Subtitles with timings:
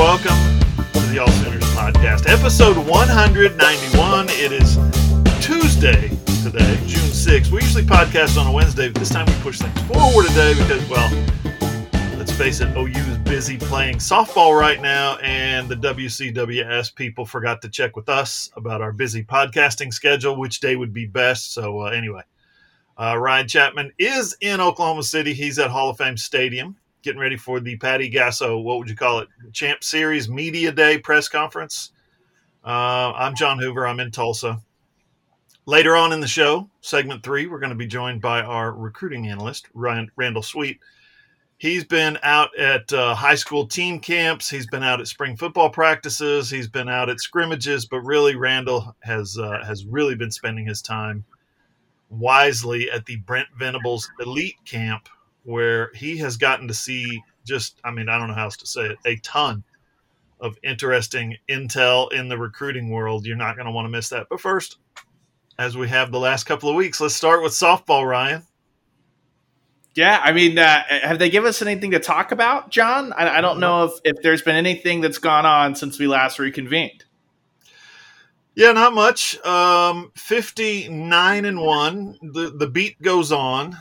[0.00, 0.58] welcome
[0.94, 4.28] to the All Sooners podcast, episode 191.
[4.30, 4.76] It is
[5.44, 6.08] Tuesday
[6.42, 7.50] today, June 6th.
[7.50, 10.88] We usually podcast on a Wednesday, but this time we push things forward today because,
[10.88, 11.10] well,
[12.16, 17.60] let's face it, OU is busy playing softball right now, and the WCWS people forgot
[17.60, 21.52] to check with us about our busy podcasting schedule, which day would be best.
[21.52, 22.22] So, uh, anyway,
[22.96, 25.34] uh, Ryan Chapman is in Oklahoma City.
[25.34, 28.96] He's at Hall of Fame Stadium getting ready for the Patty Gasso, what would you
[28.96, 31.92] call it, Champ Series Media Day press conference.
[32.64, 33.86] Uh, I'm John Hoover.
[33.86, 34.60] I'm in Tulsa.
[35.66, 39.28] Later on in the show, segment three, we're going to be joined by our recruiting
[39.28, 40.80] analyst, Ryan, Randall Sweet.
[41.58, 44.48] He's been out at uh, high school team camps.
[44.48, 46.48] He's been out at spring football practices.
[46.48, 47.84] He's been out at scrimmages.
[47.84, 51.22] But really, Randall has uh, has really been spending his time
[52.08, 55.06] wisely at the Brent Venables Elite Camp
[55.44, 58.66] where he has gotten to see just, I mean, I don't know how else to
[58.66, 59.64] say it, a ton
[60.40, 63.26] of interesting intel in the recruiting world.
[63.26, 64.28] You're not going to want to miss that.
[64.30, 64.78] But first,
[65.58, 68.46] as we have the last couple of weeks, let's start with softball, Ryan.
[69.94, 73.12] Yeah, I mean, uh, have they given us anything to talk about, John?
[73.12, 76.38] I, I don't know if, if there's been anything that's gone on since we last
[76.38, 77.04] reconvened.
[78.54, 79.38] Yeah, not much.
[79.44, 82.18] Um, 59 and 1.
[82.22, 83.76] The, the beat goes on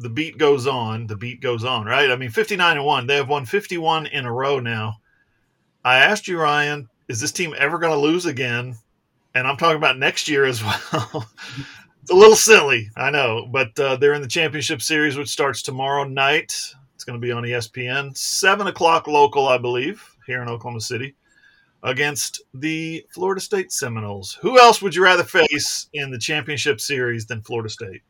[0.00, 2.10] the beat goes on, the beat goes on, right?
[2.10, 3.06] I mean, 59 and 1.
[3.06, 4.96] They have won 51 in a row now.
[5.84, 8.76] I asked you, Ryan, is this team ever going to lose again?
[9.34, 11.28] And I'm talking about next year as well.
[12.02, 15.60] it's a little silly, I know, but uh, they're in the championship series, which starts
[15.60, 16.54] tomorrow night.
[16.94, 21.14] It's going to be on ESPN, 7 o'clock local, I believe, here in Oklahoma City,
[21.82, 24.38] against the Florida State Seminoles.
[24.40, 28.02] Who else would you rather face in the championship series than Florida State?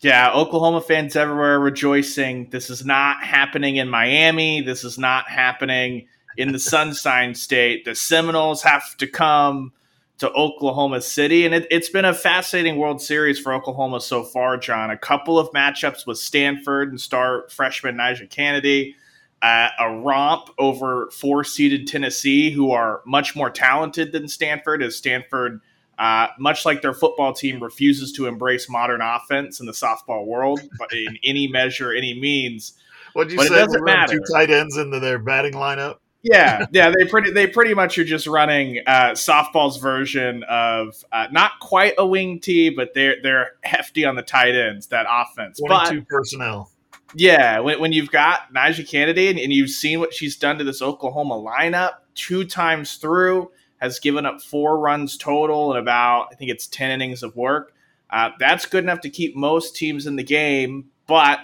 [0.00, 2.50] Yeah, Oklahoma fans everywhere rejoicing.
[2.50, 4.60] This is not happening in Miami.
[4.60, 6.06] This is not happening
[6.36, 7.84] in the Sunshine State.
[7.84, 9.72] The Seminoles have to come
[10.18, 11.46] to Oklahoma City.
[11.46, 14.90] And it, has been a fascinating World Series for Oklahoma so far, John.
[14.90, 18.94] A couple of matchups with Stanford and star freshman NiJaree Canady.
[19.42, 24.96] Uh, a romp over four seeded Tennessee, who are much more talented than Stanford, as
[24.96, 25.60] Stanford
[25.98, 30.60] uh, much like their football team refuses to embrace modern offense in the softball world,
[30.78, 32.74] but in any measure, any means.
[33.14, 33.54] What you but say?
[33.54, 34.12] It doesn't matter.
[34.12, 35.96] Two tight ends into their batting lineup.
[36.22, 41.26] yeah, yeah, they pretty they pretty much are just running uh, softball's version of uh,
[41.32, 44.88] not quite a wing tee, but they're they're hefty on the tight ends.
[44.88, 46.70] That offense, twenty two personnel.
[47.14, 50.64] Yeah, when, when you've got NiJaree Canady and, and you've seen what she's done to
[50.64, 56.34] this Oklahoma lineup two times through, has given up four runs total in about, I
[56.34, 57.72] think it's 10 innings of work.
[58.10, 61.40] Uh, that's good enough to keep most teams in the game, but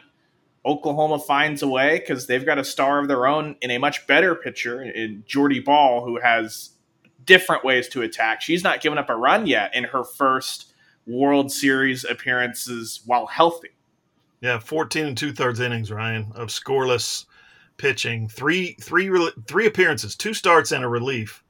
[0.66, 4.06] Oklahoma finds a way because they've got a star of their own in a much
[4.06, 6.70] better pitcher in Jordy Bahl, who has
[7.24, 8.40] different ways to attack.
[8.40, 10.72] She's not given up a run yet in her first
[11.06, 13.68] World Series appearances while healthy.
[14.40, 17.26] Yeah, 14 and two thirds innings, Ryan, of scoreless
[17.76, 18.28] pitching.
[18.28, 19.10] Three, three,
[19.46, 21.43] three appearances, two starts and a relief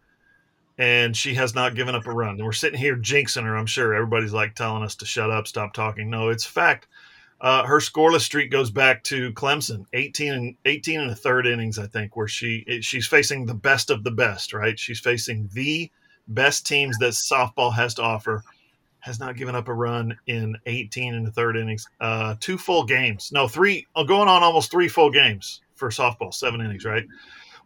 [0.79, 2.37] and she has not given up a run.
[2.37, 3.57] And we're sitting here jinxing her.
[3.57, 6.11] I'm sure everybody's like telling us to shut up, stop talking.
[6.11, 6.89] No, it's fact.
[7.41, 11.79] Uh, her scoreless streak goes back to Clemson, 18 and 18 and a third innings,
[11.79, 14.53] I think, where she she's facing the best of the best.
[14.53, 15.91] Right, she's facing the
[16.29, 18.43] best teams that softball has to offer.
[19.01, 21.87] Has not given up a run in 18 and a third innings.
[22.01, 26.33] Uh, two full games, no, three, uh, going on almost three full games for softball,
[26.33, 27.05] seven innings, right?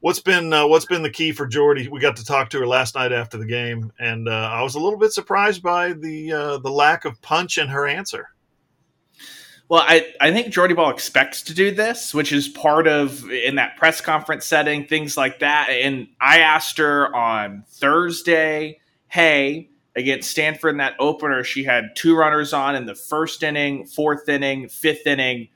[0.01, 1.89] What's been uh, what's been the key for Jordy?
[1.89, 4.77] We got to talk to her last night after the game, and uh, I was
[4.77, 8.29] a little bit surprised by the uh, the lack of punch in her answer.
[9.69, 13.57] Well, I, I think Jordy Bahl expects to do this, which is part of in
[13.57, 15.69] that press conference setting, things like that.
[15.69, 22.17] And I asked her on Thursday, hey, against Stanford in that opener, she had two
[22.17, 25.49] runners on in the first inning, fourth inning, fifth inning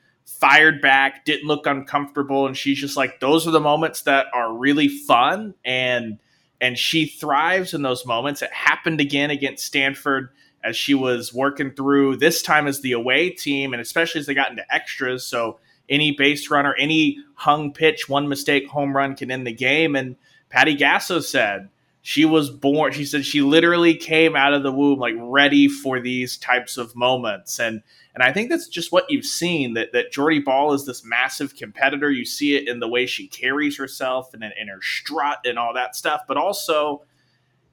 [0.43, 4.53] fired back, didn't look uncomfortable, and she's just like those are the moments that are
[4.53, 6.19] really fun and
[6.59, 8.41] and she thrives in those moments.
[8.41, 10.29] It happened again against Stanford
[10.61, 14.33] as she was working through this time as the away team, and especially as they
[14.33, 15.25] got into extras.
[15.25, 19.95] So any base runner, any hung pitch, one mistake, home run can end the game.
[19.95, 20.17] And
[20.49, 21.69] Patty Gasso said
[22.01, 22.91] she was born.
[22.91, 26.97] She said she literally came out of the womb like ready for these types of
[26.97, 27.81] moments, and
[28.13, 31.55] and I think that's just what you've seen that that Jordy Bahl is this massive
[31.55, 32.11] competitor.
[32.11, 35.73] You see it in the way she carries herself and in her strut and all
[35.73, 36.21] that stuff.
[36.27, 37.03] But also,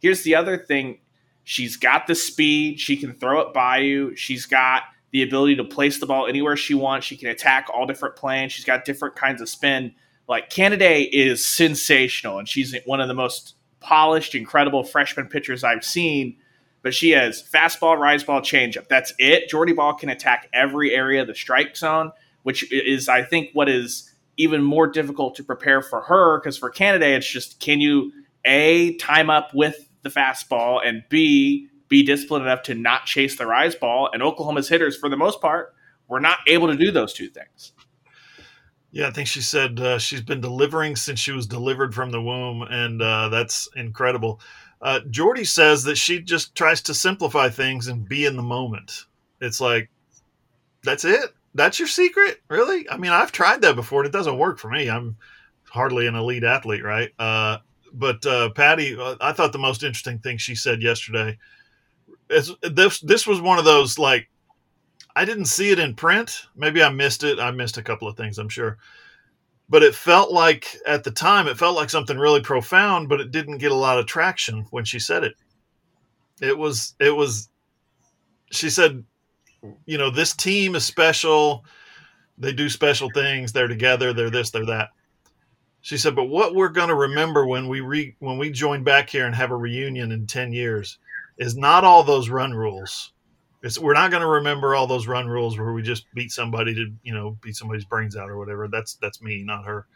[0.01, 1.01] here's the other thing:
[1.45, 2.81] she's got the speed.
[2.81, 4.17] She can throw it by you.
[4.17, 7.07] She's got the ability to place the ball anywhere she wants.
[7.07, 8.53] She can attack all different planes.
[8.53, 9.93] She's got different kinds of spin.
[10.29, 15.85] like Canady is sensational, and she's one of the most polished, incredible freshman pitchers I've
[15.85, 16.37] seen.
[16.83, 18.89] But she has fastball, rise ball, changeup.
[18.89, 19.49] That's it.
[19.49, 22.13] Jordy Bahl can attack every area of the strike zone,
[22.43, 26.41] which is, I think, what is even more difficult to prepare for her.
[26.41, 28.13] Because for Canady, it's just can you
[28.47, 33.47] a time up with the fastball and b be disciplined enough to not chase the
[33.47, 34.09] rise ball.
[34.13, 35.75] And Oklahoma's hitters, for the most part,
[36.09, 37.73] were not able to do those two things.
[38.93, 42.23] Yeah, I think she said uh, she's been delivering since she was delivered from the
[42.23, 44.41] womb, and uh, that's incredible.
[44.83, 49.05] Uh, Jordy says that she just tries to simplify things and be in the moment.
[49.41, 49.91] It's like,
[50.83, 51.35] that's it.
[51.55, 52.89] That's your secret, really?
[52.89, 54.89] I mean, I've tried that before, and it doesn't work for me.
[54.89, 55.17] I'm
[55.69, 57.11] hardly an elite athlete, right?
[57.19, 57.59] Uh,
[57.93, 61.39] but uh, Patty, uh, I thought the most interesting thing she said yesterday
[62.29, 63.01] is this.
[63.01, 64.29] This was one of those like
[65.17, 66.47] I didn't see it in print.
[66.55, 67.41] Maybe I missed it.
[67.41, 68.79] I missed a couple of things, I'm sure.
[69.71, 73.31] But it felt like at the time, it felt like something really profound, but it
[73.31, 75.35] didn't get a lot of traction when she said it.
[76.41, 77.49] It was, it was,
[78.51, 79.05] she said,
[79.87, 81.65] you know, this team is special.
[82.37, 83.53] They do special things.
[83.53, 84.13] They're together.
[84.13, 84.89] They're this, they're that.
[85.83, 89.09] She said, but what we're going to remember when we re, when we join back
[89.09, 90.99] here and have a reunion in 10 years
[91.39, 93.13] is not all those run rules
[93.63, 96.75] it's, we're not going to remember all those run rules where we just beat somebody
[96.75, 98.69] to you know beat somebody's brains out or whatever.
[98.69, 99.87] That's that's me, not her.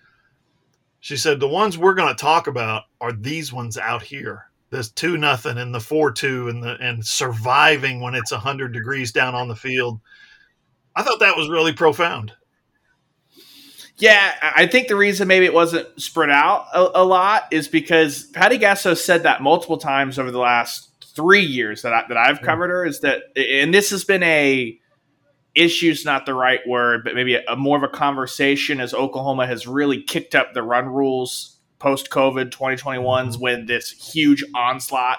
[1.00, 4.46] She said the ones we're going to talk about are these ones out here.
[4.70, 9.12] This two nothing and the four two and the and surviving when it's hundred degrees
[9.12, 10.00] down on the field.
[10.96, 12.32] I thought that was really profound.
[13.96, 18.24] Yeah, I think the reason maybe it wasn't spread out a, a lot is because
[18.24, 22.42] Patty Gasso said that multiple times over the last three years that I, that I've
[22.42, 24.78] covered her is that, and this has been a
[25.54, 29.46] issue's not the right word, but maybe a, a more of a conversation as Oklahoma
[29.46, 33.40] has really kicked up the run rules post COVID 2021s mm-hmm.
[33.40, 35.18] when this huge onslaught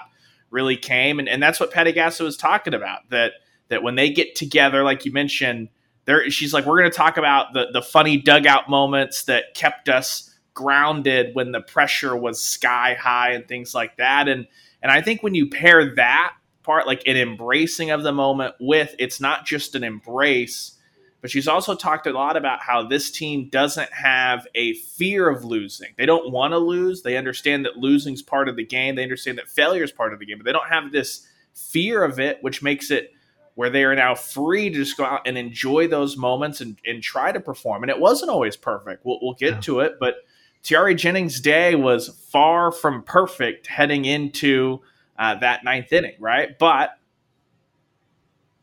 [0.50, 3.32] really came, and, and that's what Patty Gasso was talking about that
[3.68, 5.68] that when they get together, like you mentioned,
[6.04, 9.88] there she's like we're going to talk about the the funny dugout moments that kept
[9.88, 14.46] us grounded when the pressure was sky high and things like that, and
[14.86, 18.94] and I think when you pair that part, like an embracing of the moment, with
[19.00, 20.78] it's not just an embrace,
[21.20, 25.44] but she's also talked a lot about how this team doesn't have a fear of
[25.44, 25.88] losing.
[25.98, 27.02] They don't want to lose.
[27.02, 28.94] They understand that losing's part of the game.
[28.94, 32.04] They understand that failure is part of the game, but they don't have this fear
[32.04, 33.10] of it, which makes it
[33.56, 37.02] where they are now free to just go out and enjoy those moments and, and
[37.02, 37.82] try to perform.
[37.82, 39.04] And it wasn't always perfect.
[39.04, 39.60] We'll, we'll get yeah.
[39.62, 40.18] to it, but
[40.66, 44.80] Tiare Jennings' day was far from perfect heading into
[45.16, 46.58] uh, that ninth inning, right?
[46.58, 46.98] But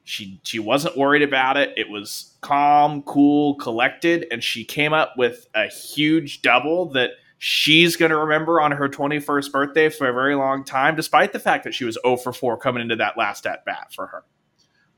[0.03, 1.73] she she wasn't worried about it.
[1.77, 7.95] It was calm, cool, collected, and she came up with a huge double that she's
[7.95, 11.63] going to remember on her 21st birthday for a very long time, despite the fact
[11.63, 14.25] that she was 0 for 4 coming into that last at bat for her.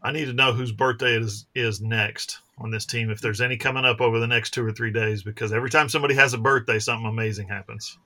[0.01, 3.41] I need to know whose birthday it is is next on this team if there's
[3.41, 6.33] any coming up over the next two or three days because every time somebody has
[6.33, 7.97] a birthday, something amazing happens.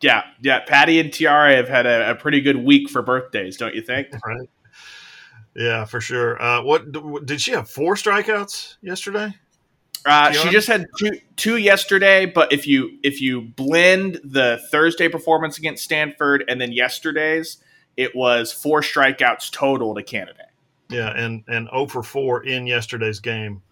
[0.00, 0.60] Yeah, yeah.
[0.60, 4.08] Patty and Tiare have had a, a pretty good week for birthdays, don't you think?
[4.26, 4.48] right.
[5.54, 6.40] Yeah, for sure.
[6.40, 7.68] Uh, what did she have?
[7.68, 9.34] Four strikeouts yesterday.
[10.06, 15.08] Uh, she just had two, two yesterday, but if you if you blend the Thursday
[15.08, 17.58] performance against Stanford and then yesterday's,
[17.98, 20.38] it was four strikeouts total to Canady.
[20.90, 23.62] Yeah, and and 0 for 4 in yesterday's game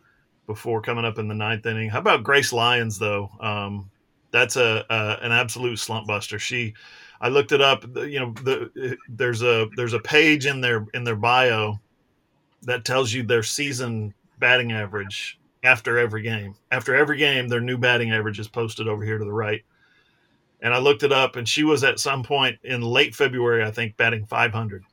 [0.47, 1.91] before coming up in the ninth inning.
[1.91, 3.31] How about Grace Lyons though?
[3.41, 3.91] Um,
[4.31, 6.39] that's a, a, an absolute slump buster.
[6.39, 6.75] She,
[7.21, 7.85] I looked it up.
[7.97, 11.81] You know, the, there's a there's a page in their in their bio
[12.63, 16.55] that tells you their season batting average after every game.
[16.71, 19.63] After every game, their new batting average is posted over here to the right.
[20.61, 23.71] And I looked it up, and she was at some point in late February, I
[23.71, 24.85] think, batting 500.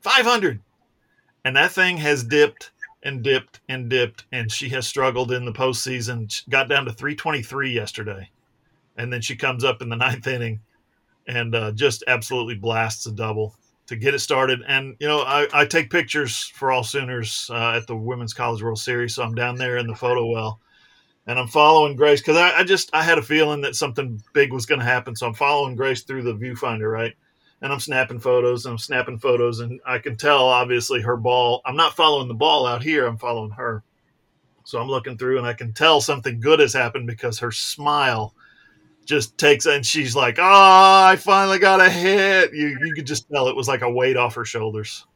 [0.00, 0.60] 500
[1.46, 2.72] and that thing has dipped
[3.04, 6.28] and dipped and dipped, and she has struggled in the postseason.
[6.28, 8.28] She got down to 323 yesterday,
[8.96, 10.58] and then she comes up in the ninth inning
[11.28, 13.54] and uh, just absolutely blasts a double
[13.86, 14.60] to get it started.
[14.66, 18.64] And you know, I, I take pictures for all Sooners uh, at the Women's College
[18.64, 20.58] World Series, so I'm down there in the photo well,
[21.28, 24.52] and I'm following Grace because I, I just I had a feeling that something big
[24.52, 27.14] was going to happen, so I'm following Grace through the viewfinder, right?
[27.62, 31.62] And I'm snapping photos and I'm snapping photos and I can tell obviously her ball.
[31.64, 33.06] I'm not following the ball out here.
[33.06, 33.82] I'm following her.
[34.64, 38.34] So I'm looking through and I can tell something good has happened because her smile
[39.04, 43.28] just takes and she's like, "Oh, I finally got a hit." You you could just
[43.30, 45.06] tell it was like a weight off her shoulders.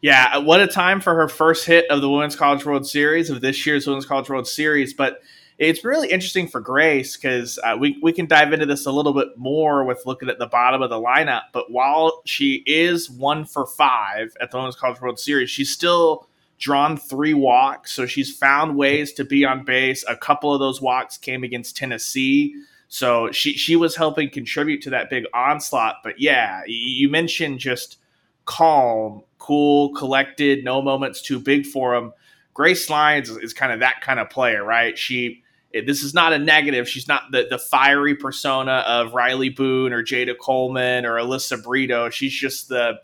[0.00, 3.40] Yeah, what a time for her first hit of the Women's College World Series of
[3.40, 5.20] this year's Women's College World Series, but
[5.60, 9.12] it's really interesting for Grace because uh, we, we can dive into this a little
[9.12, 11.42] bit more with looking at the bottom of the lineup.
[11.52, 16.26] But while she is one for five at the Women's College World Series, she's still
[16.58, 17.92] drawn three walks.
[17.92, 20.02] So she's found ways to be on base.
[20.08, 22.54] A couple of those walks came against Tennessee.
[22.88, 25.96] So she, she was helping contribute to that big onslaught.
[26.02, 27.98] But yeah, you mentioned just
[28.46, 32.14] calm, cool, collected, no moments too big for him.
[32.54, 34.96] Grace Lyons is, is kind of that kind of player, right?
[34.96, 36.88] She this is not a negative.
[36.88, 42.10] She's not the, the fiery persona of Rylie Boone or Jayda Coleman or Alyssa Brito.
[42.10, 43.00] She's just the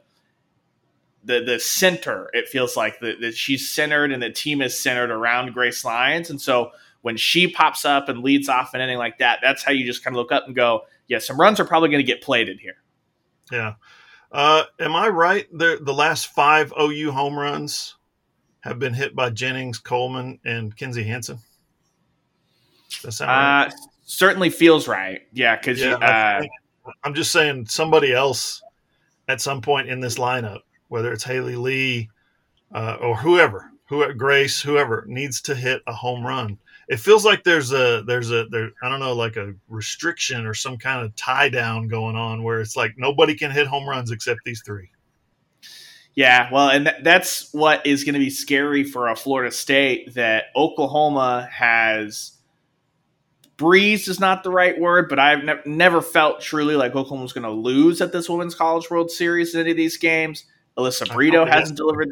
[1.25, 2.31] the the center.
[2.33, 6.31] It feels like that she's centered and the team is centered around Grace Lyons.
[6.31, 6.71] And so
[7.03, 10.03] when she pops up and leads off an inning like that, that's how you just
[10.03, 12.59] kind of look up and go, yeah, some runs are probably going to get plated
[12.59, 12.77] here.
[13.53, 13.75] Yeah.
[14.33, 15.47] Uh, am I right?
[15.53, 17.95] The the last five OU home runs
[18.61, 21.39] have been hit by Jennings, Coleman, and Kinzie Hansen.
[23.03, 23.71] That uh?
[24.05, 25.23] Certainly feels right.
[25.33, 26.43] Yeah, because yeah, uh,
[27.03, 28.63] I'm just saying somebody else
[29.29, 32.09] at some point in this lineup, whether it's Haley Lee
[32.73, 36.59] uh, or whoever, who Grace, whoever needs to hit a home run.
[36.89, 40.55] It feels like there's a there's a there I don't know like a restriction or
[40.55, 44.13] some kind of tie down going on where it's like nobody can hit home runs
[44.13, 44.91] except these three.
[46.15, 50.15] Yeah, well, and th- that's what is going to be scary for a Florida State
[50.15, 52.36] that Oklahoma has
[53.57, 57.33] breezed is not the right word, but I've ne- never felt truly like Oklahoma was
[57.33, 60.45] going to lose at this Women's College World Series in any of these games.
[60.79, 62.11] Alyssa Brito hasn't delivered.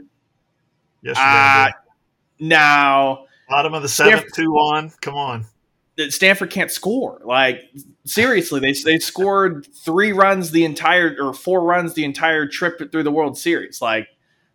[1.02, 1.70] Yes, uh,
[2.40, 4.90] now bottom of the seventh, two on.
[5.02, 5.46] Come on.
[6.08, 7.20] Stanford can't score.
[7.24, 7.70] Like
[8.04, 13.02] seriously, they they scored three runs the entire or four runs the entire trip through
[13.04, 13.80] the World Series.
[13.80, 14.08] Like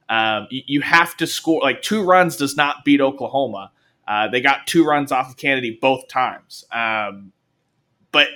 [0.09, 1.61] um, you, you, have to score.
[1.61, 3.71] Like two runs does not beat Oklahoma.
[4.09, 6.65] Uh, they got two runs off of Canady both times.
[6.71, 7.31] Um,
[8.11, 8.27] but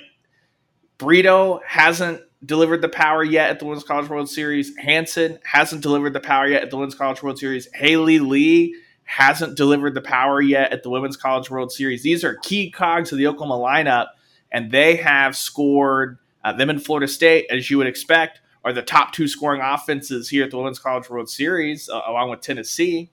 [1.00, 4.78] Brito hasn't delivered the power yet at the Women's College World Series.
[4.78, 7.68] Hansen hasn't delivered the power yet at the Women's College World Series.
[7.74, 8.76] Haley Lee
[9.06, 12.04] hasn't delivered the power yet at the Women's College World Series.
[12.04, 14.10] These are key cogs of the Oklahoma lineup,
[14.52, 18.84] and they have scored uh, them in Florida State, as you would expect, are the
[18.84, 23.10] top two scoring offenses here at the Women's College World Series, uh, along with Tennessee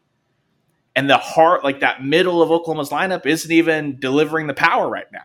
[1.01, 5.11] and the heart, like that middle of Oklahoma's lineup, isn't even delivering the power right
[5.11, 5.23] now.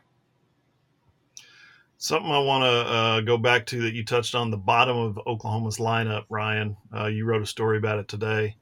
[1.97, 5.19] Something I want to uh, go back to that you touched on the bottom of
[5.27, 6.77] Oklahoma's lineup, Ryan.
[6.95, 8.55] Uh, you wrote a story about it today.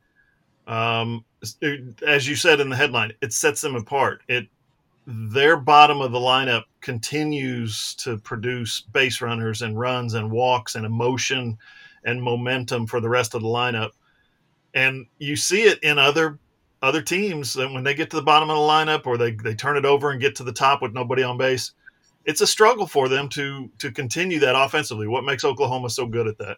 [0.65, 1.23] Um,
[2.07, 4.23] as you said in the headline, it sets them apart.
[4.27, 4.47] It
[5.05, 10.85] their bottom of the lineup continues to produce base runners and runs and walks and
[10.85, 11.59] emotion
[12.05, 13.91] and momentum for the rest of the lineup.
[14.73, 16.39] And you see it in other
[16.83, 19.77] other teams when they get to the bottom of the lineup or they, they turn
[19.77, 21.71] it over and get to the top with nobody on base
[22.25, 25.07] it's a struggle for them to to continue that offensively.
[25.07, 26.57] What makes oklahoma so good at that?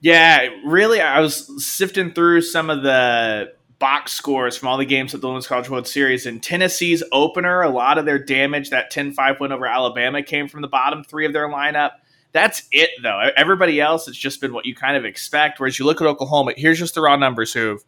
[0.00, 5.14] Yeah really i was sifting through some of the box scores from all the games
[5.14, 8.92] at the women's college world series and tennessee's opener a lot of their damage that
[8.92, 11.92] 10-5 win over alabama came from the bottom three of their lineup.
[12.32, 13.30] That's it though.
[13.36, 16.52] Everybody else it's just been what you kind of expect whereas you look at oklahoma
[16.56, 17.78] here's just the raw numbers who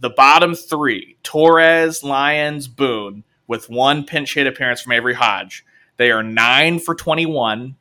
[0.00, 5.64] the bottom three Torres, Lyons, Boone, with one pinch hit appearance from Avery Hodge.
[5.96, 7.76] They are nine for 21.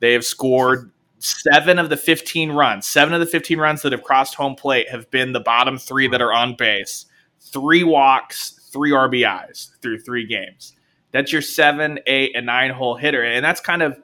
[0.00, 2.86] They have scored seven of the 15 runs.
[2.86, 6.06] Seven of the 15 runs that have crossed home plate have been the bottom three
[6.08, 7.06] that are on base.
[7.40, 10.74] Three walks, three RBIs through three games.
[11.12, 13.22] That's your seven, eight, and nine hole hitter.
[13.22, 13.98] And that's kind of,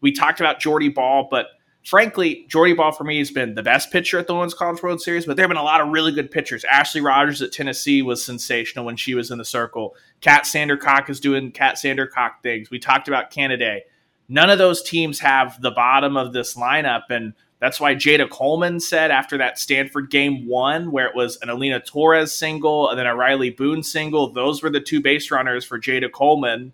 [0.00, 1.46] we talked about Jordy Bahl, but
[1.86, 5.00] frankly, Jordy Bahl for me has been the best pitcher at the Women's College World
[5.00, 6.64] Series, but there have been a lot of really good pitchers.
[6.64, 9.94] Ashley Rogers at Tennessee was sensational when she was in the circle.
[10.20, 12.70] Kat Sandercock is doing Kat Sandercock things.
[12.70, 13.84] We talked about Canady.
[14.28, 18.80] None of those teams have the bottom of this lineup, and that's why Jayda Coleman
[18.80, 23.06] said after that Stanford game one, where it was an Alynah Torres single and then
[23.06, 26.72] a Rylie Boone single, those were the two base runners for Jayda Coleman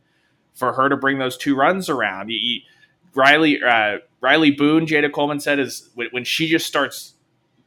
[0.54, 2.31] for her to bring those two runs around.
[2.31, 2.61] You, you,
[3.14, 7.14] Rylie uh, Rylie Boone, Jayda Coleman said, is when she just starts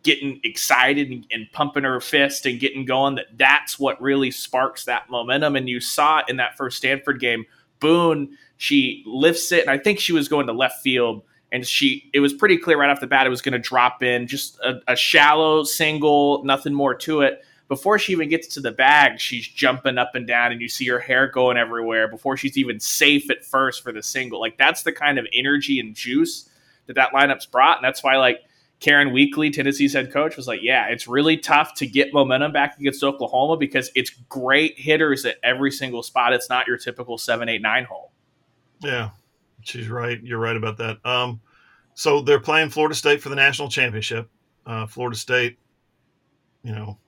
[0.03, 4.85] getting excited and, and, pumping her fist and getting going, that that's what really sparks
[4.85, 5.55] that momentum.
[5.55, 7.45] And you saw it in that first Stanford game.
[7.79, 11.23] Boone, she lifts it, and I think she was going to left field.
[11.51, 14.03] And she, it was pretty clear right off the bat it was going to drop
[14.03, 18.61] in, just a, a shallow single, nothing more to it before she even gets to
[18.61, 22.37] the bag, she's jumping up and down, and you see her hair going everywhere before
[22.37, 24.39] she's even safe at first for the single.
[24.39, 26.49] Like that's the kind of energy and juice
[26.85, 28.41] that that lineup's brought, and that's why like
[28.79, 32.77] Karen Weekly, Tennessee's head coach, was like, "Yeah, it's really tough to get momentum back
[32.79, 36.33] against Oklahoma because it's great hitters at every single spot.
[36.33, 38.11] It's not your typical seven, eight, nine hole."
[38.81, 39.09] Yeah,
[39.61, 40.21] she's right.
[40.21, 41.03] You're right about that.
[41.03, 41.41] Um,
[41.95, 44.29] so they're playing Florida State for the national championship.
[44.67, 45.57] Uh, Florida State,
[46.63, 46.99] you know,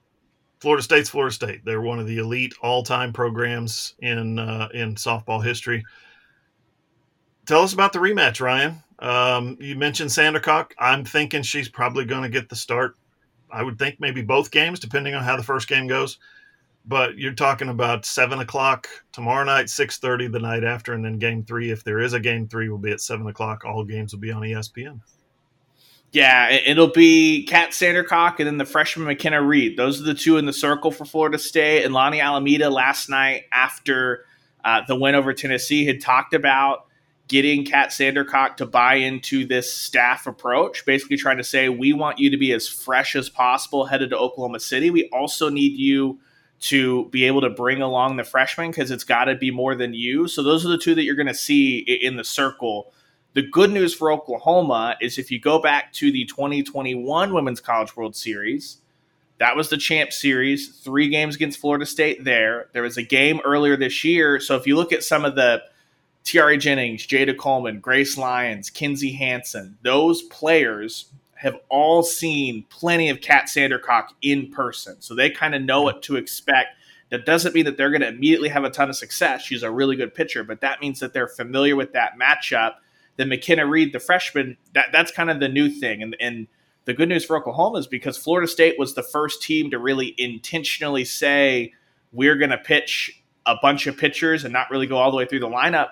[0.59, 1.63] Florida State's Florida State.
[1.63, 5.83] They're one of the elite all-time programs in uh, in softball history.
[7.45, 8.83] Tell us about the rematch, Ryan.
[8.99, 10.71] Um, you mentioned Sandercock.
[10.79, 12.95] I'm thinking she's probably going to get the start.
[13.51, 16.17] I would think maybe both games, depending on how the first game goes.
[16.85, 21.19] But you're talking about seven o'clock tomorrow night, six thirty the night after, and then
[21.19, 23.63] game three, if there is a game three, will be at seven o'clock.
[23.65, 25.01] All games will be on ESPN.
[26.13, 29.77] Yeah, it'll be Kat Sandercock and then the freshman McKenna Reed.
[29.77, 31.83] Those are the two in the circle for Florida State.
[31.83, 34.25] And Lonni Alameda last night after
[34.63, 36.85] uh, the win over Tennessee had talked about
[37.27, 42.19] getting Kat Sandercock to buy into this staff approach, basically trying to say, we want
[42.19, 44.89] you to be as fresh as possible headed to Oklahoma City.
[44.89, 46.19] We also need you
[46.59, 49.93] to be able to bring along the freshmen because it's got to be more than
[49.93, 50.27] you.
[50.27, 52.93] So those are the two that you're going to see in the circle.
[53.37, 57.95] The good news for Oklahoma is if you go back to the 2021 Women's College
[57.95, 58.77] World Series,
[59.37, 62.69] that was the champ series, three games against Florida State there.
[62.73, 64.39] There was a game earlier this year.
[64.39, 65.61] So if you look at some of the
[66.23, 73.21] Tiare Jennings, Jayda Coleman, Grace Lyons, Kinzie Hansen, those players have all seen plenty of
[73.21, 74.99] Kat Sandercock in person.
[74.99, 76.69] So they kind of know what to expect.
[77.11, 79.43] That doesn't mean that they're going to immediately have a ton of success.
[79.43, 82.77] She's a really good pitcher, but that means that they're familiar with that matchup.
[83.17, 86.01] Then McKenna Reed, the freshman, that, that's kind of the new thing.
[86.01, 86.47] And, and
[86.85, 90.15] the good news for Oklahoma is because Florida State was the first team to really
[90.17, 91.73] intentionally say,
[92.11, 95.25] we're going to pitch a bunch of pitchers and not really go all the way
[95.25, 95.89] through the lineup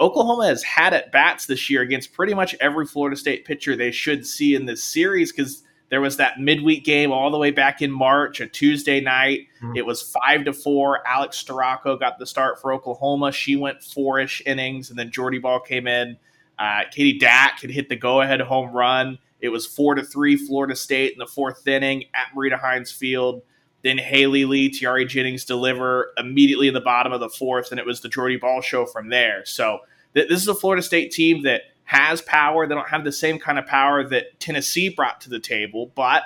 [0.00, 3.90] Oklahoma has had at bats this year against pretty much every Florida State pitcher they
[3.90, 7.80] should see in this series because there was that midweek game all the way back
[7.80, 9.40] in March, a Tuesday night.
[9.62, 9.76] Mm-hmm.
[9.76, 11.06] It was five to four.
[11.06, 13.30] Alex Storako got the start for Oklahoma.
[13.30, 16.16] She went four-ish innings, and then Jordy Bahl came in.
[16.58, 19.18] Uh, Katie Dack had hit the go-ahead home run.
[19.40, 23.42] It was four to three Florida State in the fourth inning at Marita Hynes Field.
[23.82, 27.84] Then Haley Lee, Tiare Jennings deliver immediately in the bottom of the fourth, and it
[27.84, 29.44] was the Jordy Bahl show from there.
[29.44, 29.80] So
[30.14, 32.66] th- this is a Florida State team that has power.
[32.66, 36.22] They don't have the same kind of power that Tennessee brought to the table, but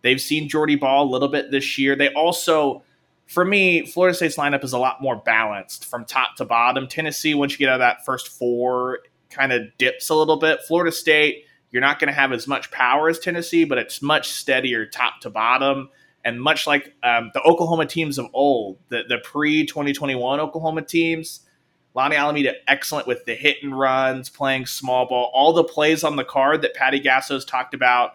[0.00, 1.94] they've seen Jordy Bahl a little bit this year.
[1.94, 2.82] They also,
[3.26, 6.88] for me, Florida State's lineup is a lot more balanced from top to bottom.
[6.88, 9.00] Tennessee, once you get out of that first four,
[9.34, 10.60] kind of dips a little bit.
[10.62, 14.30] Florida State, you're not going to have as much power as Tennessee, but it's much
[14.30, 15.90] steadier top to bottom.
[16.24, 21.40] And much like um, the Oklahoma teams of old, the, the pre 2021 Oklahoma teams,
[21.94, 26.16] Lonni Alameda excellent with the hit and runs, playing small ball, all the plays on
[26.16, 28.12] the card that Patty Gasso's talked about.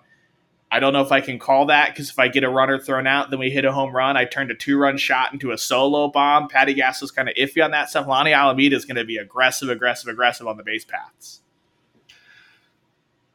[0.71, 3.07] I don't know if I can call that because if I get a runner thrown
[3.07, 4.17] out, then we hit a home run.
[4.17, 6.47] I turned a two run shot into a solo bomb.
[6.47, 8.05] Patty Gasso's kind of iffy on that stuff.
[8.05, 11.41] Lonni Alameda is going to be aggressive, aggressive, aggressive on the base paths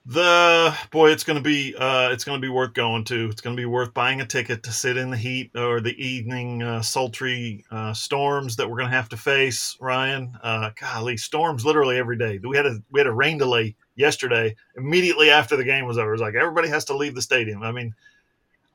[0.06, 3.28] the boy it's going to be uh, it's going to be worth going to.
[3.30, 5.96] It's going to be worth buying a ticket to sit in the heat or the
[6.04, 10.36] evening uh, sultry uh, storms that we're going to have to face ryan.
[10.42, 12.38] Uh, golly storms literally every day.
[12.42, 16.10] We had a we had a rain delay yesterday immediately after the game was over.
[16.10, 17.62] It was like everybody has to leave the stadium.
[17.62, 17.94] I mean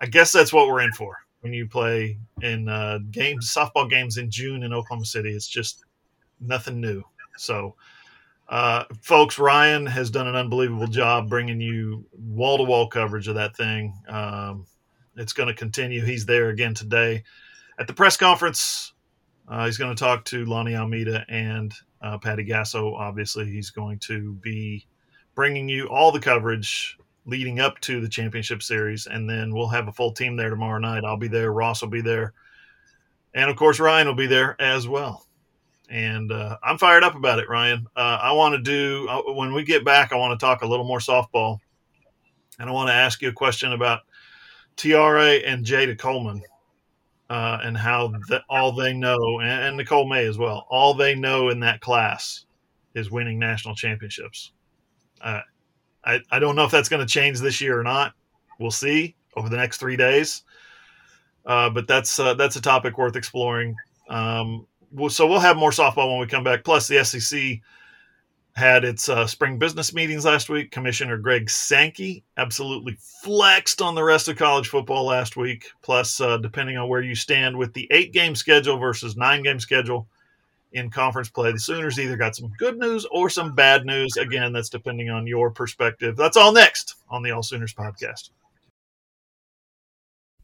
[0.02, 4.18] i guess that's what we're in for when you play in uh, games softball games
[4.18, 5.32] in june in oklahoma city.
[5.32, 5.84] It's just
[6.40, 7.04] nothing new.
[7.38, 7.76] So
[8.50, 13.36] uh, folks, Ryan has done an unbelievable job bringing you wall to wall coverage of
[13.36, 13.94] that thing.
[14.08, 14.66] Um,
[15.16, 16.04] it's going to continue.
[16.04, 17.24] He's there again today
[17.78, 18.94] at the press conference.
[19.48, 22.96] Uh, he's going to talk to Lonni Alameda and uh, Patty Gasso.
[22.96, 24.88] Obviously, he's going to be
[25.36, 29.88] bringing you all the coverage leading up to the championship series, and then we'll have
[29.88, 31.04] a full team there tomorrow night.
[31.06, 31.54] I'll be there.
[31.54, 32.34] Ross will be there,
[33.36, 35.28] and of course, Ryan will be there as well
[35.90, 37.88] and uh, I'm fired up about it, Ryan.
[37.96, 40.12] Uh, I want to do uh, when we get back.
[40.12, 41.58] I want to talk a little more softball,
[42.60, 44.02] and I want to ask you a question about
[44.78, 46.42] Tiare and Jayda Coleman
[47.30, 48.14] uh, and how
[48.50, 50.68] all they know, and, and, Nicole May as well.
[50.70, 52.46] All they know in that class
[52.94, 54.52] is winning national championships.
[55.22, 55.42] Uh,
[56.06, 58.14] I I don't know if that's going to change this year or not.
[58.60, 60.44] We'll see over the next three days.
[61.46, 63.76] Uh, but that's that's a topic worth exploring.
[64.08, 64.68] Um,
[65.10, 66.64] so we'll have more softball when we come back.
[66.64, 67.60] Plus, the SEC
[68.54, 70.72] had its uh, spring business meetings last week.
[70.72, 75.72] Commissioner Greg Sankey absolutely flexed on the rest of college football last week.
[75.82, 79.60] Plus, uh, depending on where you stand with the eight game schedule versus nine game
[79.60, 80.08] schedule,
[80.74, 81.52] in conference play.
[81.52, 84.18] The Sooners either got some good news or some bad news.
[84.18, 86.16] Again, that's depending on your perspective.
[86.16, 88.30] That's all next on the All Sooners podcast.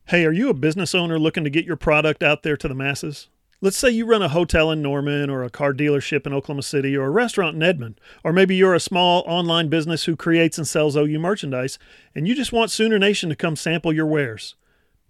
[0.08, 2.76] Hey, are you a business owner looking to get your product out there to the
[2.76, 3.28] masses?
[3.62, 6.96] Let's say you run a hotel in Norman or a car dealership in Oklahoma City
[6.96, 10.68] or a restaurant in Edmond, or maybe you're a small online business who creates and
[10.68, 11.80] sells OU merchandise
[12.14, 14.56] and you just want Sooner Nation to come sample your wares.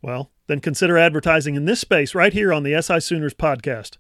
[0.01, 3.97] Well, then consider advertising in this space right here on the SI Sooners podcast.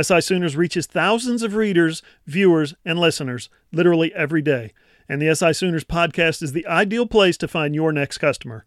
[0.00, 4.72] SI Sooners reaches thousands of readers, viewers, and listeners literally every day,
[5.08, 8.64] and the SI Sooners podcast is the ideal place to find your next customer.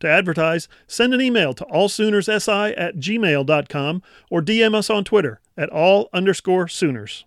[0.00, 5.70] To advertise, send an email to allsoonerssi at gmail.com or DM us on Twitter at
[5.70, 7.24] all underscore Sooners.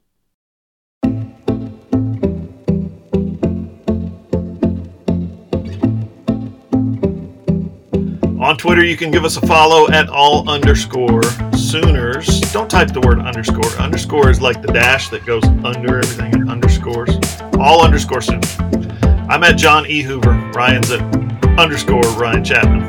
[8.39, 12.39] On Twitter, you can give us a follow at all underscore Sooners.
[12.53, 13.69] Don't type the word underscore.
[13.79, 17.10] Underscore is like the dash that goes under everything and underscores.
[17.60, 18.55] All underscore Sooners.
[19.29, 20.01] I'm at John E.
[20.01, 20.32] Hoover.
[20.53, 21.01] Ryan's at
[21.60, 22.82] underscore Ryan Chapman.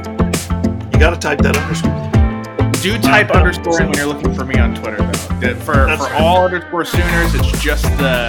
[0.93, 2.71] You got to type that underscore.
[2.81, 5.55] Do type underscore in when you're looking for me on Twitter, though.
[5.57, 6.21] For, for right.
[6.21, 8.29] all underscore Sooners, it's just the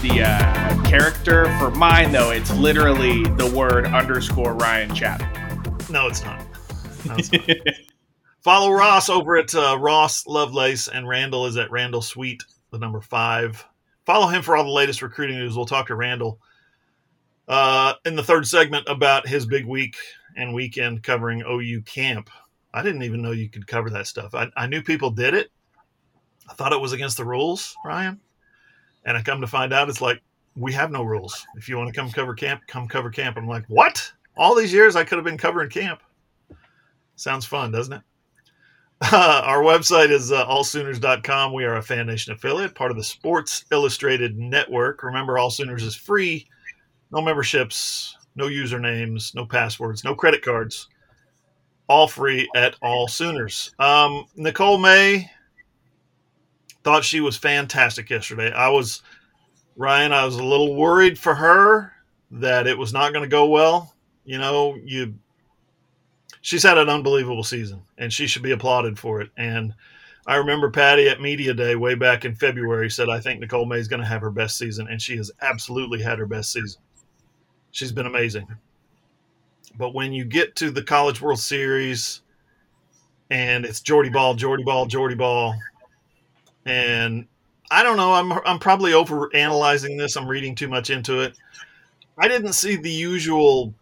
[0.00, 1.44] the uh, character.
[1.58, 5.28] For mine, though, it's literally the word underscore Ryan Chapman.
[5.90, 6.40] No, it's not.
[7.04, 7.42] No, it's not.
[8.40, 13.02] Follow Ross over at uh, Ross Lovelace, and Randall is at Randall Sweet, the number
[13.02, 13.62] five.
[14.06, 15.54] Follow him for all the latest recruiting news.
[15.54, 16.40] We'll talk to Randall
[17.48, 19.96] uh, in the third segment about his big week
[20.36, 22.30] and weekend covering OU camp.
[22.74, 24.34] I didn't even know you could cover that stuff.
[24.34, 25.50] I, I knew people did it.
[26.48, 28.20] I thought it was against the rules, Ryan.
[29.04, 30.20] And I come to find out it's like,
[30.56, 31.46] we have no rules.
[31.56, 33.36] If you want to come cover camp, come cover camp.
[33.36, 34.12] I'm like, what?
[34.36, 36.02] All these years I could have been covering camp.
[37.14, 38.02] Sounds fun, doesn't it?
[39.00, 41.52] Uh, our website is uh, allsooners.com.
[41.52, 45.02] We are a Fan Nation affiliate, part of the Sports Illustrated Network.
[45.02, 46.46] Remember, All Sooners is free,
[47.10, 50.88] no memberships, no usernames, no passwords, no credit cards.
[51.88, 53.72] All free at All Sooners.
[53.78, 55.30] Um, Nicole May
[56.82, 58.52] thought she was fantastic yesterday.
[58.52, 59.02] I was,
[59.76, 61.92] Ryan, I was a little worried for her
[62.32, 63.94] that it was not going to go well.
[64.24, 65.14] You know, you
[66.46, 69.30] she's had an unbelievable season and she should be applauded for it.
[69.36, 69.74] And
[70.28, 73.78] I remember Patty at Media Day way back in February said, I think Nicole May
[73.78, 74.86] is going to have her best season.
[74.88, 76.80] And she has absolutely had her best season.
[77.76, 78.48] She's been amazing.
[79.76, 82.22] But when you get to the College World Series
[83.28, 85.54] and it's Jordy Bahl, Jordy Bahl, Jordy Bahl,
[86.64, 87.26] and
[87.70, 90.16] I don't know, I'm, I'm probably over analyzing this.
[90.16, 91.34] I'm reading too much into it.
[92.16, 93.74] I didn't see the usual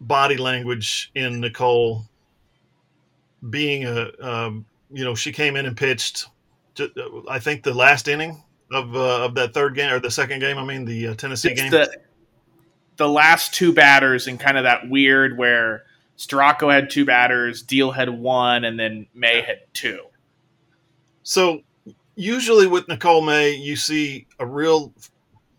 [0.00, 2.04] body language in Nicole
[3.50, 6.26] being a, um, you know, she came in and pitched.
[7.28, 10.56] I think the last inning of uh, of that third game or the second game.
[10.56, 11.70] I mean, the uh, Tennessee It's game.
[11.70, 12.07] the,
[12.98, 15.84] the last two batters and kind of that weird where
[16.18, 20.00] Storako had two batters, Deal had one, and then May had two.
[21.22, 21.62] So
[22.16, 24.92] usually with Nicole May, you see a real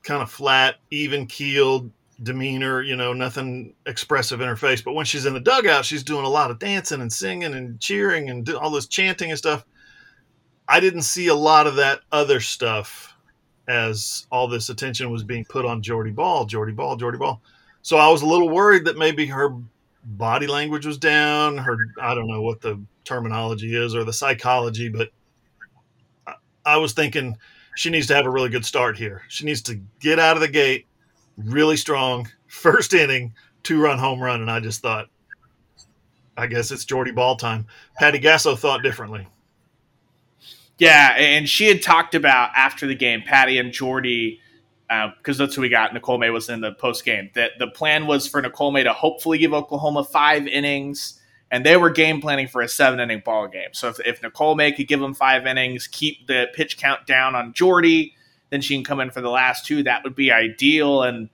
[0.04, 4.82] kind of flat, even keeled demeanor, you know, nothing expressive in her face.
[4.82, 7.80] But when she's in the dugout, she's doing a lot of dancing and singing and
[7.80, 9.66] cheering and all this chanting and stuff.
[10.68, 13.09] I didn't see a lot of that other stuff
[13.70, 17.40] as all this attention was being put on Jordy Bahl, Jordy Bahl, Jordy Bahl.
[17.84, 19.56] So I was a little worried that maybe her
[20.04, 24.90] body language was down, her I don't know what the terminology is or the psychology,
[24.90, 25.10] but
[26.26, 26.34] I,
[26.66, 27.38] I was thinking
[27.76, 29.22] she needs to have a really good start here.
[29.30, 30.88] She needs to get out of the gate
[31.38, 35.08] really strong, first inning, two run home run, and I just thought,
[36.36, 37.68] I guess it's Jordy Bahl time.
[37.98, 39.28] Patty Gasso thought differently.
[40.80, 44.40] Yeah, and she had talked about after the game, Patty and Jordy,
[44.88, 45.94] because uh, that's who we got.
[45.94, 47.30] Nicole May was in the post game.
[47.36, 51.20] That the plan was for Nicole May to hopefully give Oklahoma five innings,
[51.52, 53.70] and they were game planning for a seven inning ball game.
[53.74, 57.36] So if, if Nicole May could give them five innings, keep the pitch count down
[57.36, 58.16] on Jordy,
[58.50, 59.84] then she can come in for the last two.
[59.84, 61.30] That would be ideal, and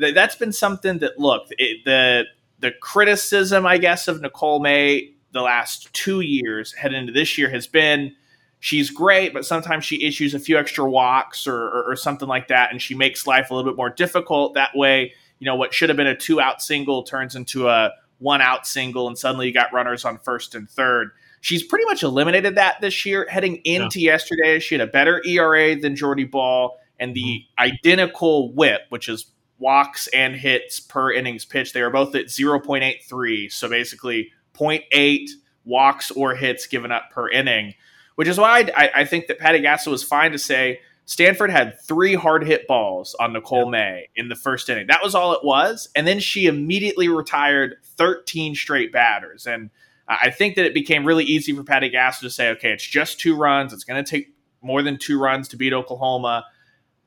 [0.00, 2.24] th- that's been something that look it, the
[2.58, 7.48] the criticism, I guess, of Nicole May the last two years heading into this year
[7.50, 8.16] has been
[8.60, 12.48] she's great, but sometimes she issues a few extra walks or, or, or, something like
[12.48, 14.54] that, and she makes life a little bit more difficult.
[14.54, 17.90] That way, you know, what should have been a two out single turns into a
[18.18, 21.10] one out single, and suddenly you got runners on first and third.
[21.40, 23.26] She's pretty much eliminated that this year.
[23.28, 24.12] Heading into yeah.
[24.12, 27.64] yesterday, she had a better ERA than Jordy Bahl and the mm-hmm.
[27.64, 29.26] identical whip, which is
[29.58, 31.72] walks and hits per innings pitched.
[31.72, 33.50] They were both at 0.83.
[33.50, 35.30] So basically 0.8
[35.64, 37.74] walks or hits given up per inning
[38.16, 41.80] which is why I, I think that Patty Gasso was fine to say Stanford had
[41.80, 43.70] three hard hit balls on Nicole yeah.
[43.70, 44.86] May in the first inning.
[44.86, 45.88] That was all it was.
[45.96, 49.46] And then she immediately retired 13 straight batters.
[49.46, 49.70] And
[50.06, 53.18] I think that it became really easy for Patty Gasso to say, okay, it's just
[53.18, 53.72] two runs.
[53.72, 56.44] It's going to take more than two runs to beat Oklahoma.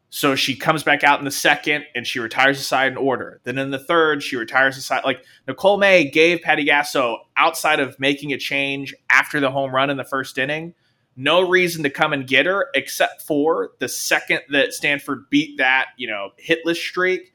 [0.10, 3.40] So she comes back out in the second and she retires the side in order.
[3.46, 5.04] Then in the third, she retires the side.
[5.06, 9.90] Like Nicole May gave Patty Gasso, outside of making a change after the home run
[9.90, 10.74] in the first inning,
[11.16, 15.88] no reason to come and get her except for the second that Stanford beat that,
[15.98, 17.34] you know, hitless streak,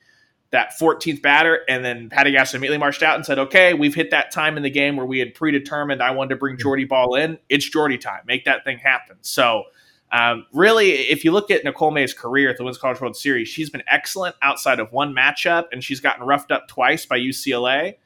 [0.51, 4.11] that 14th batter, and then Patty Gasso immediately marched out and said, "Okay, we've hit
[4.11, 7.15] that time in the game where we had predetermined I wanted to bring Jordy Bahl
[7.15, 7.39] in.
[7.49, 8.23] It's Jordy time.
[8.27, 9.65] Make that thing happen." So.
[10.11, 13.47] Um, really, if you look at Nicole May's career at the Women's College World Series,
[13.47, 17.97] she's been excellent outside of one matchup, and she's gotten roughed up twice by UCLA.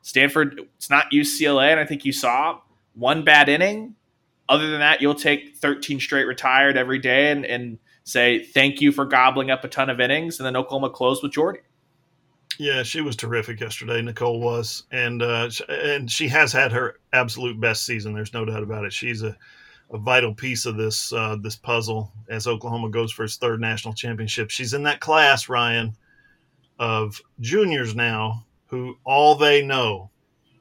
[0.00, 2.60] Stanford, it's not UCLA, and I think you saw
[2.94, 3.94] one bad inning,
[4.48, 8.92] other than that, you'll take 13 straight retired every day and, and say thank you
[8.92, 11.60] for gobbling up a ton of innings, and then Oklahoma closed with Jordy.
[12.58, 14.00] Yeah, she was terrific yesterday.
[14.00, 18.14] Nicole was, and uh, and she has had her absolute best season.
[18.14, 18.92] There's no doubt about it.
[18.92, 19.36] She's a,
[19.90, 23.94] a vital piece of this uh, this puzzle as Oklahoma goes for its third national
[23.94, 24.50] championship.
[24.50, 25.96] She's in that class, Ryan,
[26.78, 30.10] of juniors now who all they know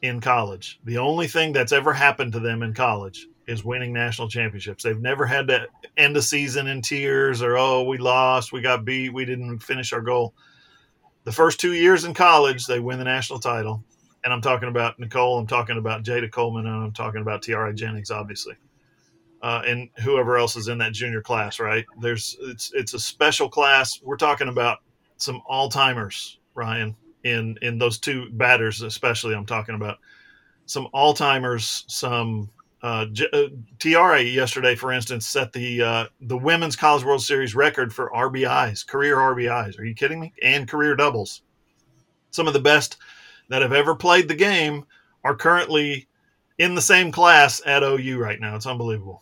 [0.02, 4.30] in college, the only thing that's ever happened to them in college is winning national
[4.30, 4.84] championships.
[4.84, 8.86] They've never had to end a season in tears or oh we lost, we got
[8.86, 10.34] beat, we didn't finish our goal.
[11.26, 13.84] The first two years in college, they win the national title,
[14.24, 17.74] and I'm talking about Nicole, I'm talking about Jayda Coleman, and I'm talking about Tiare
[17.74, 18.56] Jennings, obviously,
[19.42, 21.60] uh, and whoever else is in that junior class.
[21.60, 21.86] Right?
[22.02, 24.02] There's it's it's a special class.
[24.04, 24.80] We're talking about
[25.18, 29.34] some all timers, Ryan, in in those two batters, especially.
[29.34, 30.00] I'm talking about
[30.66, 32.50] some all timers, some
[32.84, 37.93] uh, J- uh, yesterday, for instance, set the uh, the women's College World Series record
[37.93, 39.80] for RBIs, career RBIs.
[39.80, 40.34] Are you kidding me?
[40.43, 41.41] And career doubles.
[42.32, 42.98] Some of the best
[43.48, 44.86] that have ever played the game
[45.24, 46.10] are currently
[46.58, 48.56] in the same class at OU right now.
[48.58, 49.22] It's unbelievable.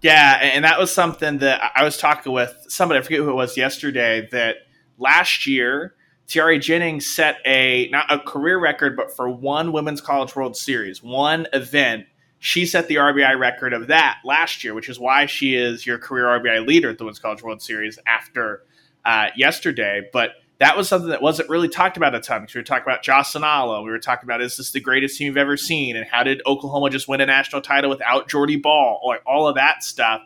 [0.00, 3.00] Yeah, and that was something that I was talking with somebody.
[3.00, 4.28] I forget who it was yesterday.
[4.30, 4.56] That
[4.98, 5.94] last year,
[6.28, 11.02] Tiare Jennings set a not a career record, but for one women's College World Series,
[11.02, 12.06] one event
[12.44, 15.96] she set the RBI record of that last year, which is why she is your
[15.96, 18.64] career RBI leader at the Women's College World Series after
[19.04, 20.02] uh, yesterday.
[20.12, 22.82] But that was something that wasn't really talked about a ton because we were talking
[22.82, 23.84] about Zanala.
[23.84, 25.94] We were talking about is this the greatest team you've ever seen?
[25.94, 29.00] And how did Oklahoma just win a national title without Jordy Bahl?
[29.06, 30.20] Like all of that stuff.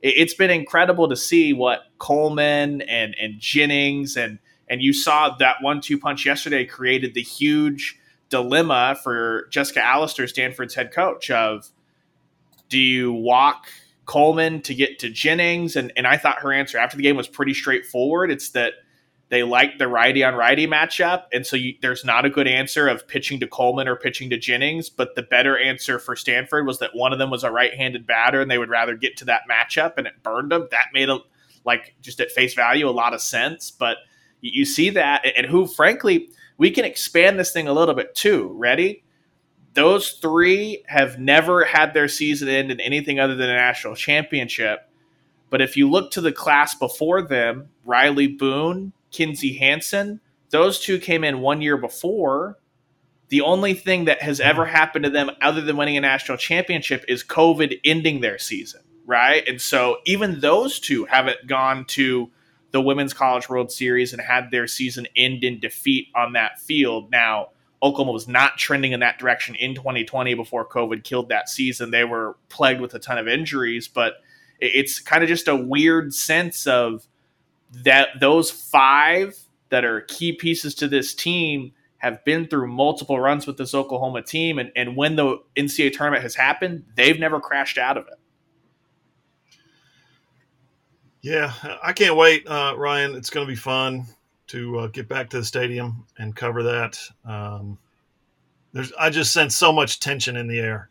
[0.00, 5.36] It, it's been incredible to see what Coleman and and Jennings and and you saw
[5.36, 7.99] that one two punch yesterday created the huge
[8.30, 11.68] dilemma for Jessica Allister, Stanford's head coach, of
[12.68, 13.66] do you walk
[14.06, 15.76] Coleman to get to Jennings?
[15.76, 18.30] And, and I thought her answer after the game was pretty straightforward.
[18.30, 18.74] It's that
[19.28, 21.24] they like the righty on righty matchup.
[21.32, 24.38] And so you, there's not a good answer of pitching to Coleman or pitching to
[24.38, 24.88] Jennings.
[24.88, 28.06] But the better answer for Stanford was that one of them was a right handed
[28.06, 30.66] batter and they would rather get to that matchup and it burned them.
[30.70, 31.18] That made a,
[31.64, 33.70] like, just at face value, a lot of sense.
[33.70, 33.98] But
[34.40, 35.24] you, you see that.
[35.36, 38.54] And who, frankly, we can expand this thing a little bit too.
[38.54, 39.02] Ready?
[39.72, 44.80] Those three have never had their season end in anything other than a national championship.
[45.48, 50.20] But if you look to the class before them, Rylie Boone, Kinzie Hansen,
[50.50, 52.58] those two came in one year before.
[53.28, 57.06] The only thing that has ever happened to them other than winning a national championship
[57.08, 59.48] is COVID ending their season, right?
[59.48, 62.30] And so even those two haven't gone to
[62.72, 67.10] the Women's College World Series and had their season end in defeat on that field.
[67.10, 67.48] Now,
[67.82, 71.90] Oklahoma was not trending in that direction in 2020 before COVID killed that season.
[71.90, 74.14] They were plagued with a ton of injuries, but
[74.60, 77.06] it's kind of just a weird sense of
[77.84, 79.38] that those five
[79.70, 84.22] that are key pieces to this team have been through multiple runs with this Oklahoma
[84.22, 84.58] team.
[84.58, 88.14] And, and when the NCAA tournament has happened, they've never crashed out of it.
[91.22, 91.52] Yeah,
[91.82, 93.14] I can't wait, uh, Ryan.
[93.14, 94.06] It's going to be fun
[94.48, 96.98] to uh, get back to the stadium and cover that.
[97.26, 97.78] Um,
[98.72, 100.88] there's, I just sense so much tension in the air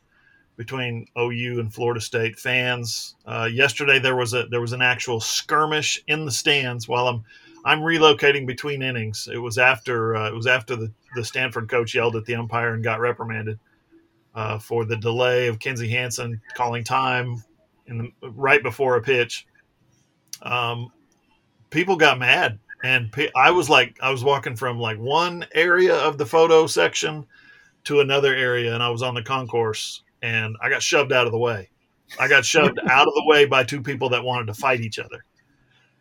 [0.56, 3.16] between OU and Florida State fans.
[3.26, 7.24] Uh, yesterday there was a there was an actual skirmish in the stands while I'm
[7.66, 9.28] I'm relocating between innings.
[9.34, 12.76] It was after uh, it was after the the Stanford coach yelled at the umpire
[12.76, 13.58] and got reprimanded
[14.36, 17.44] uh, for the delay of Kinzie Hansen calling time
[17.88, 19.48] in the, right before a pitch
[20.42, 20.92] um,
[21.70, 25.96] people got mad, and pe- I was like, I was walking from like one area
[25.96, 27.26] of the photo section
[27.86, 31.32] to another area, and I was on the concourse, and I got shoved out of
[31.32, 31.70] the way.
[32.20, 35.00] I got shoved out of the way by two people that wanted to fight each
[35.00, 35.26] other.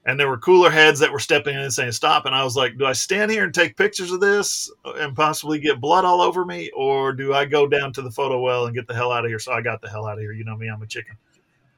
[0.07, 2.25] And there were cooler heads that were stepping in and saying, Stop.
[2.25, 5.59] And I was like, Do I stand here and take pictures of this and possibly
[5.59, 6.71] get blood all over me?
[6.75, 9.31] Or do I go down to the photo well and get the hell out of
[9.31, 9.39] here?
[9.39, 10.33] So I got the hell out of here.
[10.33, 11.17] You know me, I'm a chicken.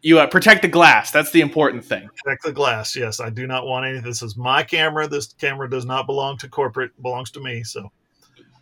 [0.02, 1.10] You uh, protect the glass.
[1.10, 2.08] That's the important thing.
[2.24, 2.96] Protect the glass.
[2.96, 4.00] Yes, I do not want any.
[4.00, 5.06] This is my camera.
[5.06, 6.90] This camera does not belong to corporate.
[7.02, 7.62] Belongs to me.
[7.64, 7.92] So,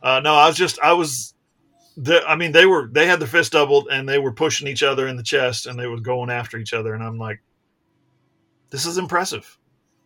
[0.02, 1.34] uh, no, I was just I was.
[1.96, 4.82] The, I mean, they were they had their fist doubled and they were pushing each
[4.82, 6.94] other in the chest and they were going after each other.
[6.94, 7.40] And I'm like,
[8.70, 9.58] this is impressive.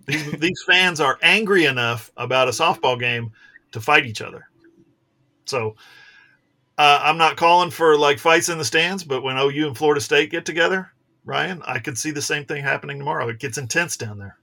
[0.06, 3.32] These these fans are angry enough about a softball game
[3.72, 4.48] to fight each other.
[5.46, 5.76] So.
[6.78, 10.00] Uh, I'm not calling for like fights in the stands, but when OU and Florida
[10.00, 10.91] State get together,
[11.24, 13.28] Ryan, I could see the same thing happening tomorrow.
[13.28, 14.36] It gets intense down there.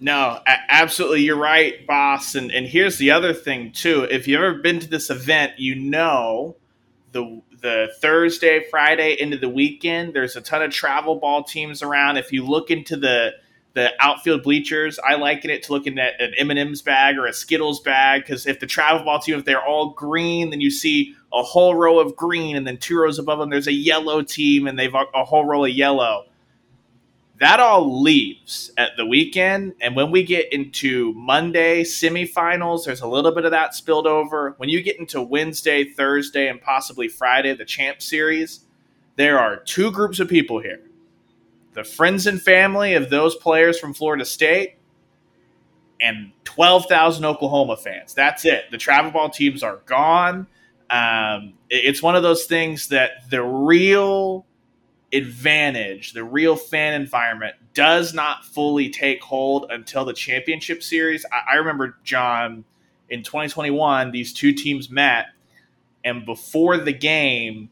[0.00, 2.34] No, absolutely, you're right, boss.
[2.34, 4.04] And and here's the other thing too.
[4.04, 6.56] If you've ever been to this event, you know
[7.12, 10.14] the the Thursday, Friday into the weekend.
[10.14, 12.16] There's a ton of travel ball teams around.
[12.16, 13.32] If you look into the
[13.74, 17.80] the outfield bleachers, I liken it to looking at an M&M's bag or a Skittles
[17.80, 21.42] bag because if the travel ball team, if they're all green, then you see a
[21.42, 24.78] whole row of green, and then two rows above them, there's a yellow team, and
[24.78, 26.24] they've a whole row of yellow.
[27.40, 33.06] That all leaves at the weekend, and when we get into Monday semifinals, there's a
[33.06, 34.54] little bit of that spilled over.
[34.56, 38.64] When you get into Wednesday, Thursday, and possibly Friday, the Champ Series,
[39.14, 40.80] there are two groups of people here
[41.74, 44.78] the friends and family of those players from Florida State,
[46.00, 48.14] and 12,000 Oklahoma fans.
[48.14, 48.64] That's it.
[48.72, 50.48] The travel ball teams are gone.
[50.90, 54.46] Um, it's one of those things that the real
[55.12, 61.24] advantage, the real fan environment, does not fully take hold until the championship series.
[61.32, 62.64] I, I remember, John,
[63.08, 65.26] in 2021, these two teams met,
[66.04, 67.70] and before the game,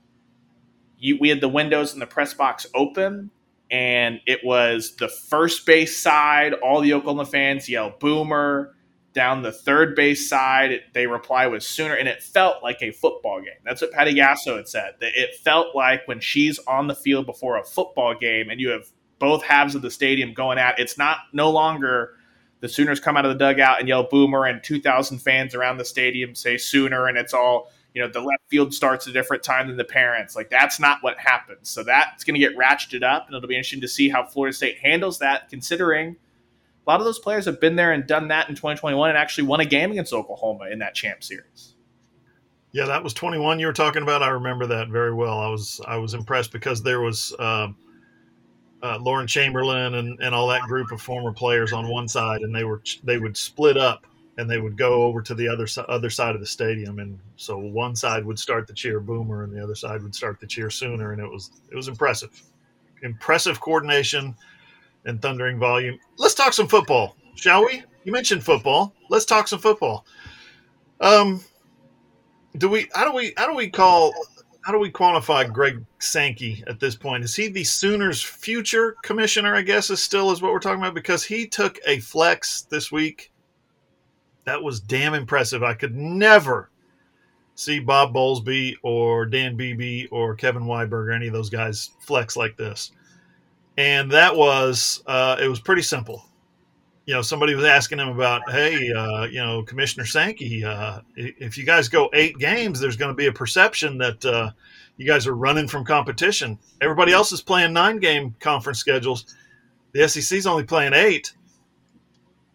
[0.99, 3.31] you, we had the windows in the press box open,
[3.71, 6.55] and it was the first base side.
[6.55, 8.76] All the Oklahoma fans yell "Boomer."
[9.17, 13.41] Down the third base side, they reply with Sooner, and it felt like a football
[13.41, 13.59] game.
[13.65, 14.97] That's what Patty Gasso had said.
[15.01, 18.69] That it felt like when she's on the field before a football game, and you
[18.69, 20.79] have both halves of the stadium going at.
[20.79, 22.13] It's not no longer
[22.61, 25.79] the Sooners come out of the dugout and yell "Boomer," and two thousand fans around
[25.79, 29.43] the stadium say "Sooner," and it's all you know, the left field starts a different
[29.43, 30.37] time than the parents.
[30.37, 31.71] Like that's not what happens.
[31.71, 34.55] So that's going to get ratcheted up, and it'll be interesting to see how Florida
[34.55, 36.17] State handles that, considering
[36.87, 39.45] a lot of those players have been there and done that in 2021 and actually
[39.45, 41.75] won a game against Oklahoma in that champ series.
[42.73, 44.23] Yeah, that was 21 you were talking about.
[44.23, 45.39] I remember that very well.
[45.39, 47.69] I was I was impressed because there was uh,
[48.83, 52.55] uh, Lauren Chamberlain and, and all that group of former players on one side, and
[52.55, 54.07] they were they would split up
[54.39, 57.57] and they would go over to the other other side of the stadium, and so
[57.57, 60.69] one side would start the cheer boomer, and the other side would start the cheer
[60.69, 62.43] sooner, and it was it was impressive,
[63.03, 64.37] impressive coordination
[65.07, 65.99] and thundering volume.
[66.19, 67.83] Let's talk some football, shall we?
[68.05, 68.95] You mentioned football.
[69.09, 70.05] Let's talk some football.
[71.01, 71.41] Um,
[72.59, 72.89] do we?
[72.95, 73.33] How do we?
[73.37, 74.13] How do we call?
[74.63, 77.25] How do we quantify Greg Sankey at this point?
[77.25, 79.55] Is he the Sooners' future commissioner?
[79.55, 82.91] I guess is still is what we're talking about because he took a flex this
[82.91, 83.31] week
[84.47, 85.63] that was damn impressive.
[85.63, 86.71] I could never
[87.57, 92.37] see Bob Bowlesby or Dan Beebe or Kevin Weiberg or any of those guys flex
[92.37, 92.93] like this.
[93.77, 96.25] And that was uh, it was pretty simple.
[97.05, 101.57] You know, somebody was asking him about, hey, uh, you know, Commissioner Sankey, uh, if
[101.57, 104.51] you guys go eight games, there's going to be a perception that uh,
[104.97, 106.59] you guys are running from competition.
[106.81, 109.37] Everybody else is playing nine game conference schedules.
[109.93, 111.33] The SEC is only playing eight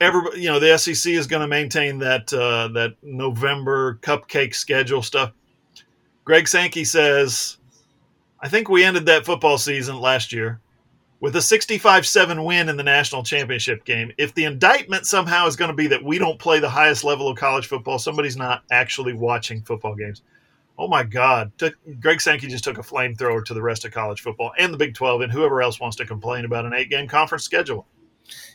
[0.02, 5.02] everybody, you know, the SEC is going to maintain that uh, that November cupcake schedule
[5.02, 5.32] stuff.
[6.26, 7.58] Greg Sankey says,
[8.42, 10.60] I think we ended that football season last year
[11.22, 14.12] with a 65-7 win in the national championship game.
[14.18, 17.30] If the indictment somehow is going to be that we don't play the highest level
[17.30, 20.24] of college football, somebody's not actually watching football games.
[20.78, 21.52] Oh my God!
[21.58, 24.78] Took, Greg Sankey just took a flamethrower to the rest of college football and the
[24.78, 27.86] Big 12 and whoever else wants to complain about an eight-game conference schedule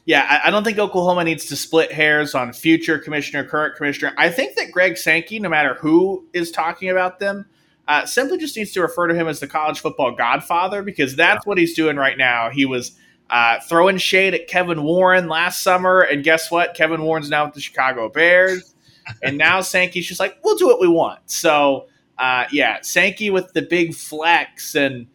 [0.05, 4.14] yeah, I, don't think Oklahoma needs to split hairs on future commissioner, current commissioner.
[4.16, 7.47] I think that Greg Sankey, no matter who is talking about them,
[7.89, 11.45] uh, simply just needs to refer to him as the college football godfather because that's
[11.45, 11.49] yeah.
[11.49, 12.51] what he's doing right now.
[12.51, 12.93] He was
[13.30, 16.74] uh, throwing shade at Kevin Warren last summer, and guess what?
[16.74, 18.74] Kevin Warren's now with the Chicago Bears,
[19.22, 21.30] and now Sankey's just like, we'll do what we want.
[21.30, 21.87] So,
[22.18, 25.07] uh, yeah, Sankey with the big flex and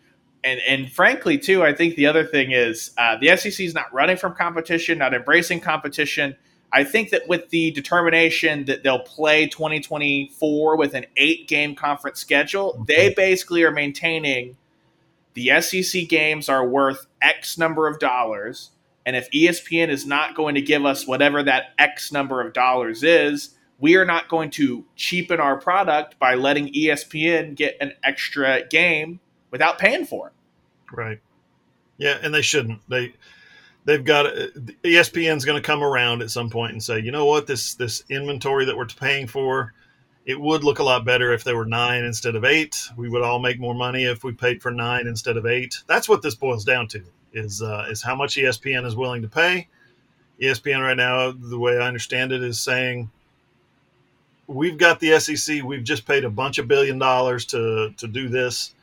[0.44, 3.92] and and frankly too i think the other thing is uh, the sec is not
[3.94, 6.36] running from competition not embracing competition
[6.74, 12.20] i think that with the determination that they'll play 2024 with an eight game conference
[12.20, 14.56] schedule they basically are maintaining
[15.34, 18.72] the SEC games are worth X number of dollars.
[19.06, 23.04] And if ESPN is not going to give us whatever that X number of dollars
[23.04, 28.68] is, we are not going to cheapen our product by letting ESPN get an extra
[28.68, 29.20] game
[29.50, 30.34] without paying for it.
[30.94, 31.20] Right.
[31.98, 32.88] Yeah, and they shouldn't.
[32.90, 33.14] They
[33.86, 34.26] they've got
[34.84, 38.04] ESPN's going to come around at some point and say, you know what, this this
[38.10, 39.74] inventory that we're paying for,
[40.26, 42.90] it would look a lot better if there were nine instead of eight.
[42.96, 45.78] We would all make more money if we paid for nine instead of eight.
[45.88, 47.04] That's what this boils down to
[47.34, 49.68] is uh, is how much ESPN is willing to pay.
[50.42, 53.10] ESPN right now, the way I understand it, is saying
[54.48, 55.64] we've got the SEC.
[55.64, 58.74] We've just paid a bunch of billion dollars to to do this.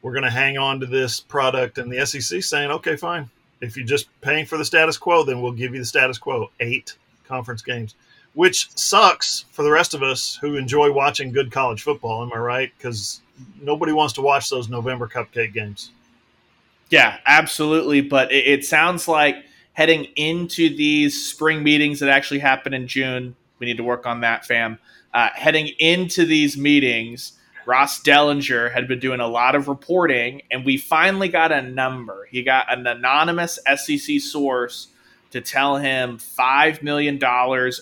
[0.00, 3.30] We're going to hang on to this product, and the SEC saying, okay, fine.
[3.62, 6.50] If you're just paying for the status quo, then we'll give you the status quo.
[6.60, 6.96] Eight
[7.26, 7.94] conference games,
[8.34, 12.22] which sucks for the rest of us who enjoy watching good college football.
[12.22, 12.72] Am I right?
[12.76, 13.20] Because
[13.60, 15.92] nobody wants to watch those November cupcake games.
[16.90, 18.02] Yeah, absolutely.
[18.02, 19.36] But it, it sounds like
[19.72, 24.20] heading into these spring meetings that actually happen in June, we need to work on
[24.20, 24.78] that, fam.
[25.14, 27.34] Uh, heading into these meetings,
[27.66, 32.26] Ross Dellenger had been doing a lot of reporting, and we finally got a number.
[32.30, 34.88] He got an anonymous SEC source
[35.30, 37.18] to tell him $5 million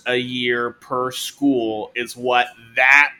[0.06, 3.12] a year per school is what that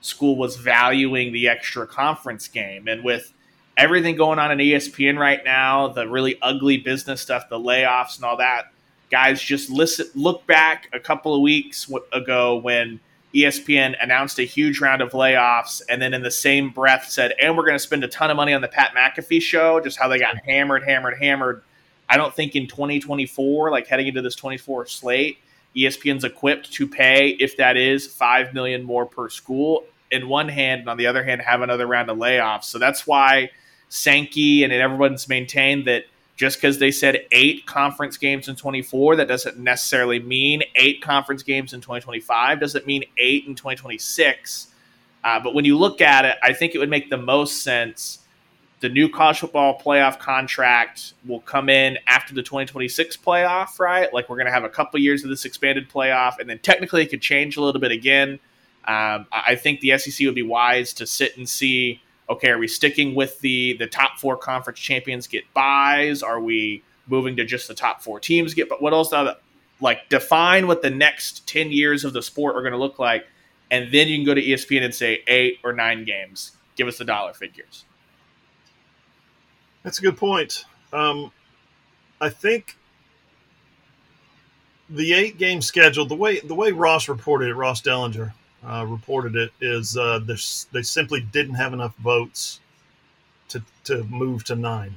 [0.00, 2.86] school was valuing the extra conference game.
[2.86, 3.32] And with
[3.76, 8.24] everything going on in ESPN right now, the really ugly business stuff, the layoffs, and
[8.24, 8.72] all that,
[9.10, 13.00] guys, just listen, look back a couple of weeks ago when
[13.34, 17.56] ESPN announced a huge round of layoffs and then in the same breath said, and
[17.56, 20.08] we're going to spend a ton of money on the Pat McAfee show, just how
[20.08, 21.62] they got hammered, hammered, hammered.
[22.08, 25.38] I don't think in 2024, like heading into this 24 slate,
[25.76, 30.80] ESPN's equipped to pay, if that is, five million more per school in one hand,
[30.80, 32.64] and on the other hand, have another round of layoffs.
[32.64, 33.50] So that's why
[33.90, 36.04] Sankey and everyone's maintained that–
[36.38, 41.42] just because they said eight conference games in 24, that doesn't necessarily mean eight conference
[41.42, 44.68] games in 2025, doesn't mean eight in 2026.
[45.24, 48.20] Uh, but when you look at it, I think it would make the most sense.
[48.78, 54.14] The new college football playoff contract will come in after the 2026 playoff, right?
[54.14, 57.02] Like we're going to have a couple years of this expanded playoff, and then technically
[57.02, 58.38] it could change a little bit again.
[58.84, 62.00] Um, I think the SEC would be wise to sit and see
[62.30, 66.22] okay, are we sticking with the the top four conference champions get buys?
[66.22, 68.68] Are we moving to just the top four teams get?
[68.68, 69.12] But what else?
[69.12, 69.34] now?
[69.80, 73.26] Like define what the next ten years of the sport are going to look like,
[73.70, 76.52] and then you can go to ESPN and say eight or nine games.
[76.76, 77.84] Give us the dollar figures.
[79.82, 80.64] That's a good point.
[80.92, 81.30] Um,
[82.20, 82.76] I think
[84.90, 88.32] the eight game schedule, the way the way Ross reported it, Ross Dellenger,
[88.66, 90.20] uh, reported it is uh,
[90.72, 92.60] they simply didn't have enough votes
[93.48, 94.94] to, to move to nine.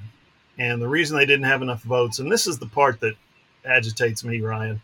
[0.58, 3.16] And the reason they didn't have enough votes, and this is the part that
[3.66, 4.82] agitates me, Ryan,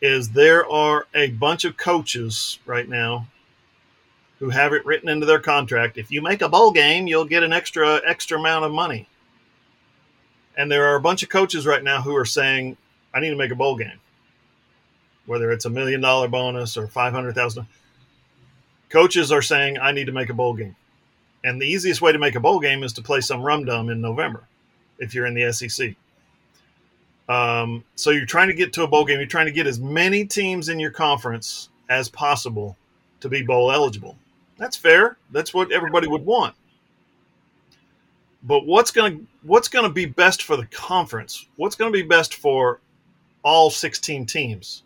[0.00, 3.26] is there are a bunch of coaches right now
[4.38, 5.96] who have it written into their contract.
[5.96, 9.08] If you make a bowl game, you'll get an extra extra amount of money.
[10.56, 12.76] And there are a bunch of coaches right now who are saying,
[13.14, 14.00] I need to make a bowl game
[15.26, 17.66] whether it's a million dollar bonus or 500,000.
[18.88, 20.76] Coaches are saying, I need to make a bowl game.
[21.42, 23.90] And the easiest way to make a bowl game is to play some rum dum
[23.90, 24.46] in November
[24.98, 25.94] if you're in the SEC.
[27.28, 29.18] Um, so you're trying to get to a bowl game.
[29.18, 32.76] You're trying to get as many teams in your conference as possible
[33.20, 34.16] to be bowl eligible.
[34.58, 35.16] That's fair.
[35.32, 36.54] That's what everybody would want.
[38.42, 41.46] But what's going to what's going to be best for the conference?
[41.56, 42.80] What's going to be best for
[43.42, 44.83] all 16 teams?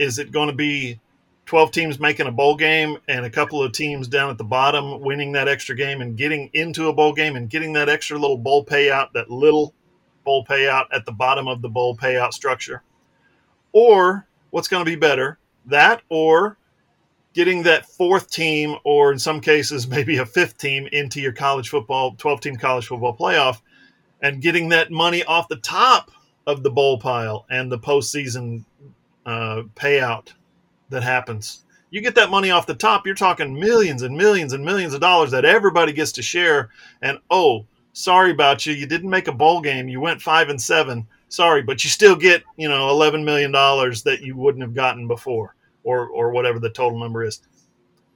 [0.00, 0.98] Is it going to be
[1.44, 5.00] 12 teams making a bowl game and a couple of teams down at the bottom
[5.00, 8.38] winning that extra game and getting into a bowl game and getting that extra little
[8.38, 9.74] bowl payout, that little
[10.24, 12.82] bowl payout at the bottom of the bowl payout structure?
[13.72, 16.56] Or what's going to be better, that or
[17.34, 21.68] getting that fourth team, or in some cases, maybe a fifth team into your college
[21.68, 23.60] football, 12 team college football playoff
[24.22, 26.10] and getting that money off the top
[26.46, 28.64] of the bowl pile and the postseason
[29.26, 30.32] uh, payout
[30.90, 31.64] that happens.
[31.90, 35.00] You get that money off the top, you're talking millions and millions and millions of
[35.00, 36.70] dollars that everybody gets to share.
[37.02, 38.74] And oh, sorry about you.
[38.74, 39.88] You didn't make a bowl game.
[39.88, 41.06] You went five and seven.
[41.28, 45.06] Sorry, but you still get, you know, eleven million dollars that you wouldn't have gotten
[45.06, 45.54] before,
[45.84, 47.40] or or whatever the total number is.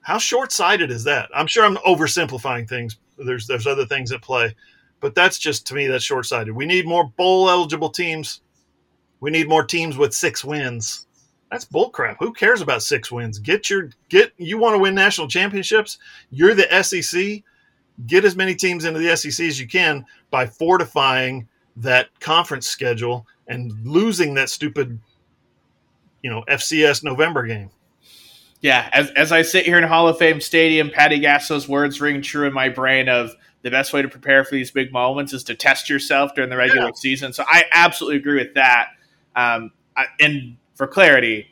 [0.00, 1.30] How short sighted is that?
[1.34, 2.96] I'm sure I'm oversimplifying things.
[3.18, 4.54] There's there's other things at play,
[5.00, 6.54] but that's just to me that's short sighted.
[6.54, 8.40] We need more bowl eligible teams
[9.24, 11.06] we need more teams with six wins.
[11.50, 12.16] That's bullcrap.
[12.20, 13.38] Who cares about six wins?
[13.38, 14.34] Get your get.
[14.36, 15.96] You want to win national championships?
[16.30, 17.42] You're the SEC.
[18.06, 23.26] get as many teams into the SEC as you can by fortifying that conference schedule
[23.48, 25.00] and losing that stupid,
[26.22, 27.70] you know, FCS November game.
[28.60, 32.20] Yeah, as, as I sit here in Hall of Fame Stadium, Patty Gasso's words ring
[32.20, 35.44] true in my brain of the best way to prepare for these big moments is
[35.44, 36.94] to test yourself during the regular yeah.
[36.94, 37.32] season.
[37.32, 38.88] So I absolutely agree with that.
[39.36, 41.48] Um, I, and for clarity,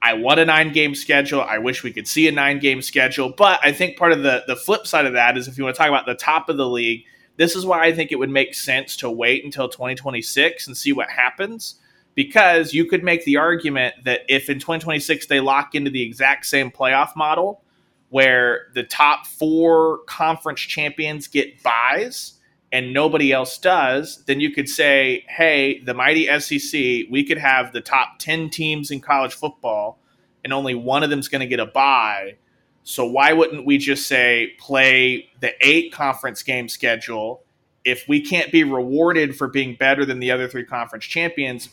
[0.00, 1.40] I want a nine game schedule.
[1.40, 3.32] I wish we could see a nine game schedule.
[3.36, 5.76] But I think part of the, the flip side of that is if you want
[5.76, 7.04] to talk about the top of the league,
[7.36, 10.92] this is why I think it would make sense to wait until 2026 and see
[10.92, 11.76] what happens.
[12.14, 16.46] Because you could make the argument that if in 2026 they lock into the exact
[16.46, 17.62] same playoff model
[18.10, 22.37] where the top four conference champions get buys
[22.70, 27.72] and nobody else does, then you could say, hey, the mighty SEC, we could have
[27.72, 29.98] the top 10 teams in college football
[30.44, 32.36] and only one of them's going to get a bye.
[32.82, 37.42] So why wouldn't we just say play the eight conference game schedule?
[37.84, 41.68] If we can't be rewarded for being better than the other three conference champions,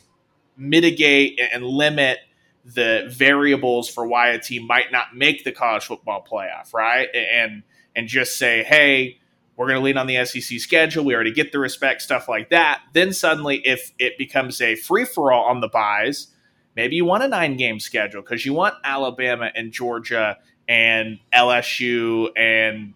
[0.58, 2.20] mitigate and limit
[2.66, 7.08] the variables for why a team might not make the college football playoff, right?
[7.14, 7.64] And
[7.96, 9.20] and just say, hey,
[9.58, 11.06] we're going to lean on the SEC schedule.
[11.06, 12.82] We already get the respect, stuff like that.
[12.94, 16.28] Then suddenly, if it becomes a free for all on the buys,
[16.76, 20.38] maybe you want a nine game schedule because you want Alabama and Georgia
[20.68, 22.94] and LSU and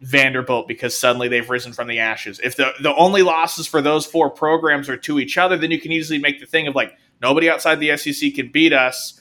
[0.00, 2.40] Vanderbilt because suddenly they've risen from the ashes.
[2.42, 5.80] If the, the only losses for those four programs are to each other, then you
[5.80, 9.20] can easily make the thing of like, nobody outside the SEC can beat us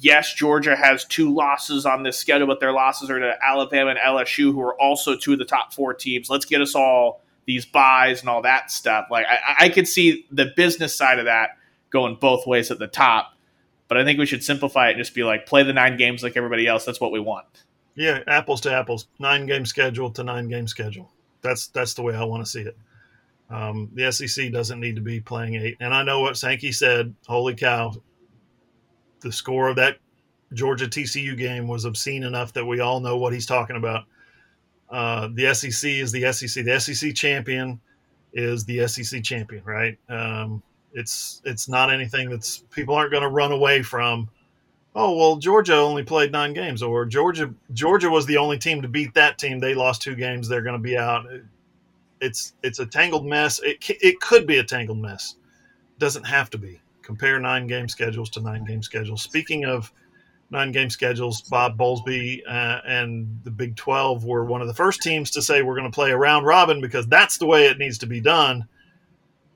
[0.00, 3.98] yes, Georgia has two losses on this schedule, but their losses are to Alabama and
[3.98, 6.30] LSU, who are also two of the top four teams.
[6.30, 9.06] Let's get us all these buys and all that stuff.
[9.10, 11.58] Like I, I could see the business side of that
[11.90, 13.36] going both ways at the top,
[13.88, 16.22] but I think we should simplify it and just be like play the nine games
[16.22, 16.84] like everybody else.
[16.84, 17.46] That's what we want.
[17.94, 21.10] Yeah, apples to apples, nine game schedule to nine game schedule.
[21.42, 22.76] That's that's the way I want to see it.
[23.50, 27.14] Um, the SEC doesn't need to be playing eight, and I know what Sankey said.
[27.26, 27.92] Holy cow!
[29.22, 29.98] The score of that
[30.52, 34.04] Georgia TCU game was obscene enough that we all know what he's talking about.
[34.90, 36.64] Uh, the SEC is the SEC.
[36.64, 37.80] The SEC champion
[38.32, 39.98] is the SEC champion, right?
[40.08, 40.62] Um,
[40.92, 44.28] it's it's not anything that's people aren't going to run away from.
[44.94, 48.88] Oh well, Georgia only played nine games, or Georgia Georgia was the only team to
[48.88, 49.58] beat that team.
[49.58, 50.48] They lost two games.
[50.48, 51.24] They're going to be out.
[52.20, 53.60] It's it's a tangled mess.
[53.60, 55.36] It it could be a tangled mess.
[55.98, 59.22] Doesn't have to be compare nine game schedules to nine game schedules.
[59.22, 59.92] Speaking of
[60.50, 65.02] nine game schedules, Bob Bowlesby uh, and the Big 12 were one of the first
[65.02, 67.78] teams to say we're going to play a round robin because that's the way it
[67.78, 68.66] needs to be done.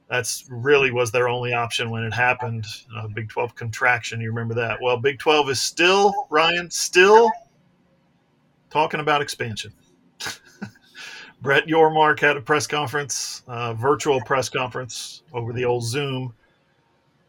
[0.08, 2.64] That's really was their only option when it happened.
[2.96, 4.80] Uh, Big 12 contraction, you remember that?
[4.80, 7.30] Well, Big 12 is still, Ryan, still
[8.70, 9.72] talking about expansion.
[11.42, 16.32] Brett Yormark had a press conference, uh, virtual press conference over the old Zoom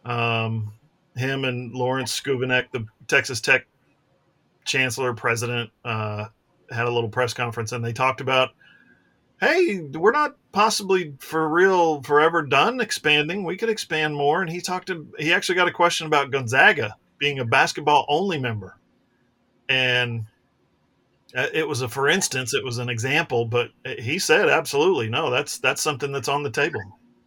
[0.05, 0.73] um,
[1.15, 3.67] him and Lawrence Schovanec, the Texas Tech
[4.65, 6.25] chancellor president, uh,
[6.69, 8.49] had a little press conference and they talked about,
[9.39, 13.43] hey, we're not possibly for real forever done expanding.
[13.43, 14.41] We could expand more.
[14.41, 18.39] And he talked to, he actually got a question about Gonzaga being a basketball only
[18.39, 18.77] member.
[19.69, 20.25] And
[21.35, 23.69] uh, it was a for instance, it was an example, but
[23.99, 25.29] he said absolutely no.
[25.29, 26.81] That's that's something that's on the table.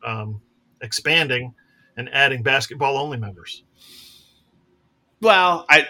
[0.05, 0.41] Um,
[0.81, 1.55] expanding
[1.97, 3.65] and adding basketball only members.
[5.21, 5.87] Well, I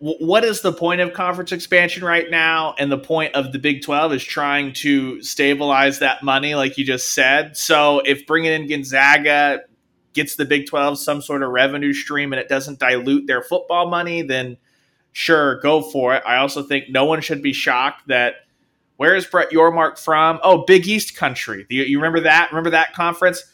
[0.00, 2.74] what is the point of conference expansion right now?
[2.78, 6.86] And the point of the Big 12 is trying to stabilize that money, like you
[6.86, 7.54] just said.
[7.54, 9.60] So if bringing in Gonzaga
[10.14, 13.90] gets the Big 12 some sort of revenue stream and it doesn't dilute their football
[13.90, 14.56] money, then
[15.12, 16.22] sure, go for it.
[16.26, 18.36] I also think no one should be shocked that
[18.96, 20.40] where is Brett Yormark from?
[20.42, 21.66] Oh, Big East country.
[21.68, 22.50] You remember that?
[22.52, 23.44] Remember that conference?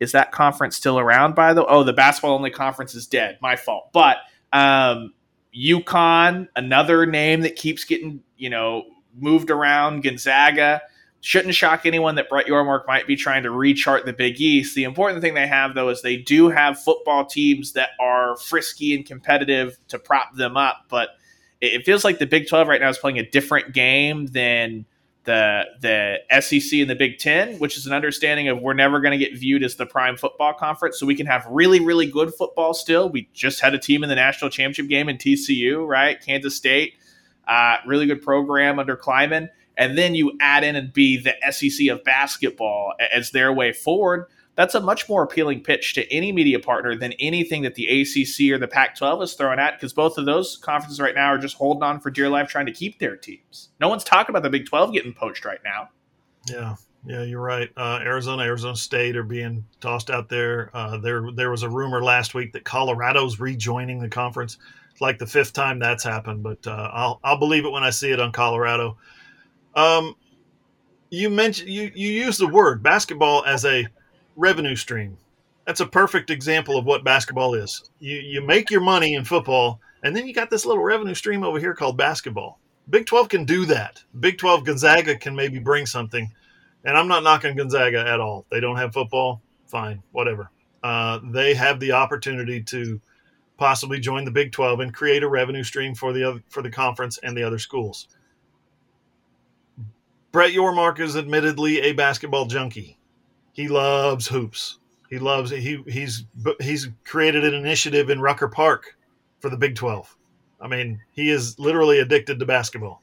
[0.00, 1.34] Is that conference still around?
[1.34, 3.38] By the oh, the basketball only conference is dead.
[3.40, 3.90] My fault.
[3.92, 4.18] But
[4.52, 5.14] um,
[5.56, 8.84] UConn, another name that keeps getting you know
[9.18, 10.02] moved around.
[10.02, 10.82] Gonzaga
[11.20, 14.74] shouldn't shock anyone that Brett Yormark might be trying to rechart the Big East.
[14.74, 18.94] The important thing they have though is they do have football teams that are frisky
[18.94, 21.10] and competitive to prop them up, but
[21.60, 24.84] it feels like the Big 12 right now is playing a different game than
[25.26, 29.18] the the SEC and the Big Ten, which is an understanding of we're never going
[29.18, 32.32] to get viewed as the prime football conference, so we can have really really good
[32.32, 33.10] football still.
[33.10, 36.20] We just had a team in the national championship game in TCU, right?
[36.20, 36.94] Kansas State,
[37.46, 41.88] uh, really good program under Klieman, and then you add in and be the SEC
[41.88, 44.26] of basketball as their way forward.
[44.56, 48.52] That's a much more appealing pitch to any media partner than anything that the ACC
[48.52, 51.38] or the Pac 12 is throwing at because both of those conferences right now are
[51.38, 53.68] just holding on for dear life trying to keep their teams.
[53.80, 55.90] No one's talking about the Big 12 getting poached right now.
[56.48, 56.74] Yeah.
[57.08, 57.70] Yeah, you're right.
[57.76, 60.70] Uh, Arizona, Arizona State are being tossed out there.
[60.74, 64.58] Uh, there, there was a rumor last week that Colorado's rejoining the conference.
[64.96, 67.90] It's like the fifth time that's happened, but uh, I'll I'll believe it when I
[67.90, 68.96] see it on Colorado.
[69.74, 70.14] Um,
[71.10, 73.86] you mentioned you you use the word basketball as a
[74.36, 75.16] revenue stream.
[75.66, 77.90] That's a perfect example of what basketball is.
[77.98, 81.42] You you make your money in football, and then you got this little revenue stream
[81.42, 82.60] over here called basketball.
[82.88, 84.04] Big Twelve can do that.
[84.20, 86.30] Big Twelve Gonzaga can maybe bring something
[86.86, 88.46] and I'm not knocking Gonzaga at all.
[88.48, 90.50] They don't have football, fine, whatever.
[90.84, 93.00] Uh, they have the opportunity to
[93.58, 96.70] possibly join the Big 12 and create a revenue stream for the other, for the
[96.70, 98.06] conference and the other schools.
[100.30, 102.98] Brett Yormark is admittedly a basketball junkie.
[103.56, 104.80] He loves hoops.
[105.08, 106.26] He loves he he's
[106.60, 108.98] he's created an initiative in Rucker Park
[109.40, 110.14] for the Big 12.
[110.60, 113.00] I mean, he is literally addicted to basketball.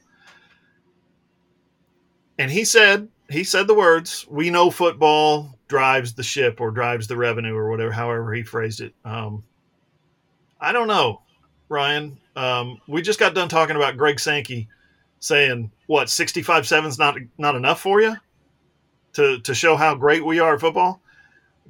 [2.38, 7.08] And he said he said the words, "We know football drives the ship or drives
[7.08, 9.42] the revenue or whatever, however he phrased it." Um,
[10.60, 11.22] I don't know,
[11.68, 12.16] Ryan.
[12.36, 14.68] Um, we just got done talking about Greg Sankey
[15.18, 18.14] saying what 65 7's not not enough for you
[19.14, 21.00] to to show how great we are at football.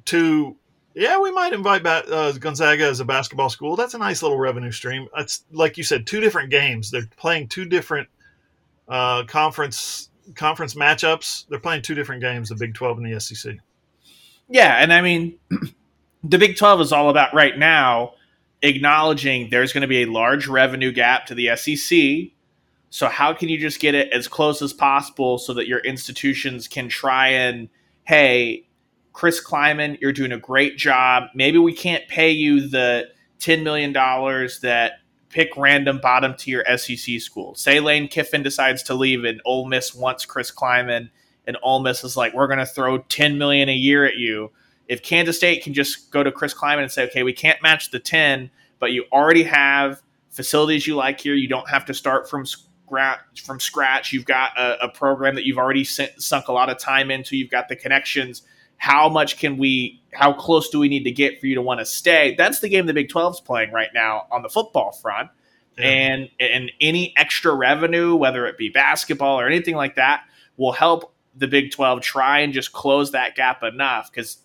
[0.05, 0.55] To
[0.93, 3.75] yeah, we might invite back, uh, Gonzaga as a basketball school.
[3.75, 5.07] That's a nice little revenue stream.
[5.17, 6.91] It's like you said, two different games.
[6.91, 8.07] They're playing two different
[8.87, 13.57] uh, conference conference matchups, they're playing two different games, the Big 12 and the SEC.
[14.49, 15.37] Yeah, and I mean,
[16.23, 18.13] the Big 12 is all about right now
[18.61, 22.31] acknowledging there's going to be a large revenue gap to the SEC.
[22.89, 26.67] So how can you just get it as close as possible so that your institutions
[26.67, 27.69] can try and
[28.05, 28.67] hey,
[29.13, 31.23] Chris Klieman, you're doing a great job.
[31.33, 33.09] Maybe we can't pay you the
[33.39, 37.55] $10 million that pick random bottom tier SEC school.
[37.55, 41.09] Say Lane Kiffin decides to leave and Ole Miss wants Chris Klieman,
[41.47, 44.51] and Ole Miss is like, we're going to throw ten million a year at you.
[44.87, 47.91] If Kansas State can just go to Chris Klieman and say, okay, we can't match
[47.91, 51.33] the ten, but you already have facilities you like here.
[51.33, 52.45] You don't have to start from
[53.43, 57.11] From scratch, you've got a, a program that you've already sunk a lot of time
[57.11, 57.37] into.
[57.37, 58.43] You've got the connections.
[58.77, 61.79] How much can we how close do we need to get for you to want
[61.79, 62.35] to stay?
[62.37, 65.29] That's the game the big 12 is playing right now on the football front.
[65.77, 65.85] Yeah.
[65.87, 70.23] and and any extra revenue whether it be basketball or anything like that
[70.55, 74.37] will help the big 12 try and just close that gap enough because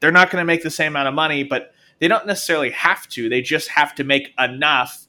[0.00, 3.08] they're not going to make the same amount of money but they don't necessarily have
[3.08, 3.28] to.
[3.28, 5.06] They just have to make enough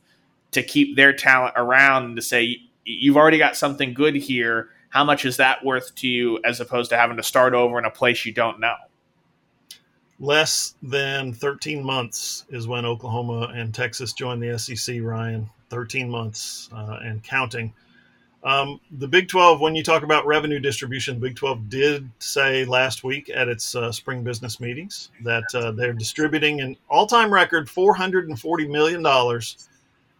[0.51, 2.57] to keep their talent around and to say
[2.89, 6.89] you've already got something good here how much is that worth to you as opposed
[6.89, 8.75] to having to start over in a place you don't know?
[10.19, 15.49] Less than 13 months is when Oklahoma and Texas joined the SEC, Ryan.
[15.69, 17.71] 13 months uh, and counting.
[18.43, 22.65] Um, the Big 12, when you talk about revenue distribution, the Big 12 did say
[22.65, 27.31] last week at its uh, spring business meetings that uh, they're distributing an all time
[27.31, 29.03] record $440 million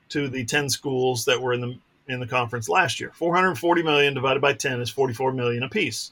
[0.10, 1.80] to the 10 schools that were in the
[2.10, 3.12] in the conference last year.
[3.14, 6.12] 440 million divided by 10 is 44 million apiece.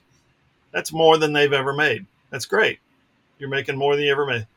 [0.72, 2.06] That's more than they've ever made.
[2.30, 2.80] That's great.
[3.40, 4.48] You're making more than you ever made.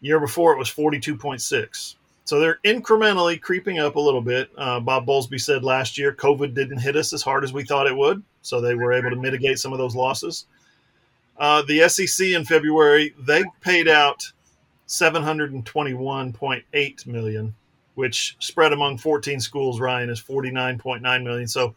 [0.00, 1.94] Year before it was 42.6.
[2.24, 4.50] So they're incrementally creeping up a little bit.
[4.56, 7.86] Uh, Bob Bowlesby said last year COVID didn't hit us as hard as we thought
[7.86, 10.46] it would, so they were able to mitigate some of those losses.
[11.38, 14.32] Uh, the SEC in February they paid out
[14.88, 17.54] 721.8 million
[17.96, 21.48] which spread among 14 schools, Ryan, is 49.9 million.
[21.48, 21.74] So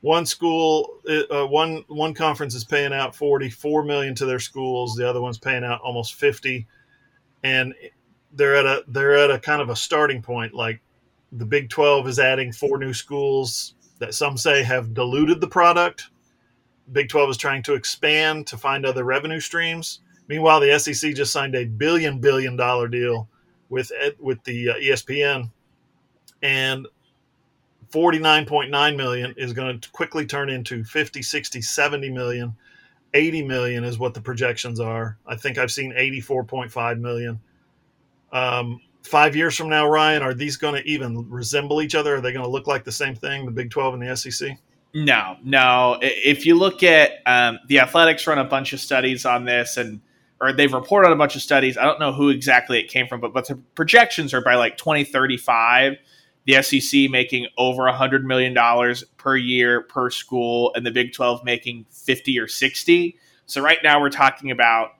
[0.00, 4.96] one school, uh, one one conference is paying out 44 million to their schools.
[4.96, 6.66] The other one's paying out almost 50,
[7.44, 7.72] and
[8.32, 10.52] they're at a they're at a kind of a starting point.
[10.52, 10.82] Like
[11.30, 16.10] the Big 12 is adding four new schools that some say have diluted the product.
[16.90, 20.00] Big 12 is trying to expand to find other revenue streams.
[20.26, 23.28] Meanwhile, the SEC just signed a billion billion dollar deal
[23.72, 25.50] with with the uh, ESPN,
[26.42, 26.86] and
[27.90, 32.54] 49.9 million is going to quickly turn into 50, 60, 70 million.
[33.14, 35.18] 80 million is what the projections are.
[35.26, 37.40] I think I've seen 84.5 million.
[38.32, 42.16] Um, five years from now, Ryan, are these going to even resemble each other?
[42.16, 44.58] Are they going to look like the same thing, the Big 12 and the SEC?
[44.94, 45.98] No, no.
[46.00, 50.00] If you look at um, the Athletics, run a bunch of studies on this, and
[50.42, 51.78] or they've reported on a bunch of studies.
[51.78, 54.76] I don't know who exactly it came from, but but the projections are by like
[54.76, 55.96] 2035,
[56.46, 61.44] the SEC making over hundred million dollars per year per school, and the Big 12
[61.44, 63.16] making 50 or 60.
[63.46, 64.90] So right now we're talking about,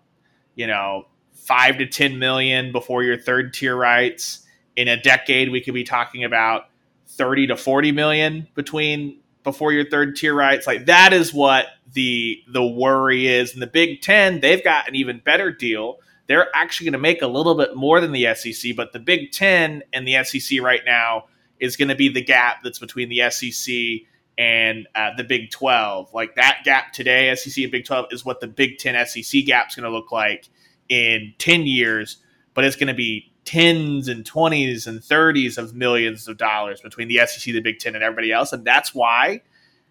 [0.54, 4.46] you know, five to 10 million before your third tier rights.
[4.76, 6.66] In a decade, we could be talking about
[7.08, 10.66] 30 to 40 million between before your third tier rights.
[10.66, 13.52] Like that is what the the worry is.
[13.52, 15.98] And the Big Ten, they've got an even better deal.
[16.26, 19.32] They're actually going to make a little bit more than the SEC, but the Big
[19.32, 21.24] Ten and the SEC right now
[21.58, 24.06] is going to be the gap that's between the SEC
[24.38, 26.14] and uh, the Big 12.
[26.14, 29.68] Like that gap today, SEC and Big 12, is what the Big 10 SEC gap
[29.68, 30.48] is going to look like
[30.88, 32.18] in 10 years,
[32.54, 37.08] but it's going to be tens and 20s and 30s of millions of dollars between
[37.08, 38.52] the SEC, the Big 10, and everybody else.
[38.52, 39.42] And that's why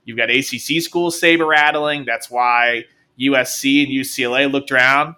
[0.05, 2.05] you've got ACC schools saber rattling.
[2.05, 2.85] That's why
[3.19, 5.15] USC and UCLA looked around.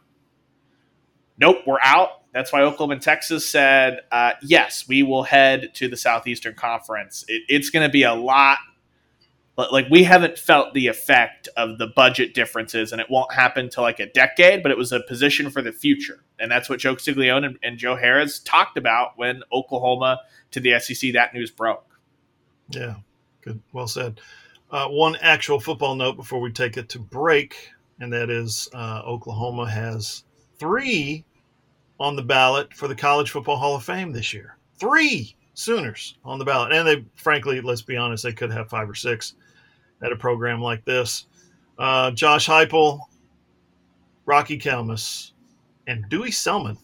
[1.38, 2.10] Nope, we're out.
[2.34, 7.24] That's why Oklahoma and Texas said, uh, yes, we will head to the Southeastern Conference.
[7.28, 8.58] It, it's going to be a lot
[9.58, 13.84] like we haven't felt the effect of the budget differences and it won't happen till
[13.84, 16.24] like a decade but it was a position for the future.
[16.40, 20.80] And that's what joe Castiglione and, and joe Harroz talked about when oklahoma to the
[20.80, 22.00] sec that news broke.
[22.70, 22.96] Yeah
[23.42, 24.20] good well said.
[24.72, 29.02] Uh, one actual football note before we take it to break and that is uh,
[29.06, 30.24] oklahoma has
[30.58, 31.26] three
[32.00, 34.58] on the ballot for the college football hall of fame this year.
[34.80, 36.74] Three Sooners on the ballot.
[36.74, 39.36] And they, frankly, let's be honest, they could have five or six
[40.04, 41.26] at a program like this.
[41.80, 43.00] Uh, Josh Heupel,
[44.26, 45.32] Rocky Calmus,
[45.88, 46.78] and Dewey Selmon.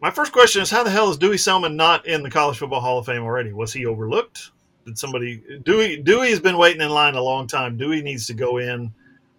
[0.00, 2.80] My first question is how the hell is Dewey Selmon not in the College Football
[2.80, 3.52] Hall of Fame already?
[3.52, 4.50] Was he overlooked?
[4.84, 7.76] Did somebody Dewey Dewey has been waiting in line a long time.
[7.76, 8.92] Dewey needs to go in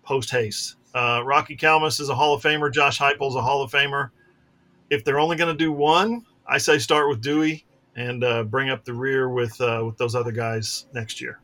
[0.04, 0.78] post haste.
[0.96, 2.72] Uh, Rocky Calmus is a Hall of Famer.
[2.72, 4.12] Josh Heupel is a Hall of Famer.
[4.90, 7.66] If they're only going to do one, I say start with Dewey
[7.96, 11.40] and uh, bring up the rear with uh, with those other guys next year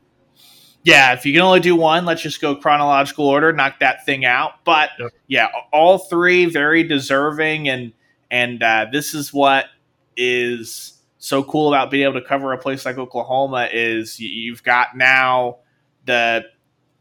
[0.84, 4.25] yeah, if you can only do one, let's just go chronological order, knock that thing
[4.25, 4.63] out.
[4.63, 5.11] But yep.
[5.27, 7.93] yeah, all three very deserving, and
[8.32, 9.65] and uh, this is what
[10.15, 14.95] is so cool about being able to cover a place like Oklahoma is you've got
[14.95, 15.57] now
[16.05, 16.45] the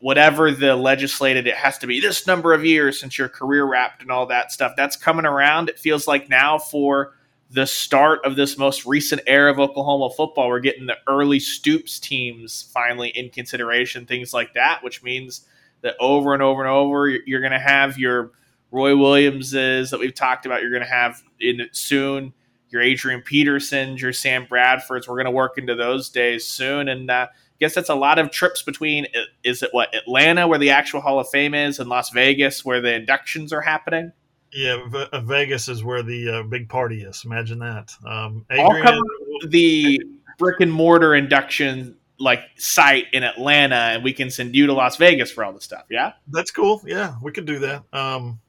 [0.01, 4.03] whatever the legislated it has to be this number of years since your career wrapped
[4.03, 7.15] and all that stuff that's coming around it feels like now for
[7.51, 10.49] the start of this most recent era of Oklahoma football.
[10.49, 15.47] We're getting the early Stoops teams finally in consideration, things like that, which means
[15.81, 18.33] that over and over and over, you're going to have your
[18.71, 20.61] Roy Williamses that we've talked about.
[20.61, 22.35] You're going to have in soon
[22.71, 25.09] your Adrian Petersons, your Sam Bradfords.
[25.09, 28.19] We're going to work into those days soon, and uh, I guess that's a lot
[28.19, 29.07] of trips between.
[29.43, 32.81] Is it what Atlanta, where the actual Hall of Fame is, and Las Vegas, where
[32.81, 34.13] the inductions are happening?
[34.53, 37.23] Yeah, v- uh, Vegas is where the uh, big party is.
[37.25, 37.93] Imagine that.
[38.05, 39.01] Um, Adrian, I'll cover
[39.49, 40.01] the
[40.39, 44.97] brick and mortar induction like site in Atlanta, and we can send you to Las
[44.97, 45.85] Vegas for all the stuff.
[45.91, 46.83] Yeah, that's cool.
[46.87, 47.85] Yeah, we could do that.
[47.93, 48.41] Um,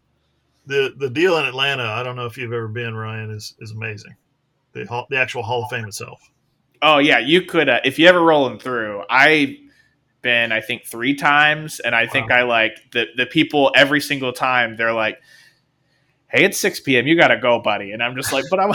[0.66, 3.72] the the deal in Atlanta, I don't know if you've ever been, Ryan, is is
[3.72, 4.16] amazing.
[4.74, 6.22] The the actual Hall of Fame itself.
[6.82, 9.04] Oh yeah, you could uh, if you ever rolling through.
[9.10, 9.58] I
[10.22, 12.10] been I think three times, and I wow.
[12.12, 14.76] think I like the the people every single time.
[14.76, 15.20] They're like
[16.30, 17.08] hey, it's 6 p.m.
[17.08, 17.92] You got to go, buddy.
[17.92, 18.74] And I'm just like, but I'm,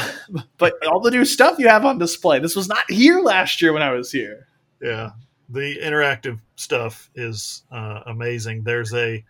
[0.58, 2.38] but all the new stuff you have on display.
[2.38, 4.48] This was not here last year when I was here.
[4.82, 5.10] Yeah.
[5.48, 8.64] The interactive stuff is uh, amazing.
[8.64, 9.24] There's a,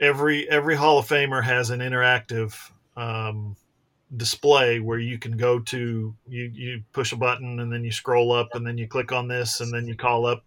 [0.00, 2.54] every, every Hall of Famer has an interactive,
[2.96, 3.56] um,
[4.16, 8.30] display where you can go to you you push a button and then you scroll
[8.30, 10.44] up and then you click on this and then you call up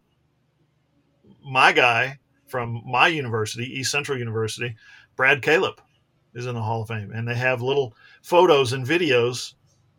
[1.44, 4.76] my guy from my university east central university
[5.16, 5.80] brad calip
[6.36, 9.54] is in the Hall of Fame, and they have little photos and videos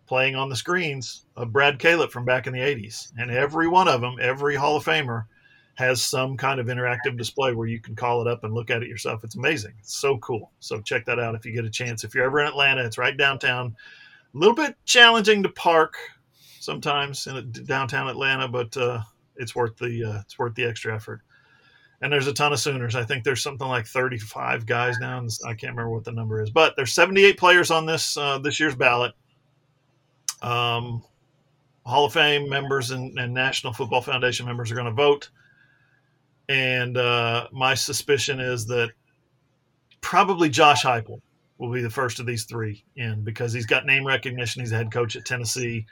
[0.07, 3.13] playing on the screens of Brad Calip from back in the 80s.
[3.19, 5.25] And every one of them, every Hall of Famer,
[5.75, 8.83] has some kind of interactive display where you can call it up and look at
[8.83, 9.25] it yourself.
[9.25, 9.75] It's amazing.
[9.81, 10.51] It's so cool.
[10.61, 12.05] So check that out if you get a chance.
[12.05, 13.77] If you're ever in Atlanta, it's right downtown.
[14.35, 15.97] A little bit challenging to park
[16.61, 19.03] sometimes in downtown Atlanta, but uh,
[19.37, 21.21] it's worth the uh, it's worth the extra effort
[22.03, 22.95] and there's a ton of Sooners.
[22.95, 25.25] I think there's something like 35 guys now.
[25.47, 28.61] I can't remember what the number is, but there's 78 players on this uh, this
[28.61, 29.13] year's ballot.
[30.43, 31.03] Um,
[31.85, 35.31] Hall of Fame members and, and National Football Foundation members are going to vote,
[36.49, 38.91] and uh, my suspicion is that
[40.01, 41.21] probably Josh Heupel
[41.59, 44.61] will be the first of these three in because he's got name recognition.
[44.61, 45.87] He's a head coach at Tennessee.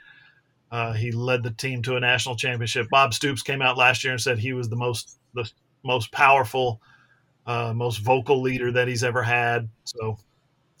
[0.71, 2.87] Uh, he led the team to a national championship.
[2.89, 5.49] Bob Stoops came out last year and said he was the most the
[5.85, 6.81] most powerful,
[7.45, 9.69] uh, most vocal leader that he's ever had.
[9.83, 10.17] So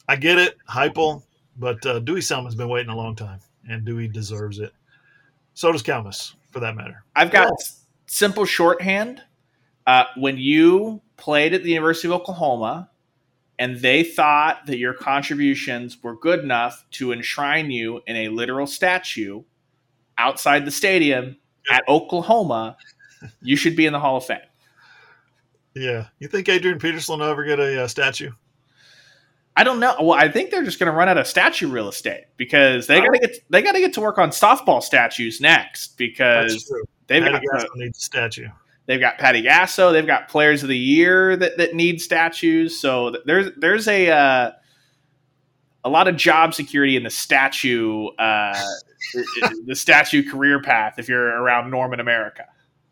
[0.07, 1.23] I get it, Heupel,
[1.57, 3.39] but uh, Dewey Selmon's been waiting a long time,
[3.69, 4.73] and Dewey deserves it.
[5.53, 7.03] So does Calmus, for that matter.
[7.15, 7.57] I've got well,
[8.07, 9.21] simple shorthand.
[9.87, 12.89] Uh, when you played at the University of Oklahoma,
[13.57, 18.67] and they thought that your contributions were good enough to enshrine you in a literal
[18.67, 19.43] statue
[20.17, 21.37] outside the stadium
[21.71, 22.77] at Oklahoma,
[23.41, 24.39] you should be in the Hall of Fame.
[25.75, 28.31] Yeah, you think Adrian Peterson will ever get a uh, statue?
[29.57, 29.95] I don't know.
[29.99, 32.99] Well, I think they're just going to run out of statue real estate because they
[32.99, 36.71] got to get they got to get to work on softball statues next because
[37.07, 38.47] they've Patty got Gasso needs a statue.
[38.85, 42.77] they've got Patty Gasso, they've got players of the year that, that need statues.
[42.79, 44.51] So there's there's a uh,
[45.85, 48.61] a lot of job security in the statue uh,
[49.65, 52.45] the statue career path if you're around Norman America.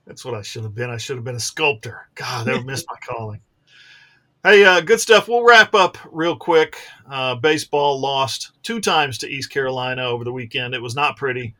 [0.06, 0.89] That's what I should have been.
[0.89, 2.08] I should have been a sculptor.
[2.16, 3.41] God, I missed my calling.
[4.43, 5.30] Hey, uh, good stuff.
[5.30, 6.78] We'll wrap up real quick.
[7.10, 10.74] Uh, baseball lost two times to East Carolina over the weekend.
[10.74, 11.56] It was not pretty.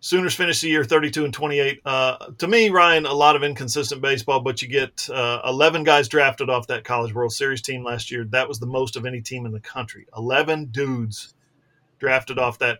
[0.00, 1.80] Sooners finished the year 32 and 28.
[1.84, 6.08] Uh, to me, Ryan, a lot of inconsistent baseball, but you get uh, 11 guys
[6.08, 8.24] drafted off that College World Series team last year.
[8.24, 10.06] That was the most of any team in the country.
[10.16, 11.34] 11 dudes
[12.00, 12.78] drafted off that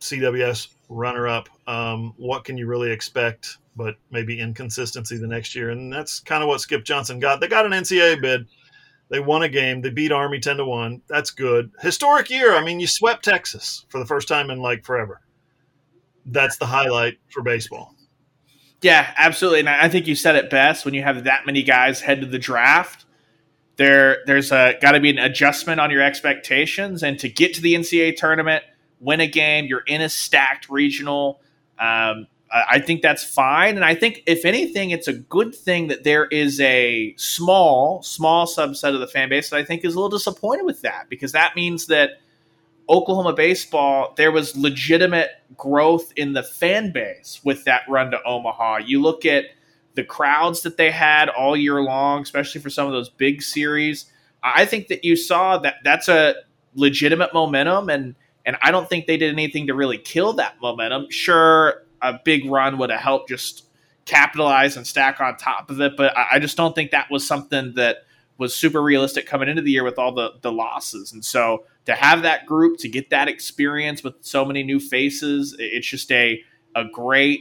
[0.00, 1.48] CWS runner up.
[1.66, 3.56] Um, what can you really expect?
[3.74, 7.40] But maybe inconsistency the next year, and that's kind of what Skip Johnson got.
[7.40, 8.46] They got an NCAA bid.
[9.08, 9.80] They won a game.
[9.80, 11.02] They beat Army ten to one.
[11.08, 11.70] That's good.
[11.80, 12.54] Historic year.
[12.54, 15.22] I mean, you swept Texas for the first time in like forever.
[16.26, 17.94] That's the highlight for baseball.
[18.82, 19.60] Yeah, absolutely.
[19.60, 22.26] And I think you said it best when you have that many guys head to
[22.26, 23.06] the draft.
[23.76, 27.74] There, there's got to be an adjustment on your expectations, and to get to the
[27.74, 28.64] NCAA tournament,
[29.00, 31.40] win a game, you're in a stacked regional.
[31.78, 33.76] Um, I think that's fine.
[33.76, 38.46] And I think, if anything, it's a good thing that there is a small, small
[38.46, 41.32] subset of the fan base that I think is a little disappointed with that because
[41.32, 42.20] that means that
[42.90, 48.78] Oklahoma baseball, there was legitimate growth in the fan base with that run to Omaha.
[48.78, 49.46] You look at
[49.94, 54.06] the crowds that they had all year long, especially for some of those big series.
[54.42, 56.34] I think that you saw that that's a
[56.74, 61.06] legitimate momentum and and I don't think they did anything to really kill that momentum.
[61.10, 63.64] Sure, a big run would have helped just
[64.04, 65.96] capitalize and stack on top of it.
[65.96, 67.98] But I just don't think that was something that
[68.38, 71.12] was super realistic coming into the year with all the the losses.
[71.12, 75.54] And so to have that group to get that experience with so many new faces,
[75.58, 76.42] it's just a
[76.74, 77.40] a great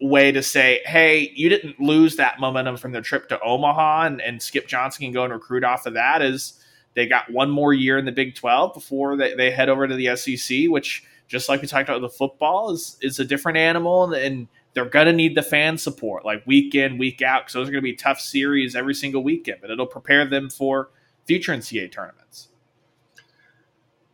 [0.00, 4.20] way to say, hey, you didn't lose that momentum from the trip to Omaha, and,
[4.20, 6.22] and Skip Johnson can go and recruit off of that.
[6.22, 6.60] As
[6.94, 9.94] they got one more year in the Big Twelve before they, they head over to
[9.94, 14.12] the SEC, which just like we talked about the football, is is a different animal,
[14.12, 17.72] and they're gonna need the fan support, like week in, week out, because those are
[17.72, 19.58] gonna be tough series every single weekend.
[19.60, 20.90] But it'll prepare them for
[21.24, 22.48] future NCAA tournaments.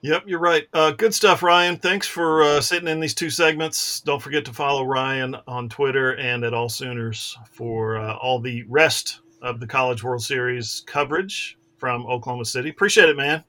[0.03, 0.67] Yep, you're right.
[0.73, 1.77] Uh, good stuff, Ryan.
[1.77, 4.01] Thanks for uh, sitting in these two segments.
[4.01, 8.65] Don't forget to follow Ryan on Twitter and at All Sooners for uh, all the
[8.65, 12.69] rest of the College World Series coverage from Oklahoma City.
[12.69, 13.45] Appreciate it, man.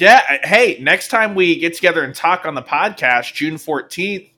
[0.00, 0.38] Yeah.
[0.44, 4.30] Hey, next time we get together and talk on the podcast, June 14th,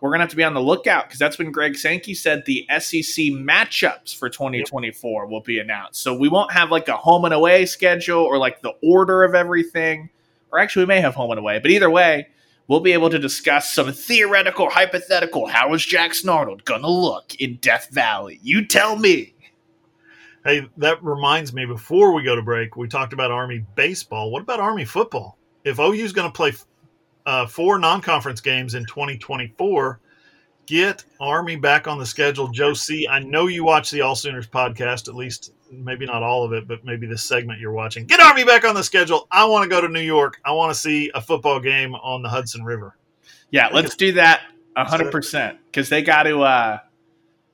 [0.00, 2.44] we're going to have to be on the lookout because that's when Greg Sankey said
[2.46, 5.28] the SEC matchups for 2024 yep.
[5.28, 6.02] will be announced.
[6.02, 9.34] So we won't have like a home and away schedule or like the order of
[9.34, 10.08] everything.
[10.52, 11.58] Or actually, we may have home and away.
[11.58, 12.28] But either way,
[12.68, 15.48] we'll be able to discuss some theoretical, hypothetical.
[15.48, 18.38] How is Jack Arnold going to look in Death Valley?
[18.40, 19.34] You tell me.
[20.48, 21.66] Hey, that reminds me.
[21.66, 24.30] Before we go to break, we talked about Army baseball.
[24.30, 25.36] What about Army football?
[25.62, 26.54] If OU is going to play
[27.26, 30.00] uh, four non-conference games in 2024,
[30.64, 32.48] get Army back on the schedule.
[32.48, 36.44] Joe C, I know you watch the All Sooners podcast, at least maybe not all
[36.44, 38.06] of it, but maybe this segment you're watching.
[38.06, 39.28] Get Army back on the schedule.
[39.30, 40.40] I want to go to New York.
[40.46, 42.96] I want to see a football game on the Hudson River.
[43.50, 44.44] Yeah, let's do that
[44.78, 46.40] 100% because they got to.
[46.40, 46.78] Uh,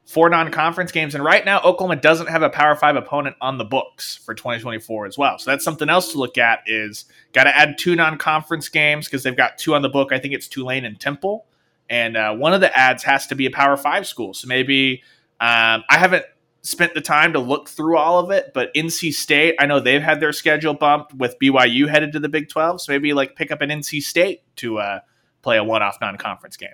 [0.07, 3.65] four non-conference games and right now oklahoma doesn't have a power five opponent on the
[3.65, 5.39] books for 2024 as well.
[5.39, 9.23] So that's something else to look at is got to add two non-conference games because
[9.23, 10.13] they've got two on the book.
[10.13, 11.47] I think it's tulane and temple.
[11.89, 14.35] And uh, one of the ads has to be a power five school.
[14.35, 15.03] So maybe
[15.41, 16.25] um, i haven't
[16.63, 20.03] spent the time to look through all of it but nc state i know they've
[20.03, 23.51] had their schedule bumped with byu headed to the big 12 so maybe like pick
[23.51, 25.01] up an nc state to uh,
[25.43, 26.71] play a one-off non-conference game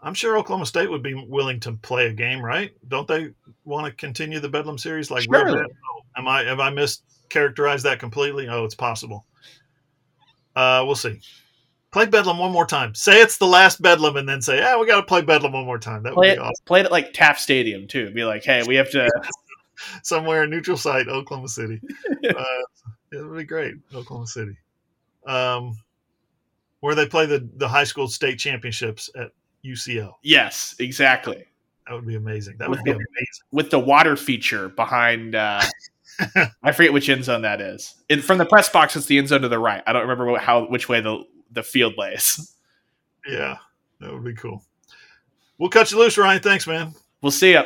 [0.00, 2.72] I'm sure Oklahoma State would be willing to play a game, right?
[2.88, 3.30] Don't they
[3.64, 5.44] want to continue the Bedlam series like sure.
[5.44, 5.66] real
[6.16, 8.48] am I have I mischaracterized that completely?
[8.48, 9.24] Oh, it's possible.
[10.54, 11.20] Uh, we'll see.
[11.92, 12.94] Play Bedlam one more time.
[12.94, 15.64] Say it's the last Bedlam, and then say, "Yeah, we got to play Bedlam one
[15.64, 16.64] more time." That play would it, be awesome.
[16.66, 18.10] Play it at like Taft Stadium too.
[18.10, 19.08] Be like, "Hey, we have to
[20.02, 21.80] somewhere in neutral site, Oklahoma City."
[22.10, 22.62] uh,
[23.12, 24.56] it would be great, Oklahoma City.
[25.26, 25.76] Um,
[26.80, 29.30] where they play the the high school state championships at
[29.66, 30.12] UCO.
[30.22, 31.44] Yes, exactly.
[31.86, 32.56] That would be amazing.
[32.58, 33.44] That with would be the, amazing.
[33.52, 35.62] With the water feature behind uh,
[36.62, 37.94] I forget which end zone that is.
[38.22, 39.82] From the press box, it's the end zone to the right.
[39.86, 42.52] I don't remember what, how which way the the field lays.
[43.28, 43.56] Yeah,
[43.98, 44.62] that would be cool.
[45.58, 46.40] We'll cut you loose, Ryan.
[46.40, 46.94] Thanks, man.
[47.22, 47.62] We'll see you.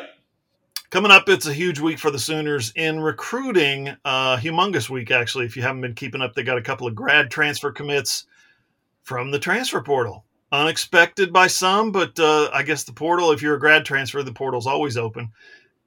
[0.88, 3.94] Coming up, it's a huge week for the Sooners in recruiting.
[4.06, 5.44] Uh, humongous week, actually.
[5.44, 8.24] If you haven't been keeping up, they got a couple of grad transfer commits
[9.02, 10.24] from the transfer portal.
[10.52, 14.32] Unexpected by some, but uh, I guess the portal, if you're a grad transfer, the
[14.32, 15.30] portal's always open.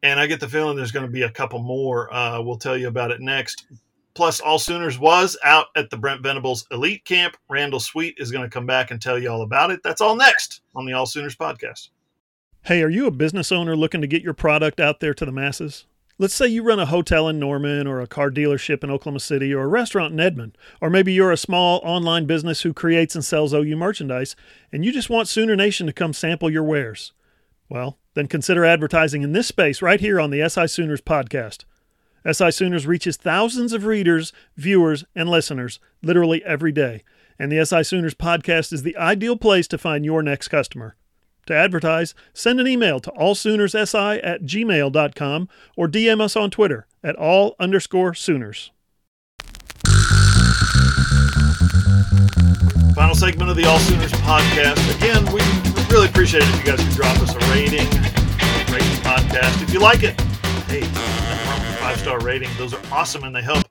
[0.04, 2.14] And I get the feeling there's going to be a couple more.
[2.14, 3.66] Uh, we'll tell you about it next.
[4.14, 7.36] Plus, All Sooners was out at the Brent Venables Elite Camp.
[7.50, 9.82] Randall Sweet is going to come back and tell you all about it.
[9.84, 11.90] That's all next on the All Sooners podcast.
[12.62, 15.32] Hey, are you a business owner looking to get your product out there to the
[15.32, 15.86] masses?
[16.20, 19.52] Let's say you run a hotel in Norman or a car dealership in Oklahoma City
[19.52, 23.26] or a restaurant in Edmond, or maybe you're a small online business who creates and
[23.26, 24.36] sells OU merchandise
[24.72, 27.14] and you just want Sooner Nation to come sample your wares.
[27.68, 31.66] Well, then consider advertising in this space right here on the SI Sooners podcast.
[32.32, 37.04] SI Sooners reaches thousands of readers, viewers, and listeners literally every day,
[37.40, 40.96] and the SI Sooners podcast is the ideal place to find your next customer.
[41.48, 47.16] To advertise, send an email to allsoonerssi at gmail.com or DM us on Twitter at
[47.16, 48.72] all underscore Sooners.
[52.96, 54.96] Final segment of the All Sooners podcast.
[54.98, 55.42] Again, we
[55.94, 57.88] really appreciate it if you guys could drop us a rating,
[58.72, 59.62] rate podcast.
[59.62, 60.20] If you like it,
[60.68, 60.82] hey,
[61.80, 62.50] five star rating.
[62.58, 63.64] Those are awesome and they help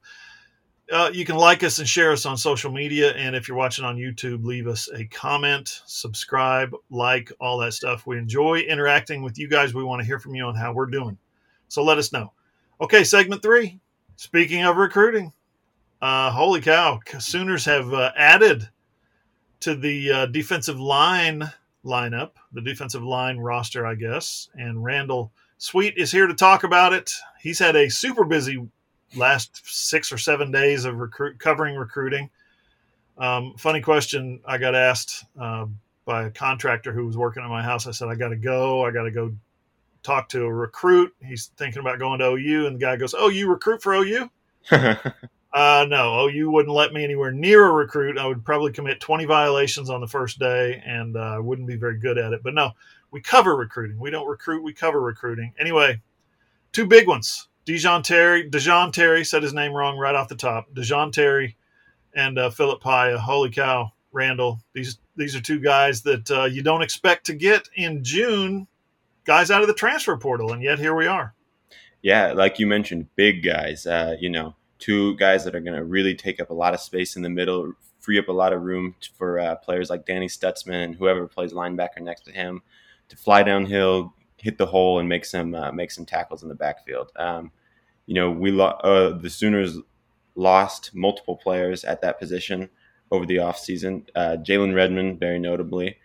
[0.93, 3.13] uh, you can like us and share us on social media.
[3.15, 8.07] And if you're watching on YouTube, leave us a comment, subscribe, like, all that stuff.
[8.07, 9.75] We enjoy interacting with you guys.
[9.75, 11.19] We want to hear from you on how we're doing.
[11.69, 12.33] So let us know.
[12.81, 13.81] Okay, segment three.
[14.17, 15.33] Speaking of recruiting,
[16.01, 18.69] uh, holy cow, Sooners have uh, added
[19.61, 21.51] to the uh, defensive line
[21.85, 24.49] lineup, the defensive line roster, I guess.
[24.55, 27.13] And Randall Sweet is here to talk about it.
[27.41, 28.69] He's had a super busy
[29.17, 32.31] last six or seven days of recruit covering recruiting.
[33.19, 35.67] Um, funny question I got asked uh,
[36.05, 37.87] by a contractor who was working at my house.
[37.87, 38.85] I said, I got to go.
[38.85, 39.33] I got to go
[40.03, 41.15] talk to a recruit.
[41.25, 42.67] He's thinking about going to OU.
[42.67, 44.31] And the guy goes, Oh, you recruit for OU?
[44.71, 48.19] uh, no, OU wouldn't let me anywhere near a recruit.
[48.19, 51.77] I would probably commit 20 violations on the first day and I uh, wouldn't be
[51.77, 52.43] very good at it.
[52.43, 52.71] But no,
[53.11, 53.99] we cover recruiting.
[53.99, 55.53] We don't recruit, we cover recruiting.
[55.59, 56.01] Anyway,
[56.73, 57.49] two big ones.
[57.65, 60.73] Dijon Terry, Dejon Terry said his name wrong right off the top.
[60.75, 61.57] Dejon Terry
[62.15, 63.19] and uh, Philip Paea.
[63.19, 64.61] Holy cow, Randall!
[64.73, 68.67] These these are two guys that uh, you don't expect to get in June.
[69.25, 71.35] Guys out of the transfer portal, and yet here we are.
[72.03, 73.87] Yeah, like you mentioned, big guys.
[73.87, 76.81] Uh, you know, two guys that are going to really take up a lot of
[76.81, 80.27] space in the middle, free up a lot of room for uh, players like Danny
[80.27, 82.63] Stutsman and whoever plays linebacker next to him
[83.09, 84.13] to fly downhill,
[84.43, 87.13] hit the hole and make some uh, make some tackles in the backfield.
[87.17, 87.53] Um,
[88.07, 89.79] you know, we lo- uh, the Sooners
[90.35, 92.69] lost multiple players at that position
[93.13, 94.09] over the offseason.
[94.17, 95.97] Uh, Jalen Redmond, very notably,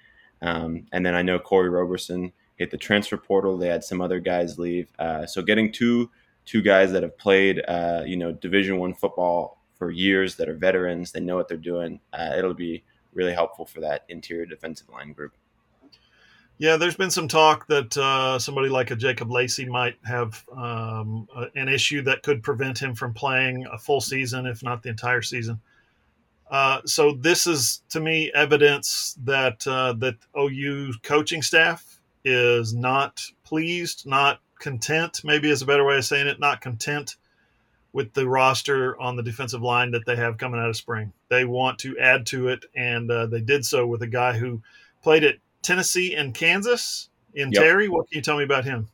[0.41, 3.57] um, and then I know Kori Roberson hit the transfer portal.
[3.57, 4.91] They had some other guys leave.
[4.99, 6.11] Uh, so getting two
[6.45, 10.55] two guys that have played, uh, you know, Division One football for years, that are
[10.55, 11.99] veterans, they know what they're doing.
[12.13, 12.83] Uh, it'll be
[13.13, 15.33] really helpful for that interior defensive line group.
[16.59, 21.27] Yeah, there's been some talk that uh, somebody like a Jacob Lacey might have um,
[21.53, 25.21] an issue that could prevent him from playing a full season, if not the entire
[25.21, 25.61] season.
[26.49, 33.21] Uh, so this is, to me, evidence that uh, that OU coaching staff is not
[33.43, 35.21] pleased, not content.
[35.23, 36.39] Maybe is a better way of saying it.
[36.39, 37.17] Not content
[37.93, 41.13] with the roster on the defensive line that they have coming out of spring.
[41.29, 44.61] They want to add to it, and uh, they did so with a guy who
[45.03, 47.63] played at Tennessee and Kansas in yep.
[47.63, 47.89] Terry.
[47.89, 48.89] What can you tell me about him?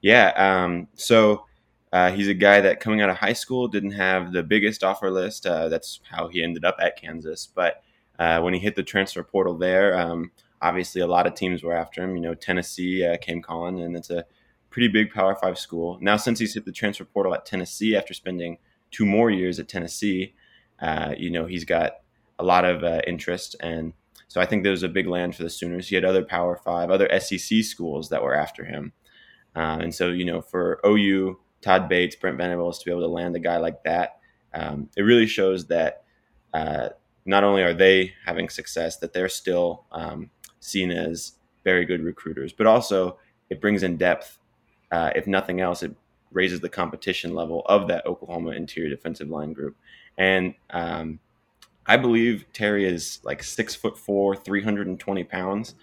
[0.00, 1.44] Yeah, um, so
[1.92, 5.10] uh, he's a guy that coming out of high school didn't have the biggest offer
[5.10, 5.46] list.
[5.46, 7.48] Uh, that's how he ended up at Kansas.
[7.52, 7.82] But
[8.18, 11.74] uh, when he hit the transfer portal there, um, obviously a lot of teams were
[11.74, 12.14] after him.
[12.14, 14.24] You know, Tennessee uh, came calling, and it's a
[14.70, 15.98] pretty big Power Five school.
[16.00, 18.58] Now, since he's hit the transfer portal at Tennessee after spending
[18.90, 20.34] two more years at Tennessee,
[20.80, 22.00] uh, you know, he's got
[22.38, 23.92] a lot of uh, interest and
[24.28, 25.88] so I think there was a big land for the Sooners.
[25.88, 28.92] He had other Power Five, other SEC schools that were after him.
[29.56, 33.08] Uh, and so, you know, for OU, Todd Bates, Brent Venables to be able to
[33.08, 34.18] land a guy like that,
[34.54, 36.04] um, it really shows that
[36.54, 36.90] uh,
[37.24, 41.32] not only are they having success, that they're still um, seen as
[41.64, 43.18] very good recruiters, but also
[43.50, 44.38] it brings in depth.
[44.90, 45.94] Uh, if nothing else, it
[46.32, 49.76] raises the competition level of that Oklahoma interior defensive line group.
[50.16, 51.20] And um,
[51.88, 55.74] I believe Terry is like six foot four, 320 pounds.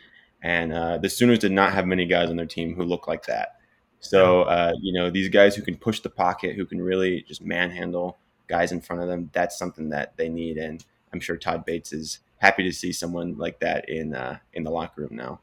[0.42, 3.26] And uh, the Sooners did not have many guys on their team who look like
[3.26, 3.56] that.
[4.00, 7.42] So uh, you know these guys who can push the pocket, who can really just
[7.42, 9.32] manhandle guys in front of them.
[9.34, 13.36] That's something that they need, and I'm sure Todd Bates is happy to see someone
[13.38, 15.40] like that in uh, in the locker room now.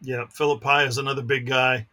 [0.00, 1.86] Yeah, Philip Paea is another big guy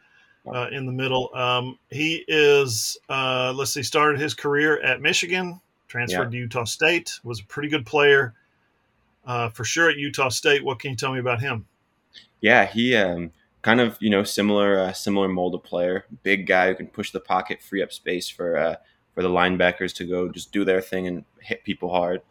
[0.47, 1.29] uh, in the middle.
[1.35, 6.37] Um, he is, uh, let's see, started his career at Michigan, transferred yeah.
[6.37, 8.33] to Utah State, was a pretty good player
[9.25, 10.63] uh, for sure at Utah State.
[10.63, 11.65] What can you tell me about him?
[12.41, 13.31] Yeah, he um,
[13.61, 17.11] kind of you know similar uh, similar mold of player, big guy who can push
[17.11, 18.75] the pocket, free up space for uh,
[19.13, 22.21] for the linebackers to go just do their thing and hit people hard.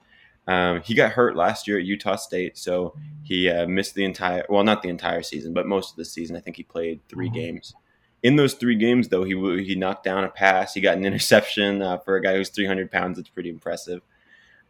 [0.47, 4.45] Um, he got hurt last year at Utah State, so he uh, missed the entire
[4.49, 6.37] well, not the entire season, but most of the season.
[6.37, 7.35] I think he played 3 mm-hmm.
[7.35, 7.75] games.
[8.23, 10.75] In those three games, though, he he knocked down a pass.
[10.75, 13.18] He got an interception uh, for a guy who's 300 pounds.
[13.18, 14.03] It's pretty impressive.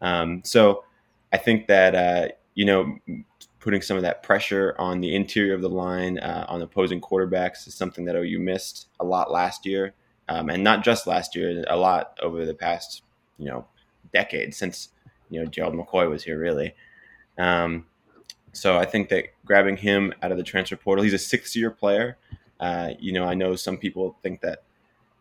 [0.00, 0.84] Um, so
[1.32, 2.98] I think that uh, you know
[3.60, 7.66] putting some of that pressure on the interior of the line uh, on opposing quarterbacks
[7.68, 9.94] is something that OU missed a lot last year,
[10.28, 13.02] um, and not just last year, a lot over the past
[13.38, 13.66] you know
[14.12, 14.88] decade since
[15.30, 16.74] you know Gerald McCoy was here really.
[17.38, 17.86] Um,
[18.52, 22.18] so I think that grabbing him out of the transfer portal, he's a six-year player.
[22.62, 24.62] Uh, you know, I know some people think that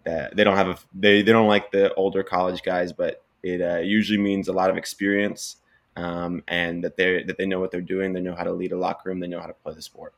[0.04, 3.62] that they don't have a they they don't like the older college guys, but it
[3.62, 5.58] uh, usually means a lot of experience
[5.96, 8.14] um, and that they that they know what they're doing.
[8.14, 9.20] They know how to lead a locker room.
[9.20, 10.14] They know how to play the sport.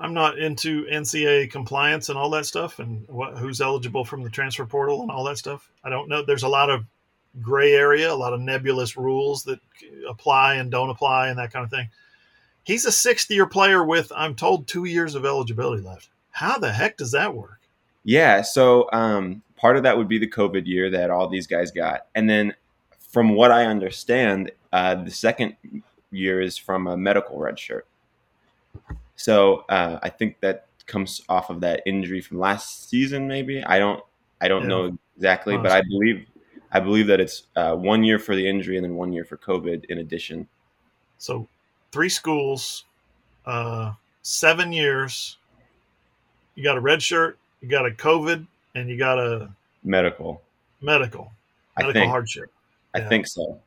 [0.00, 4.30] I'm not into NCAA compliance and all that stuff, and what, who's eligible from the
[4.30, 5.70] transfer portal and all that stuff.
[5.84, 6.24] I don't know.
[6.24, 6.84] There's a lot of
[7.40, 9.60] gray area, a lot of nebulous rules that
[10.08, 11.88] apply and don't apply, and that kind of thing.
[12.68, 16.10] He's a sixth year player with, I'm told, two years of eligibility left.
[16.32, 17.60] How the heck does that work?
[18.04, 21.70] Yeah, so um, part of that would be the COVID year that all these guys
[21.70, 22.52] got, and then
[23.08, 25.56] from what I understand, uh, the second
[26.10, 27.86] year is from a medical red shirt.
[29.16, 33.28] So uh, I think that comes off of that injury from last season.
[33.28, 34.04] Maybe I don't
[34.42, 34.68] I don't yeah.
[34.68, 36.26] know exactly, but I believe
[36.70, 39.38] I believe that it's uh, one year for the injury and then one year for
[39.38, 40.48] COVID in addition.
[41.16, 41.48] So
[41.92, 42.84] three schools,
[43.46, 45.36] uh, seven years.
[46.54, 49.50] You got a red shirt, you got a COVID, and you got a
[49.84, 50.42] medical
[50.80, 51.32] medical
[51.78, 52.50] medical hardship.
[52.94, 53.60] I think so.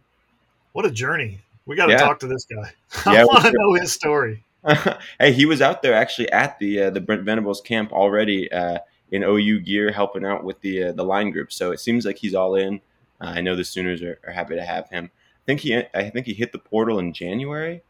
[0.74, 1.42] What a journey.
[1.66, 2.00] We got to yeah.
[2.00, 2.72] talk to this guy.
[3.06, 4.44] I want to know his story.
[5.20, 8.80] hey, he was out there actually at the uh, the Brent Venables camp already uh,
[9.12, 11.52] in OU gear, helping out with the uh, the line group.
[11.52, 12.82] So it seems like he's all in.
[13.20, 15.12] Uh, I know the Sooners are, are, happy to have him.
[15.14, 17.82] I think he I think he hit the portal in January.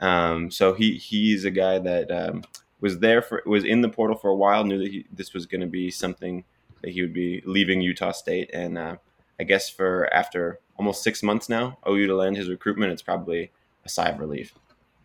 [0.00, 2.44] Um, so he he's a guy that um,
[2.80, 4.64] was there for was in the portal for a while.
[4.64, 6.44] Knew that he, this was going to be something
[6.82, 8.96] that he would be leaving Utah State, and uh,
[9.40, 13.50] I guess for after almost six months now, OU to land his recruitment, it's probably
[13.84, 14.54] a sigh of relief.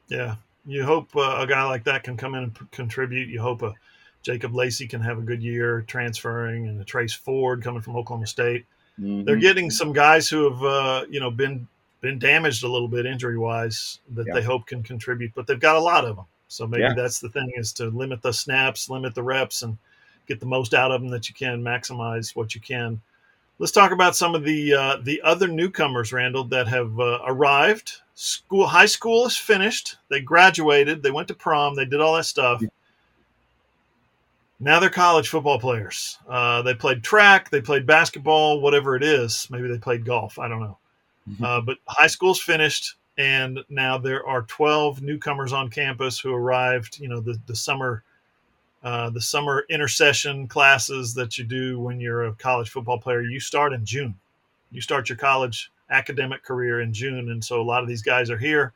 [0.09, 0.35] Yeah,
[0.65, 3.29] you hope uh, a guy like that can come in and p- contribute.
[3.29, 3.73] You hope a
[4.23, 8.27] Jacob Lacey can have a good year transferring, and a Trace Ford coming from Oklahoma
[8.27, 8.65] State.
[8.99, 9.23] Mm-hmm.
[9.23, 11.67] They're getting some guys who have uh, you know been
[12.01, 14.33] been damaged a little bit injury wise that yeah.
[14.33, 16.25] they hope can contribute, but they've got a lot of them.
[16.47, 16.93] So maybe yeah.
[16.93, 19.77] that's the thing is to limit the snaps, limit the reps, and
[20.27, 23.01] get the most out of them that you can, maximize what you can
[23.61, 28.01] let's talk about some of the uh, the other newcomers, Randall, that have uh, arrived.
[28.15, 29.97] School, high school is finished.
[30.09, 31.01] They graduated.
[31.01, 31.75] They went to prom.
[31.75, 32.61] They did all that stuff.
[34.59, 36.19] Now they're college football players.
[36.27, 37.49] Uh, they played track.
[37.49, 38.61] They played basketball.
[38.61, 40.37] Whatever it is, maybe they played golf.
[40.37, 40.77] I don't know.
[41.29, 41.43] Mm-hmm.
[41.43, 46.99] Uh, but high school's finished, and now there are 12 newcomers on campus who arrived.
[46.99, 48.03] You know, the the summer
[48.83, 53.39] uh, the summer intercession classes that you do when you're a college football player, you
[53.39, 54.15] start in June.
[54.71, 57.29] You start your college academic career in June.
[57.29, 58.73] And so a lot of these guys are here.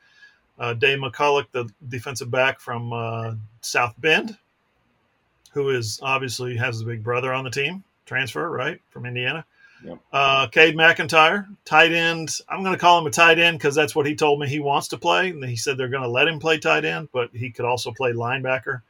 [0.59, 4.37] Uh, Daeh McCullough, the defensive back from uh, South Bend,
[5.51, 9.43] who is obviously has a big brother on the team, transfer, right, from Indiana.
[9.85, 9.99] Yep.
[10.11, 12.39] Uh, Cade McIntyre, tight end.
[12.49, 14.59] I'm going to call him a tight end because that's what he told me he
[14.59, 15.29] wants to play.
[15.29, 17.91] And he said they're going to let him play tight end, but he could also
[17.91, 18.81] play linebacker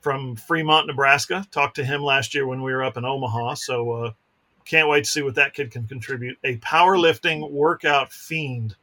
[0.00, 1.44] from Fremont, Nebraska.
[1.50, 3.54] Talked to him last year when we were up in Omaha.
[3.54, 4.12] So uh,
[4.64, 6.38] can't wait to see what that kid can contribute.
[6.44, 8.76] A powerlifting workout fiend.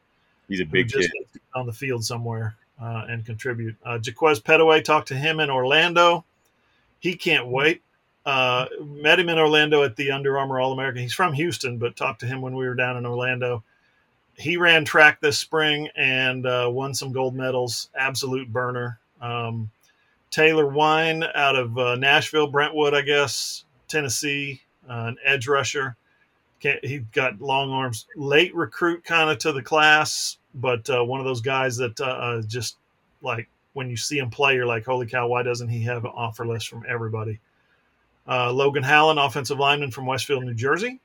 [0.48, 1.10] He's a big kid
[1.54, 3.74] on the field somewhere uh, and contribute.
[3.84, 6.26] Uh, Jaquaize Pettaway talked to him in Orlando.
[7.00, 7.82] He can't wait.
[8.24, 11.02] Uh, met him in Orlando at the Under Armour All American.
[11.02, 13.64] He's from Houston, but talked to him when we were down in Orlando.
[14.36, 17.90] He ran track this spring and uh, won some gold medals.
[17.94, 18.98] Absolute burner.
[19.20, 19.70] Um,
[20.30, 25.96] Taylor Wein out of uh, Nashville, Brentwood, I guess, Tennessee, uh, an edge rusher.
[26.60, 31.20] Can't, he got long arms, late recruit kind of to the class, but uh, one
[31.20, 32.76] of those guys that uh, just
[33.20, 36.12] like when you see him play, you're like, holy cow, why doesn't he have an
[36.14, 37.38] offer list from everybody?
[38.26, 41.00] Uh, Logan Howland, offensive lineman from Westfield, New Jersey.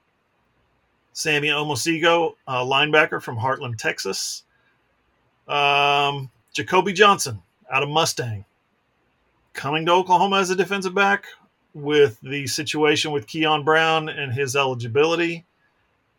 [1.14, 4.44] Sammy Omosigho, uh, linebacker from Heartland, Texas.
[5.48, 7.41] Um, Jacoby Johnson
[7.72, 8.45] out of Mustang,
[9.53, 11.26] coming to Oklahoma as a defensive back
[11.73, 15.45] with the situation with Keon Brown and his eligibility.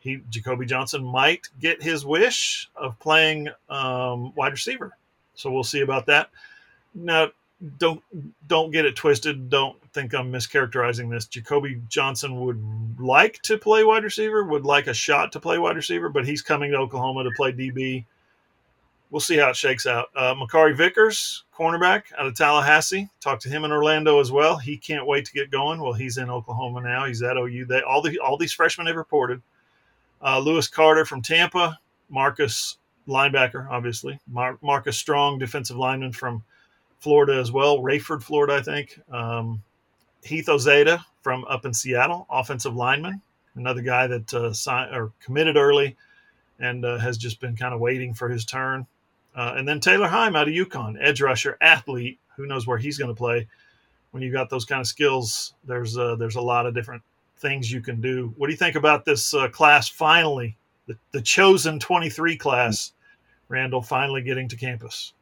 [0.01, 4.97] He Jacoby Johnson might get his wish of playing um, wide receiver,
[5.35, 6.31] so we'll see about that.
[6.95, 7.29] Now,
[7.79, 8.03] don't
[8.47, 9.49] don't get it twisted.
[9.51, 11.27] Don't think I'm mischaracterizing this.
[11.27, 15.77] Jacoby Johnson would like to play wide receiver, would like a shot to play wide
[15.77, 18.05] receiver, but he's coming to Oklahoma to play DB
[19.11, 20.09] we'll see how it shakes out.
[20.15, 23.09] Uh, Makari Vickers, cornerback out of Tallahassee.
[23.21, 24.57] Talked to him in Orlando as well.
[24.57, 25.81] He can't wait to get going.
[25.81, 27.07] Well, he's in Oklahoma now.
[27.07, 27.67] He's at OU.
[27.67, 29.43] They all the all these freshmen have reported.
[30.23, 31.79] Uh, Lewis Carter from Tampa.
[32.11, 34.19] Marcus linebacker, obviously.
[34.31, 36.43] Mar- Marcus Strong, defensive lineman from
[37.01, 37.79] Florida as well.
[37.79, 39.01] Rayford, Florida, I think.
[39.11, 39.63] Um,
[40.23, 43.23] Heath Ozaeta from up in Seattle, offensive lineman.
[43.55, 45.97] Another guy that uh, signed or committed early
[46.59, 48.87] and uh, has just been kind of waiting for his turn.
[49.35, 52.19] Uh, and then Taylor Heim out of UConn, edge rusher, athlete.
[52.37, 53.47] Who knows where he's going to play?
[54.11, 57.03] When you've got those kind of skills, there's uh, there's a lot of different
[57.39, 58.33] things you can do.
[58.37, 59.89] What do you think about this uh, class?
[59.89, 60.57] Finally,
[60.87, 62.93] the, the chosen 23 class,
[63.49, 65.13] Randall, finally getting to campus.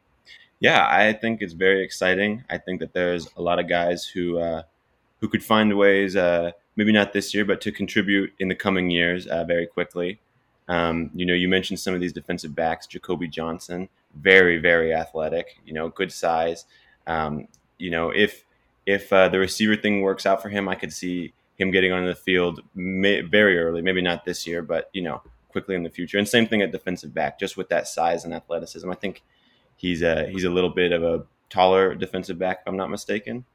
[0.59, 2.43] Yeah, I think it's very exciting.
[2.49, 4.63] I think that there's a lot of guys who uh,
[5.19, 8.89] who could find ways, uh, maybe not this year, but to contribute in the coming
[8.89, 10.19] years uh, very quickly.
[10.67, 15.59] Um, you know, you mentioned some of these defensive backs, Jacoby Johnson, very, very athletic,
[15.65, 16.65] you know, good size.
[17.05, 17.47] Um,
[17.77, 18.43] you know, if
[18.85, 22.05] if uh, the receiver thing works out for him, I could see him getting on
[22.05, 25.89] the field may, very early, maybe not this year, but you know, quickly in the
[25.89, 26.17] future.
[26.17, 28.89] And same thing at defensive back, just with that size and athleticism.
[28.89, 29.23] I think
[29.77, 33.45] he's a he's a little bit of a taller defensive back, if I'm not mistaken.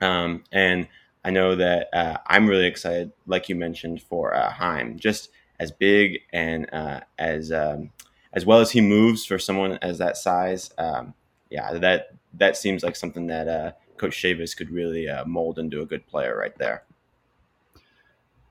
[0.00, 0.88] Um, and
[1.24, 4.98] I know that uh, I'm really excited, like you mentioned, for uh, Heim.
[4.98, 7.90] Just as big and uh, as um,
[8.32, 10.70] as well as he moves for someone as that size.
[10.78, 11.14] Um,
[11.50, 15.80] yeah, that that seems like something that uh, Coach Chavis could really uh, mold into
[15.80, 16.84] a good player right there.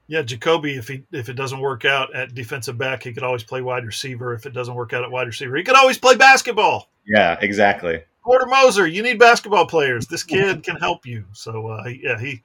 [0.07, 3.43] Yeah, Jacoby, if he if it doesn't work out at defensive back, he could always
[3.43, 4.33] play wide receiver.
[4.33, 6.89] If it doesn't work out at wide receiver, he could always play basketball.
[7.07, 8.03] Yeah, exactly.
[8.23, 10.07] Porter Moser, you need basketball players.
[10.07, 11.25] This kid can help you.
[11.33, 12.41] So uh, yeah, he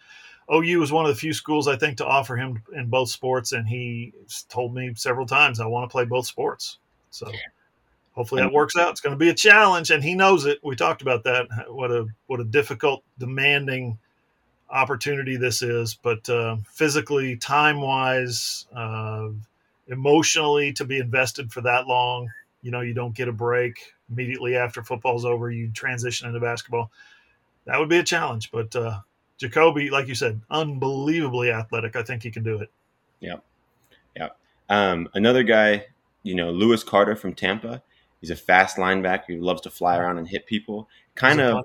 [0.52, 3.52] OU was one of the few schools I think to offer him in both sports,
[3.52, 4.12] and he
[4.48, 6.78] told me several times I want to play both sports.
[7.10, 7.30] So
[8.12, 8.90] hopefully that works out.
[8.90, 10.58] It's going to be a challenge, and he knows it.
[10.62, 11.46] We talked about that.
[11.68, 13.98] What a what a difficult, demanding
[14.70, 19.28] opportunity this is, but uh, physically, time wise, uh,
[19.88, 22.30] emotionally, to be invested for that long.
[22.62, 25.50] You know, you don't get a break immediately after football's over.
[25.50, 26.90] You transition into basketball.
[27.64, 29.00] That would be a challenge, but uh,
[29.38, 31.96] Jacoby, like you said, unbelievably athletic.
[31.96, 32.70] I think he can do it.
[33.20, 33.36] Yeah,
[34.16, 34.28] yeah.
[34.68, 35.86] Um, another guy,
[36.22, 37.82] you know, Lewis Carter from Tampa.
[38.20, 39.24] He's a fast linebacker.
[39.28, 40.88] He loves to fly around and hit people.
[41.14, 41.64] Kind of,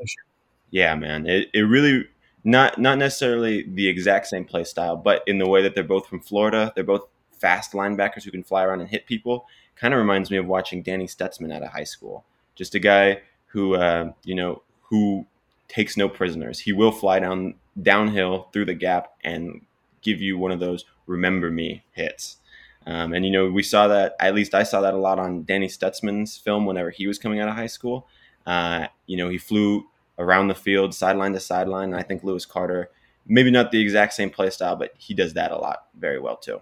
[0.69, 1.27] yeah, man.
[1.27, 2.07] It, it really
[2.45, 6.07] not not necessarily the exact same play style, but in the way that they're both
[6.07, 9.47] from Florida, they're both fast linebackers who can fly around and hit people.
[9.75, 12.23] Kind of reminds me of watching Danny Stutsman out of high school.
[12.55, 15.25] Just a guy who, uh, you know, who
[15.67, 16.59] takes no prisoners.
[16.59, 19.65] He will fly down downhill through the gap and
[20.01, 22.37] give you one of those remember me hits.
[22.85, 24.15] Um, and you know, we saw that.
[24.19, 27.39] At least I saw that a lot on Danny Stutsman's film whenever he was coming
[27.39, 28.07] out of high school.
[28.45, 29.87] Uh, you know, he flew
[30.17, 31.89] around the field, sideline to sideline.
[31.89, 32.89] And I think Lewis Carter,
[33.25, 36.37] maybe not the exact same play style, but he does that a lot very well
[36.37, 36.61] too.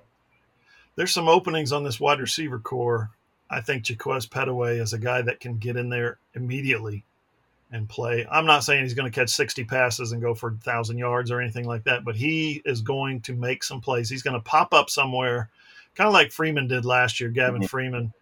[0.95, 3.11] There's some openings on this wide receiver core.
[3.49, 7.03] I think Jaquaize Pettaway is a guy that can get in there immediately
[7.71, 8.25] and play.
[8.29, 11.41] I'm not saying he's going to catch 60 passes and go for 1,000 yards or
[11.41, 14.09] anything like that, but he is going to make some plays.
[14.09, 15.49] He's going to pop up somewhere,
[15.95, 17.67] kind of like Freeman did last year, Gavin mm-hmm.
[17.67, 18.13] Freeman.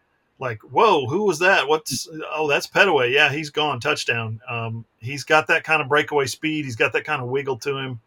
[0.42, 1.68] Like, whoa, who was that?
[1.68, 3.14] What's, oh, that's Pettaway.
[3.14, 3.80] Yeah, he's gone.
[3.80, 4.42] Touchdown.
[4.50, 6.66] Um, he's got that kind of breakaway speed.
[6.66, 8.02] He's got that kind of wiggle to him.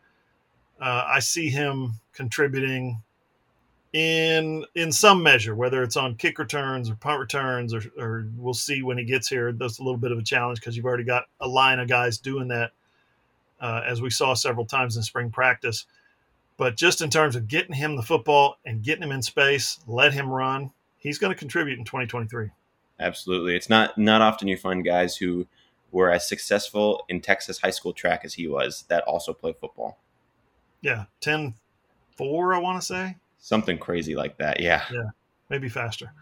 [0.80, 3.00] Uh, I see him contributing
[3.92, 8.52] in in some measure, whether it's on kick returns or punt returns, or, or we'll
[8.52, 9.52] see when he gets here.
[9.52, 12.18] That's a little bit of a challenge because you've already got a line of guys
[12.18, 12.72] doing that,
[13.60, 15.86] uh, as we saw several times in spring practice.
[16.56, 20.12] But just in terms of getting him the football and getting him in space, let
[20.12, 20.72] him run.
[21.04, 22.50] He's going to contribute in 2023.
[22.98, 25.46] Absolutely, it's not not often you find guys who
[25.92, 29.98] were as successful in Texas high school track as he was that also play football.
[30.80, 31.54] Yeah, 10
[32.16, 34.60] 4, I want to say something crazy like that.
[34.60, 34.82] Yeah.
[34.92, 35.10] Yeah.
[35.50, 36.12] Maybe faster.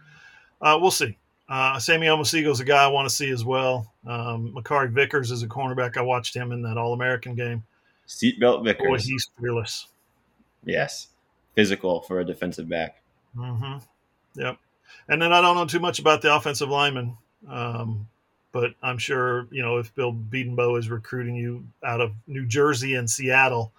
[0.61, 1.17] Uh, we'll see.
[1.49, 3.91] Uh, Sammy Omosigho is a guy I want to see as well.
[4.05, 5.97] Um, Makari Vickers is a cornerback.
[5.97, 7.63] I watched him in that All American game.
[8.07, 8.87] Seatbelt Vickers.
[8.87, 9.87] Boy, he's fearless.
[10.65, 11.09] Yes,
[11.55, 13.01] physical for a defensive back.
[13.35, 13.77] Mm-hmm.
[14.41, 14.57] Yep.
[15.07, 17.17] And then I don't know too much about the offensive lineman,
[17.49, 18.07] um,
[18.51, 22.95] but I'm sure you know if Bill Bedenbaugh is recruiting you out of New Jersey
[22.95, 23.73] and Seattle,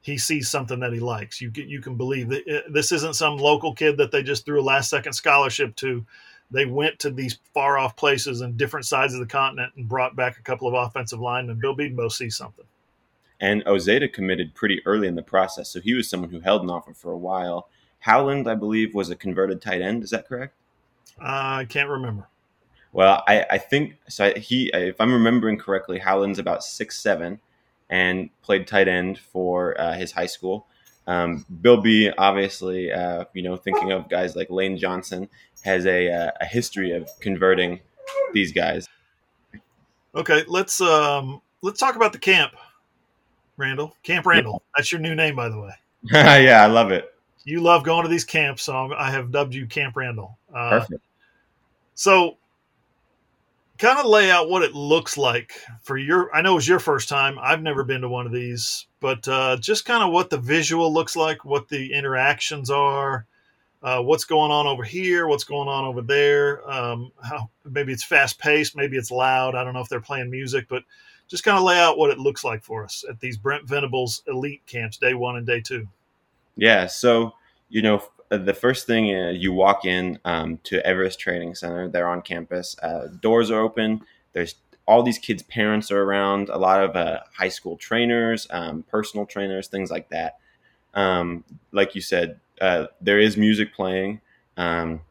[0.00, 1.40] he sees something that he likes.
[1.40, 4.62] You you can believe that this isn't some local kid that they just threw a
[4.62, 6.04] last second scholarship to.
[6.50, 10.16] They went to these far off places and different sides of the continent and brought
[10.16, 11.58] back a couple of offensive linemen.
[11.60, 12.64] Bill Bedenbaugh sees something.
[13.40, 16.70] And Ozaeta committed pretty early in the process, so he was someone who held an
[16.70, 17.68] offer for a while.
[18.00, 20.04] Howland, I believe, was a converted tight end.
[20.04, 20.54] Is that correct?
[21.20, 22.28] Uh, I can't remember.
[22.92, 24.32] Well, I, I think so.
[24.34, 27.40] He, if I'm remembering correctly, Howland's about six seven,
[27.90, 30.66] and played tight end for uh, his high school.
[31.06, 35.28] Um, Bill B, obviously, uh, you know, thinking of guys like Lane Johnson,
[35.64, 37.80] has a, uh, a history of converting
[38.32, 38.88] these guys.
[40.14, 42.52] Okay, let's um, let's talk about the camp.
[43.56, 43.96] Randall.
[44.02, 44.62] Camp Randall.
[44.76, 45.72] That's your new name, by the way.
[46.12, 47.12] yeah, I love it.
[47.44, 50.38] You love going to these camps, so I have dubbed you Camp Randall.
[50.54, 51.04] Uh, Perfect.
[51.94, 52.36] So,
[53.78, 55.52] kind of lay out what it looks like
[55.82, 56.34] for your.
[56.34, 57.38] I know it was your first time.
[57.40, 60.92] I've never been to one of these, but uh, just kind of what the visual
[60.92, 63.26] looks like, what the interactions are,
[63.82, 66.68] uh, what's going on over here, what's going on over there.
[66.70, 69.54] Um, how maybe it's fast paced, maybe it's loud.
[69.54, 70.82] I don't know if they're playing music, but
[71.28, 74.22] just kind of lay out what it looks like for us at these Brent Venables
[74.26, 75.86] elite camps, day one and day two.
[76.58, 76.86] Yeah.
[76.88, 77.34] So,
[77.70, 82.08] you know, the first thing uh, you walk in um, to Everest Training Center, they're
[82.08, 82.76] on campus.
[82.82, 84.02] Uh, doors are open.
[84.32, 84.56] There's
[84.86, 86.48] all these kids' parents are around.
[86.48, 90.38] A lot of uh, high school trainers, um, personal trainers, things like that.
[90.94, 94.20] Um, like you said, uh, there is music playing.
[94.56, 95.02] Um,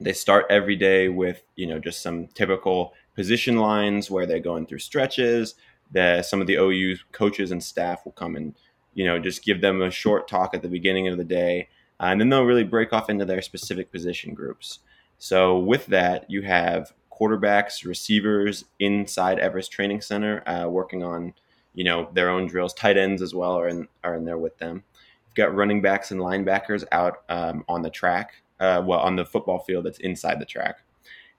[0.00, 4.66] they start every day with you know just some typical position lines where they're going
[4.66, 5.54] through stretches.
[5.92, 8.54] That some of the OU coaches and staff will come and
[8.94, 11.68] you know just give them a short talk at the beginning of the day,
[11.98, 14.80] uh, and then they'll really break off into their specific position groups.
[15.18, 21.34] So with that, you have quarterbacks, receivers inside Everest Training Center uh, working on
[21.74, 22.74] you know their own drills.
[22.74, 24.84] Tight ends as well are in are in there with them.
[25.26, 29.24] You've got running backs and linebackers out um, on the track, uh, well on the
[29.24, 30.80] football field that's inside the track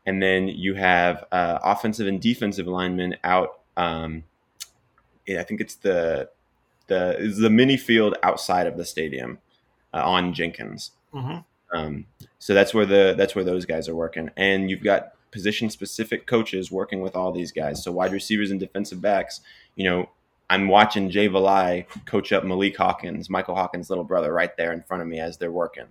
[0.05, 3.61] and then you have uh, offensive and defensive linemen out.
[3.77, 4.23] Um,
[5.29, 6.29] I think it's the
[6.87, 9.39] the is the mini field outside of the stadium
[9.93, 10.91] uh, on Jenkins.
[11.13, 11.39] Mm-hmm.
[11.77, 12.05] Um,
[12.39, 16.27] so that's where the that's where those guys are working, and you've got position specific
[16.27, 17.83] coaches working with all these guys.
[17.83, 19.39] So wide receivers and defensive backs,
[19.75, 20.09] you know,
[20.49, 24.81] I'm watching Jay Valai coach up Malik Hawkins, Michael Hawkins' little brother, right there in
[24.81, 25.87] front of me as they're working.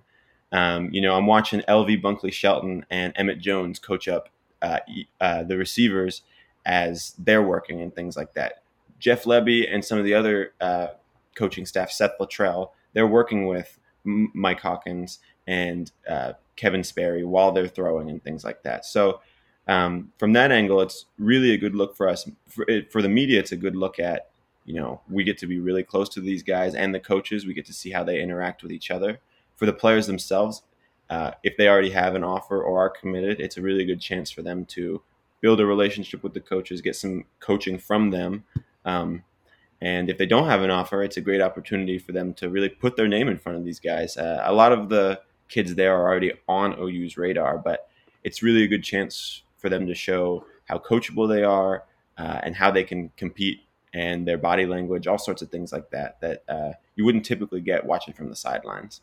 [0.52, 4.28] Um, you know, I'm watching LV Bunkley Shelton and Emmett Jones coach up
[4.60, 4.80] uh,
[5.20, 6.22] uh, the receivers
[6.66, 8.62] as they're working and things like that.
[9.00, 10.88] Jeff Lebby and some of the other uh,
[11.34, 15.18] coaching staff, Seth Littrell, they're working with Mike Hawkins
[15.48, 18.84] and uh, Kevin Sperry while they're throwing and things like that.
[18.84, 19.20] So
[19.66, 22.28] um, from that angle, it's really a good look for us.
[22.46, 24.30] For, for the media, it's a good look at,
[24.64, 27.46] you know, we get to be really close to these guys and the coaches.
[27.46, 29.18] We get to see how they interact with each other
[29.60, 30.62] for the players themselves,
[31.10, 34.30] uh, if they already have an offer or are committed, it's a really good chance
[34.30, 35.02] for them to
[35.42, 38.44] build a relationship with the coaches, get some coaching from them.
[38.84, 39.24] Um,
[39.80, 42.68] and if they don't have an offer, it's a great opportunity for them to really
[42.68, 44.16] put their name in front of these guys.
[44.16, 47.88] Uh, a lot of the kids there are already on OU's radar, but
[48.24, 51.84] it's really a good chance for them to show how coachable they are
[52.18, 53.60] uh, and how they can compete
[53.92, 57.60] and their body language, all sorts of things like that, that uh, you wouldn't typically
[57.60, 59.00] get watching from the sidelines.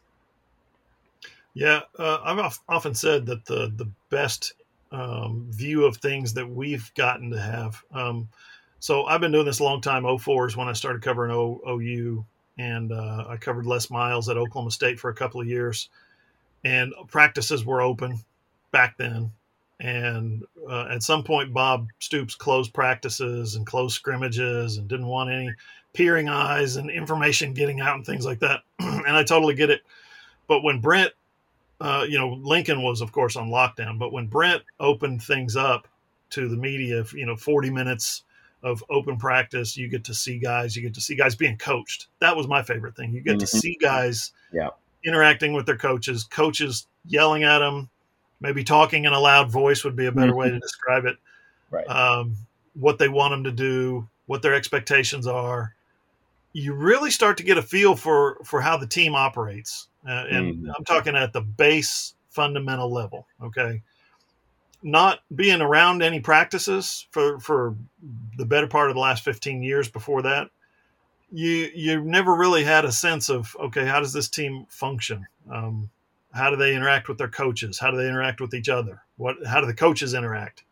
[1.54, 4.54] Yeah, uh, I've often said that the the best
[4.92, 7.84] um, view of things that we've gotten to have.
[7.92, 8.30] Um,
[8.80, 10.06] so I've been doing this a long time.
[10.18, 12.26] 04 is when I started covering o, OU,
[12.58, 15.90] and uh, I covered Les Miles at Oklahoma State for a couple of years.
[16.64, 18.20] And practices were open
[18.72, 19.32] back then.
[19.80, 25.30] And uh, at some point, Bob Stoops closed practices and closed scrimmages and didn't want
[25.30, 25.52] any
[25.94, 28.62] peering eyes and information getting out and things like that.
[28.80, 29.82] and I totally get it.
[30.48, 31.14] But when Brent
[31.80, 34.00] uh, you know, Lincoln was, of course, on lockdown.
[34.00, 35.88] But when Brent opened things up
[36.32, 38.24] to the media, you know, 40 minutes
[38.64, 42.08] of open practice, you get to see guys, you get to see guys being coached.
[42.20, 43.14] That was my favorite thing.
[43.14, 43.40] You get mm-hmm.
[43.40, 44.70] to see guys yeah.
[45.06, 47.90] interacting with their coaches, coaches yelling at them,
[48.40, 50.40] maybe talking in a loud voice would be a better mm-hmm.
[50.40, 51.18] way to describe it.
[51.70, 51.88] Right.
[51.88, 52.36] Um,
[52.74, 55.74] what they want them to do, what their expectations are.
[56.54, 60.56] You really start to get a feel for for how the team operates uh, and
[60.56, 60.72] mm-hmm.
[60.76, 63.28] I'm talking at the base fundamental level.
[63.44, 63.82] Okay.
[64.84, 67.76] Not being around any practices for for
[68.38, 70.50] the better part of the last 15 years before that
[71.32, 75.28] you you never really had a sense of okay how does this team function?
[75.52, 75.90] Um,
[76.34, 77.80] how do they interact with their coaches?
[77.80, 79.02] How do they interact with each other?
[79.18, 80.64] What how do the coaches interact?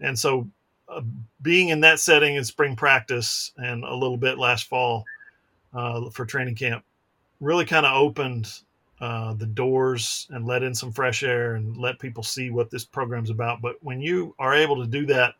[0.00, 0.48] And so
[0.88, 1.02] uh,
[1.42, 5.04] being in that setting in spring practice and a little bit last fall
[5.74, 6.84] uh, for training camp
[7.40, 8.50] really kind of opened
[9.00, 12.84] uh, the doors and let in some fresh air and let people see what this
[12.84, 13.60] program's about.
[13.60, 15.34] But when you are able to do that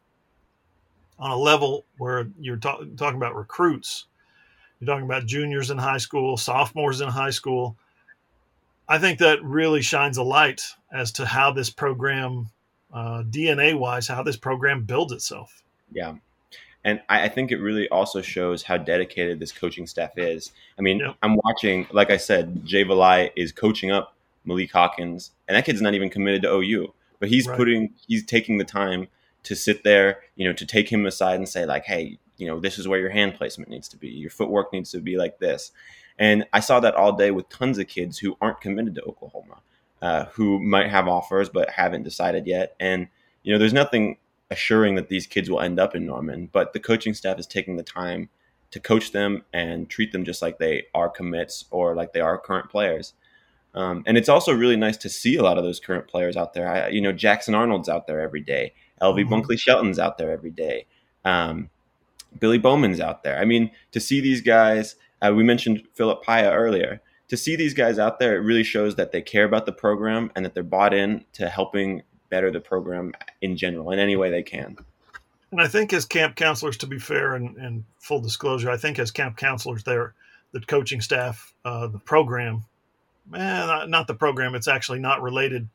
[1.18, 4.06] on a level where you're ta- talking about recruits,
[4.78, 7.76] you're talking about juniors in high school, sophomores in high school.
[8.88, 10.62] I think that really shines a light
[10.92, 12.50] as to how this program,
[12.92, 15.62] uh, DNA wise, how this program builds itself.
[15.92, 16.14] Yeah.
[16.88, 20.52] And I, I, think it really also shows how dedicated this coaching staff is.
[20.78, 21.16] I mean, yep.
[21.22, 24.16] I'm watching, like I said, Jay Valai is coaching up
[24.46, 27.58] Malik Hawkins, and that kid's not even committed to OU, but he's right.
[27.58, 29.08] putting, he's taking the time
[29.42, 32.58] to sit there, you know, to take him aside and say, like, hey, you know,
[32.58, 34.08] this is where your hand placement needs to be.
[34.08, 35.72] Your footwork needs to be like this.
[36.18, 39.58] And I saw that all day with tons of kids who aren't committed to Oklahoma,
[40.00, 42.74] uh, who might have offers but haven't decided yet.
[42.80, 43.08] And,
[43.42, 44.16] you know, there's nothing
[44.50, 47.76] assuring that these kids will end up in Norman, but the coaching staff is taking
[47.76, 48.28] the time
[48.70, 52.38] to coach them and treat them just like they are commits or like they are
[52.38, 53.14] current players.
[53.74, 56.54] Um, and it's also really nice to see a lot of those current players out
[56.54, 56.68] there.
[56.68, 58.72] I, you know, Jackson Arnold's out there every day.
[59.00, 59.34] LV mm-hmm.
[59.34, 60.86] Bunkley Shelton's out there every day.
[61.24, 61.70] Um,
[62.38, 63.38] Billy Bowman's out there.
[63.38, 67.00] I mean, to see these guys, uh, we mentioned Philip Paea earlier.
[67.28, 70.30] To see these guys out there, it really shows that they care about the program
[70.34, 74.30] and that they're bought in to helping better the program in general in any way
[74.30, 74.76] they can.
[75.50, 78.98] And I think as camp counselors, to be fair and, and full disclosure, I think
[78.98, 80.14] as camp counselors, there,
[80.52, 82.64] the coaching staff, uh, the program,
[83.34, 85.68] eh, not, the program, it's actually not related.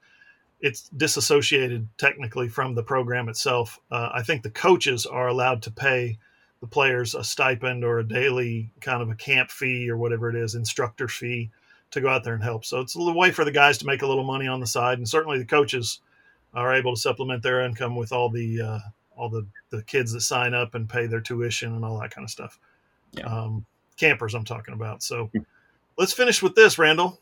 [0.61, 3.79] It's disassociated technically from the program itself.
[3.91, 6.17] Uh, I think the coaches are allowed to pay
[6.61, 10.35] the players a stipend or a daily kind of a camp fee or whatever it
[10.35, 11.49] is, instructor fee
[11.91, 12.63] to go out there and help.
[12.63, 14.97] So it's a way for the guys to make a little money on the side,
[14.97, 15.99] and certainly the coaches
[16.53, 18.79] are able to supplement their income with all the uh,
[19.15, 22.25] all the the kids that sign up and pay their tuition and all that kind
[22.25, 22.59] of stuff.
[23.11, 23.25] Yeah.
[23.25, 23.65] Um,
[23.97, 25.03] campers, I'm talking about.
[25.03, 25.39] So hmm.
[25.97, 27.19] let's finish with this, Randall.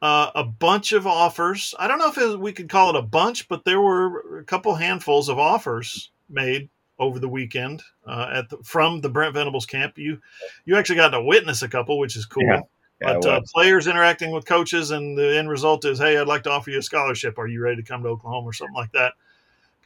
[0.00, 1.74] Uh, a bunch of offers.
[1.76, 4.44] I don't know if it, we could call it a bunch, but there were a
[4.44, 6.68] couple handfuls of offers made
[7.00, 9.98] over the weekend uh, at the, from the Brent Venables camp.
[9.98, 10.20] You
[10.66, 12.44] you actually got to witness a couple, which is cool.
[12.44, 12.60] Yeah.
[13.00, 16.42] Yeah, but uh, players interacting with coaches, and the end result is, hey, I'd like
[16.44, 17.38] to offer you a scholarship.
[17.38, 19.12] Are you ready to come to Oklahoma or something like that?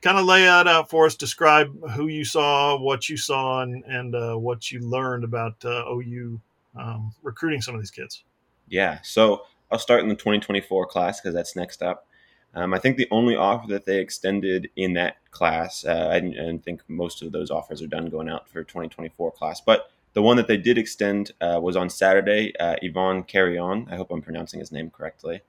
[0.00, 1.14] Kind of lay that out for us.
[1.14, 5.84] Describe who you saw, what you saw, and and uh, what you learned about uh,
[5.90, 6.40] OU
[6.76, 8.24] um, recruiting some of these kids.
[8.68, 12.06] Yeah, so I'll start in the 2024 class because that's next up.
[12.54, 16.58] Um, I think the only offer that they extended in that class, uh, I, I
[16.58, 20.36] think most of those offers are done going out for 2024 class, but the one
[20.36, 22.54] that they did extend uh, was on Saturday.
[22.58, 23.88] Uh, Ivan Carreon.
[23.90, 25.42] I hope I'm pronouncing his name correctly.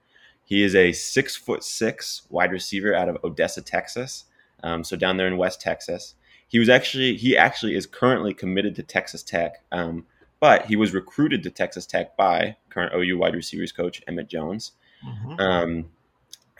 [0.44, 4.24] He is a six foot six wide receiver out of Odessa, Texas.
[4.62, 6.14] Um, so down there in West Texas.
[6.48, 10.06] He was actually he actually is currently committed to Texas Tech, um,
[10.40, 14.72] but he was recruited to Texas Tech by current OU wide receivers coach Emmett Jones.
[15.06, 15.40] Mm-hmm.
[15.40, 15.84] Um,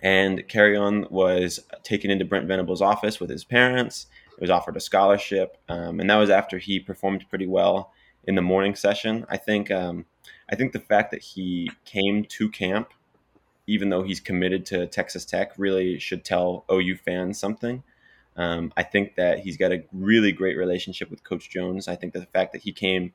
[0.02, 4.06] and Carreon was taken into Brent Venables' office with his parents.
[4.36, 7.92] He was offered a scholarship, um, and that was after he performed pretty well
[8.26, 9.26] in the morning session.
[9.28, 10.06] I think um,
[10.50, 12.92] I think the fact that he came to camp,
[13.66, 17.82] even though he's committed to Texas Tech, really should tell OU fans something.
[18.36, 21.86] Um, I think that he's got a really great relationship with Coach Jones.
[21.86, 23.12] I think that the fact that he came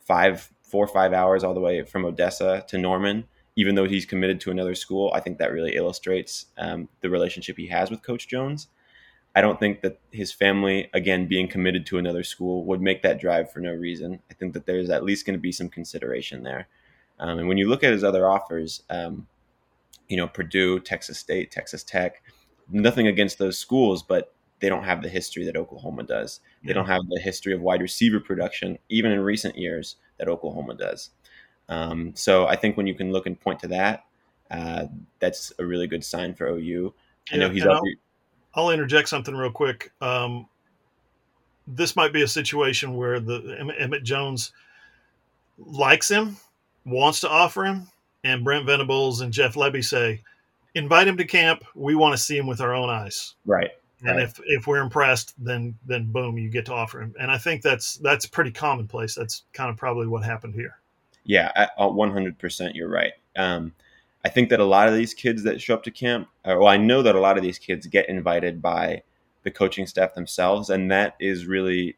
[0.00, 3.24] five, four or five hours all the way from Odessa to Norman,
[3.56, 7.56] even though he's committed to another school, I think that really illustrates um, the relationship
[7.56, 8.68] he has with Coach Jones.
[9.34, 13.20] I don't think that his family, again, being committed to another school, would make that
[13.20, 14.20] drive for no reason.
[14.30, 16.68] I think that there's at least going to be some consideration there.
[17.18, 19.28] Um, and when you look at his other offers, um,
[20.08, 22.22] you know, Purdue, Texas State, Texas Tech,
[22.68, 26.40] nothing against those schools, but they don't have the history that Oklahoma does.
[26.64, 30.74] They don't have the history of wide receiver production, even in recent years, that Oklahoma
[30.74, 31.10] does.
[31.68, 34.04] Um, so I think when you can look and point to that,
[34.50, 34.86] uh,
[35.18, 36.92] that's a really good sign for OU.
[37.32, 37.82] I know he's up.
[38.54, 39.92] I'll interject something real quick.
[40.00, 40.46] Um,
[41.66, 44.52] this might be a situation where the Emmett Jones
[45.58, 46.36] likes him,
[46.84, 47.86] wants to offer him,
[48.24, 50.20] and Brent Venables and Jeff Lebby say,
[50.74, 51.64] invite him to camp.
[51.74, 53.34] We want to see him with our own eyes.
[53.46, 53.70] Right.
[54.02, 54.22] And right.
[54.22, 57.14] if, if we're impressed, then then boom, you get to offer him.
[57.20, 59.14] And I think that's that's pretty commonplace.
[59.14, 60.78] That's kind of probably what happened here.
[61.24, 62.74] Yeah, one hundred percent.
[62.74, 63.12] You're right.
[63.36, 63.74] Um,
[64.24, 66.68] I think that a lot of these kids that show up to camp, uh, well,
[66.68, 69.02] I know that a lot of these kids get invited by
[69.42, 71.96] the coaching staff themselves, and that is really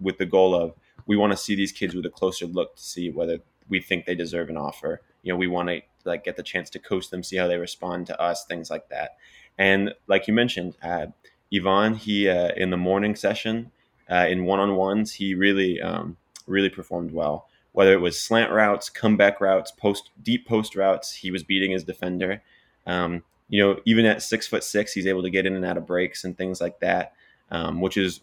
[0.00, 0.74] with the goal of
[1.06, 3.38] we want to see these kids with a closer look to see whether
[3.68, 5.00] we think they deserve an offer.
[5.22, 7.58] You know, we want to like get the chance to coach them, see how they
[7.58, 9.16] respond to us, things like that.
[9.58, 11.06] And like you mentioned, uh,
[11.52, 13.72] Ivan, he uh, in the morning session
[14.08, 16.16] uh, in one on ones, he really um,
[16.46, 21.30] really performed well whether it was slant routes, comeback routes, post deep post routes, he
[21.30, 22.40] was beating his defender.
[22.86, 25.76] Um, you know, even at six foot six, he's able to get in and out
[25.76, 27.12] of breaks and things like that,
[27.50, 28.22] um, which is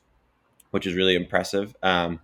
[0.72, 1.76] which is really impressive.
[1.84, 2.20] Um,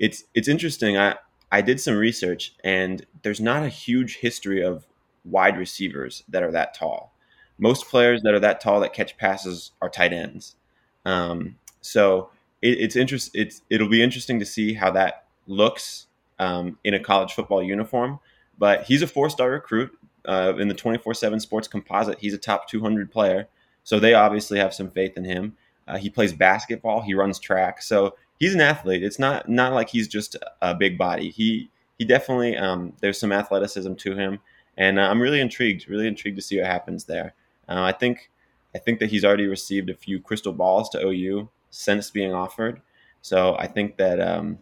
[0.00, 0.98] it's it's interesting.
[0.98, 1.14] I
[1.52, 4.88] I did some research, and there's not a huge history of
[5.24, 7.12] wide receivers that are that tall.
[7.58, 10.56] Most players that are that tall that catch passes are tight ends.
[11.04, 12.30] Um, so
[12.60, 13.30] it, it's interest.
[13.34, 16.08] It's it'll be interesting to see how that looks
[16.38, 18.18] um, in a college football uniform.
[18.58, 22.18] But he's a four star recruit uh, in the 24 7 sports composite.
[22.18, 23.48] He's a top 200 player.
[23.84, 25.56] So they obviously have some faith in him.
[25.86, 27.80] Uh, he plays basketball, he runs track.
[27.80, 29.02] So he's an athlete.
[29.02, 31.30] It's not not like he's just a big body.
[31.30, 34.40] He he definitely um, there's some athleticism to him,
[34.76, 37.34] and uh, I'm really intrigued, really intrigued to see what happens there.
[37.68, 38.30] Uh, I think
[38.74, 42.80] I think that he's already received a few crystal balls to OU since being offered.
[43.22, 44.58] So I think that um,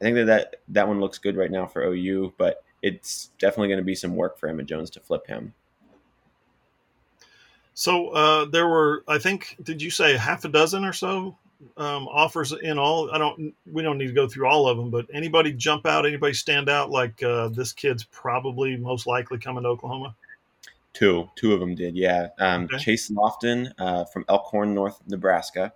[0.00, 3.68] I think that, that that one looks good right now for OU, but it's definitely
[3.68, 5.54] going to be some work for Emmett Jones to flip him.
[7.74, 11.36] So uh, there were, I think, did you say half a dozen or so
[11.76, 13.10] um, offers in all?
[13.10, 13.54] I don't.
[13.70, 16.06] We don't need to go through all of them, but anybody jump out?
[16.06, 16.90] Anybody stand out?
[16.90, 20.14] Like uh, this kid's probably most likely coming to Oklahoma.
[20.94, 21.94] Two, two of them did.
[21.94, 22.78] Yeah, um, okay.
[22.78, 25.74] Chase Lofton uh, from Elkhorn, North Nebraska,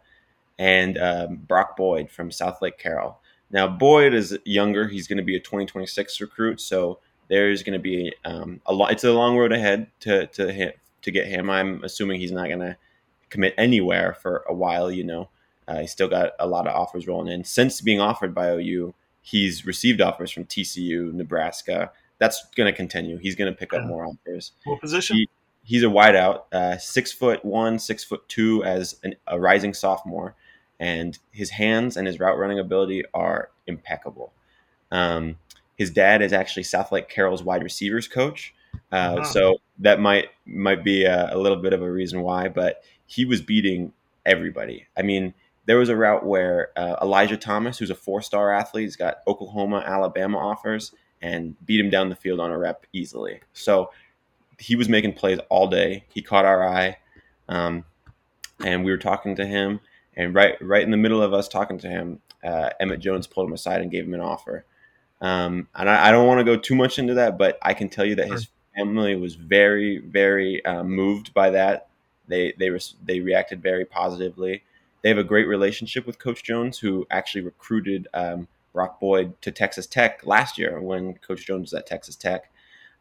[0.58, 3.19] and um, Brock Boyd from Southlake Carroll.
[3.50, 4.88] Now, Boyd is younger.
[4.88, 8.92] He's going to be a 2026 recruit, so there's going to be um, a lot.
[8.92, 11.50] It's a long road ahead to to hit, to get him.
[11.50, 12.76] I'm assuming he's not going to
[13.28, 14.90] commit anywhere for a while.
[14.90, 15.28] You know,
[15.66, 17.44] uh, he's still got a lot of offers rolling in.
[17.44, 21.90] Since being offered by OU, he's received offers from TCU, Nebraska.
[22.18, 23.16] That's going to continue.
[23.16, 24.52] He's going to pick up more offers.
[24.64, 25.16] What position?
[25.16, 25.28] He,
[25.64, 30.34] he's a wideout, uh, six foot one, six foot two as an, a rising sophomore
[30.80, 34.32] and his hands and his route running ability are impeccable.
[34.90, 35.36] Um,
[35.76, 38.54] his dad is actually Southlake Carroll's wide receivers coach,
[38.90, 39.22] uh, wow.
[39.22, 42.48] so that might might be a, a, little bit of a reason why.
[42.48, 43.92] But he was beating
[44.26, 44.86] everybody.
[44.96, 45.34] I mean,
[45.66, 49.18] there was a route where uh, Elijah Thomas, who's a four star athlete, he's got
[49.26, 50.92] Oklahoma, Alabama offers,
[51.22, 53.40] and beat him down the field on a rep easily.
[53.52, 53.90] So
[54.58, 56.04] he was making plays all day.
[56.08, 56.98] He caught our eye,
[57.48, 57.84] um,
[58.64, 59.80] and we were talking to him
[60.16, 63.48] and right right in the middle of us talking to him, uh, Emmett Jones pulled
[63.48, 64.64] him aside and gave him an offer.
[65.20, 67.88] Um, and I, I don't want to go too much into that, but I can
[67.88, 71.88] tell you that his family was very, very uh, moved by that.
[72.28, 74.62] They they re- they reacted very positively.
[75.02, 79.50] They have a great relationship with Coach Jones, who actually recruited um, Brock Boyd to
[79.50, 82.50] Texas Tech last year when Coach Jones was at Texas Tech.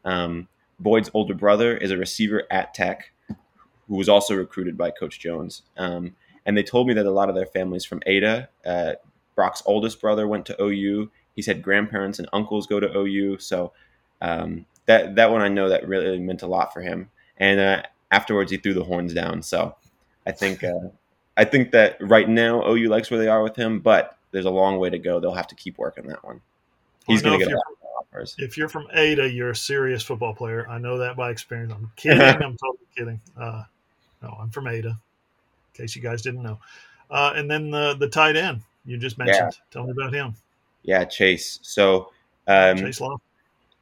[0.04, 5.20] Um, Boyd's older brother is a receiver at Tech, who was also recruited by Coach
[5.20, 5.62] Jones.
[5.76, 6.16] Um,
[6.50, 8.48] and they told me that a lot of their families from Ada.
[8.66, 8.94] Uh,
[9.36, 11.08] Brock's oldest brother went to OU.
[11.36, 13.38] He's had grandparents and uncles go to OU.
[13.38, 13.72] So
[14.20, 17.08] um, that that one I know that really meant a lot for him.
[17.36, 19.42] And uh, afterwards, he threw the horns down.
[19.42, 19.76] So
[20.26, 20.88] I think uh,
[21.36, 24.50] I think that right now OU likes where they are with him, but there's a
[24.50, 25.20] long way to go.
[25.20, 26.40] They'll have to keep working that one.
[27.06, 27.54] He's going to get
[27.96, 28.34] offers.
[28.38, 30.68] If you're from Ada, you're a serious football player.
[30.68, 31.72] I know that by experience.
[31.72, 32.20] I'm kidding.
[32.20, 33.20] I'm totally kidding.
[33.36, 33.62] Uh,
[34.20, 34.98] no, I'm from Ada
[35.74, 36.58] in case you guys didn't know.
[37.10, 39.52] Uh, and then the the tight end you just mentioned.
[39.52, 39.64] Yeah.
[39.70, 40.34] Tell me about him.
[40.82, 41.58] Yeah, Chase.
[41.62, 42.10] So
[42.46, 43.20] um, Chase Lofton.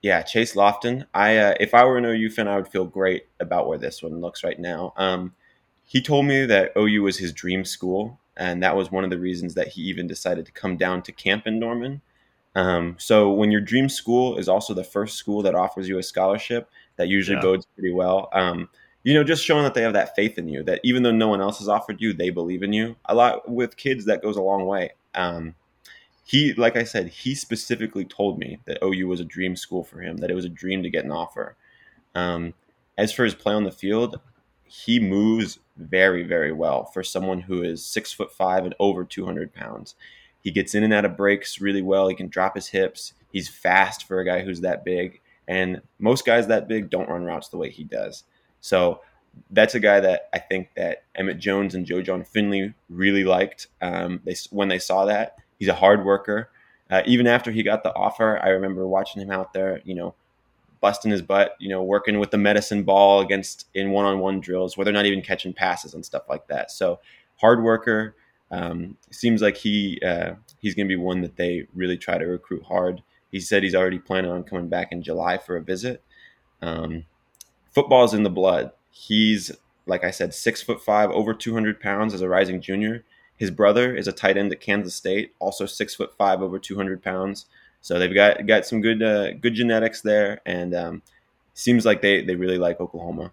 [0.02, 1.06] Yeah, Chase Lofton.
[1.14, 4.02] I uh, if I were an OU fan, I would feel great about where this
[4.02, 4.92] one looks right now.
[4.96, 5.34] Um,
[5.84, 9.18] he told me that OU was his dream school, and that was one of the
[9.18, 12.02] reasons that he even decided to come down to camp in Norman.
[12.54, 16.02] Um, so when your dream school is also the first school that offers you a
[16.02, 17.42] scholarship, that usually yeah.
[17.42, 18.28] bodes pretty well.
[18.32, 18.68] Um,
[19.04, 21.28] you know, just showing that they have that faith in you, that even though no
[21.28, 22.96] one else has offered you, they believe in you.
[23.06, 24.92] A lot with kids, that goes a long way.
[25.14, 25.54] Um,
[26.24, 30.02] he, like I said, he specifically told me that OU was a dream school for
[30.02, 31.56] him, that it was a dream to get an offer.
[32.14, 32.52] Um,
[32.98, 34.20] as for his play on the field,
[34.64, 39.54] he moves very, very well for someone who is six foot five and over 200
[39.54, 39.94] pounds.
[40.42, 42.08] He gets in and out of breaks really well.
[42.08, 43.14] He can drop his hips.
[43.32, 45.20] He's fast for a guy who's that big.
[45.46, 48.24] And most guys that big don't run routes the way he does.
[48.60, 49.00] So
[49.50, 53.68] that's a guy that I think that Emmett Jones and Joe Jon Finley really liked.
[53.80, 56.50] Um, they when they saw that he's a hard worker.
[56.90, 60.14] Uh, even after he got the offer, I remember watching him out there, you know,
[60.80, 64.84] busting his butt, you know, working with the medicine ball against in one-on-one drills where
[64.84, 66.70] they're not even catching passes and stuff like that.
[66.70, 67.00] So
[67.36, 68.14] hard worker.
[68.50, 72.24] Um, seems like he uh, he's going to be one that they really try to
[72.24, 73.02] recruit hard.
[73.30, 76.02] He said he's already planning on coming back in July for a visit.
[76.62, 77.04] Um,
[77.78, 78.72] football's in the blood.
[78.90, 79.52] He's
[79.86, 83.04] like I said, six foot five, over 200 pounds as a rising junior.
[83.36, 87.02] His brother is a tight end at Kansas State, also six foot five, over 200
[87.02, 87.46] pounds.
[87.80, 91.02] So they've got got some good uh, good genetics there, and um,
[91.54, 93.32] seems like they they really like Oklahoma.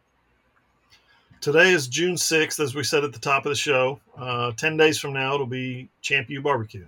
[1.41, 3.99] Today is June 6th, as we said at the top of the show.
[4.17, 6.87] Uh, 10 days from now, it'll be Champ U Barbecue.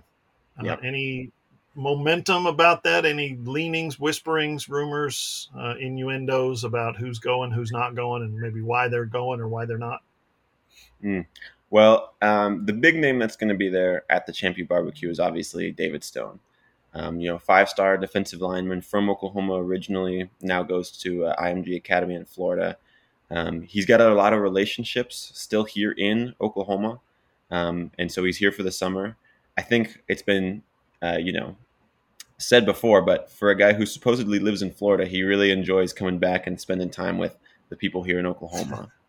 [0.58, 0.80] Uh, Yep.
[0.82, 1.30] Any
[1.78, 3.06] momentum about that?
[3.06, 8.88] Any leanings, whisperings, rumors, uh, innuendos about who's going, who's not going, and maybe why
[8.88, 10.00] they're going or why they're not?
[11.70, 15.20] Well, um, the big name that's going to be there at the Champion Barbecue is
[15.20, 16.40] obviously David Stone.
[16.94, 22.14] Um, you know, five-star defensive lineman from Oklahoma originally, now goes to uh, IMG Academy
[22.14, 22.78] in Florida.
[23.30, 27.00] Um, he's got a lot of relationships still here in Oklahoma,
[27.50, 29.16] um, and so he's here for the summer.
[29.58, 30.62] I think it's been,
[31.02, 31.56] uh, you know,
[32.38, 36.18] said before, but for a guy who supposedly lives in Florida, he really enjoys coming
[36.18, 37.36] back and spending time with
[37.68, 38.90] the people here in Oklahoma.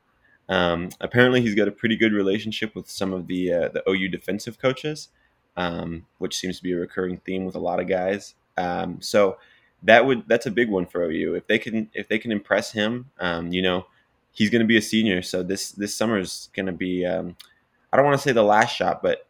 [0.52, 4.08] Um, apparently, he's got a pretty good relationship with some of the uh, the OU
[4.08, 5.10] defensive coaches,
[5.56, 8.34] um, which seems to be a recurring theme with a lot of guys.
[8.58, 9.38] Um, so
[9.84, 12.72] that would that's a big one for OU if they can if they can impress
[12.72, 13.12] him.
[13.20, 13.86] Um, you know,
[14.32, 17.36] he's going to be a senior, so this this summer is going to be um,
[17.94, 19.28] I don't want to say the last shot, but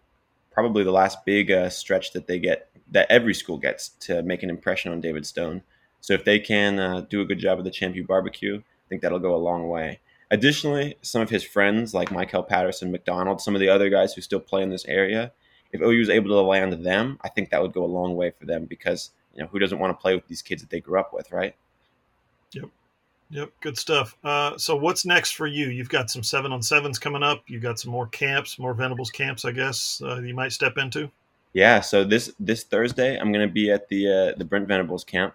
[0.51, 4.43] probably the last big uh, stretch that they get that every school gets to make
[4.43, 5.63] an impression on David Stone.
[6.01, 9.01] So if they can uh, do a good job of the Champion Barbecue, I think
[9.01, 9.99] that'll go a long way.
[10.31, 14.21] Additionally, some of his friends like Michael Patterson, McDonald, some of the other guys who
[14.21, 15.31] still play in this area,
[15.71, 18.31] if OU was able to land them, I think that would go a long way
[18.31, 20.79] for them because you know who doesn't want to play with these kids that they
[20.79, 21.55] grew up with, right?
[22.53, 22.69] Yep.
[23.31, 24.17] Yep, good stuff.
[24.23, 25.67] Uh, so what's next for you?
[25.67, 27.43] You've got some seven on sevens coming up.
[27.47, 30.01] You've got some more camps, more Venables camps, I guess.
[30.03, 31.11] Uh, you might step into.
[31.53, 35.03] Yeah, so this this Thursday, I'm going to be at the uh, the Brent Venables
[35.03, 35.33] camp.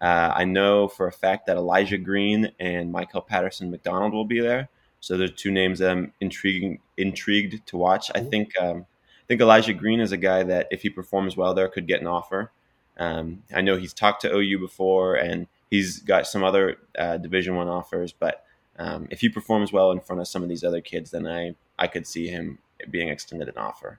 [0.00, 4.40] Uh, I know for a fact that Elijah Green and Michael Patterson McDonald will be
[4.40, 4.68] there.
[5.00, 8.10] So they're two names that I'm intriguing intrigued to watch.
[8.14, 8.86] I think um,
[9.22, 12.00] I think Elijah Green is a guy that if he performs well there could get
[12.02, 12.52] an offer.
[12.98, 17.56] Um, I know he's talked to OU before and he's got some other uh, Division
[17.56, 18.44] One offers, but
[18.78, 21.54] um, if he performs well in front of some of these other kids, then I
[21.78, 22.58] I could see him
[22.90, 23.98] being extended an offer.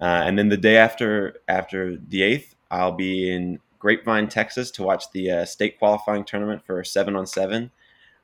[0.00, 4.82] Uh, and then the day after after the eighth, I'll be in Grapevine, Texas, to
[4.82, 7.70] watch the uh, state qualifying tournament for seven on seven.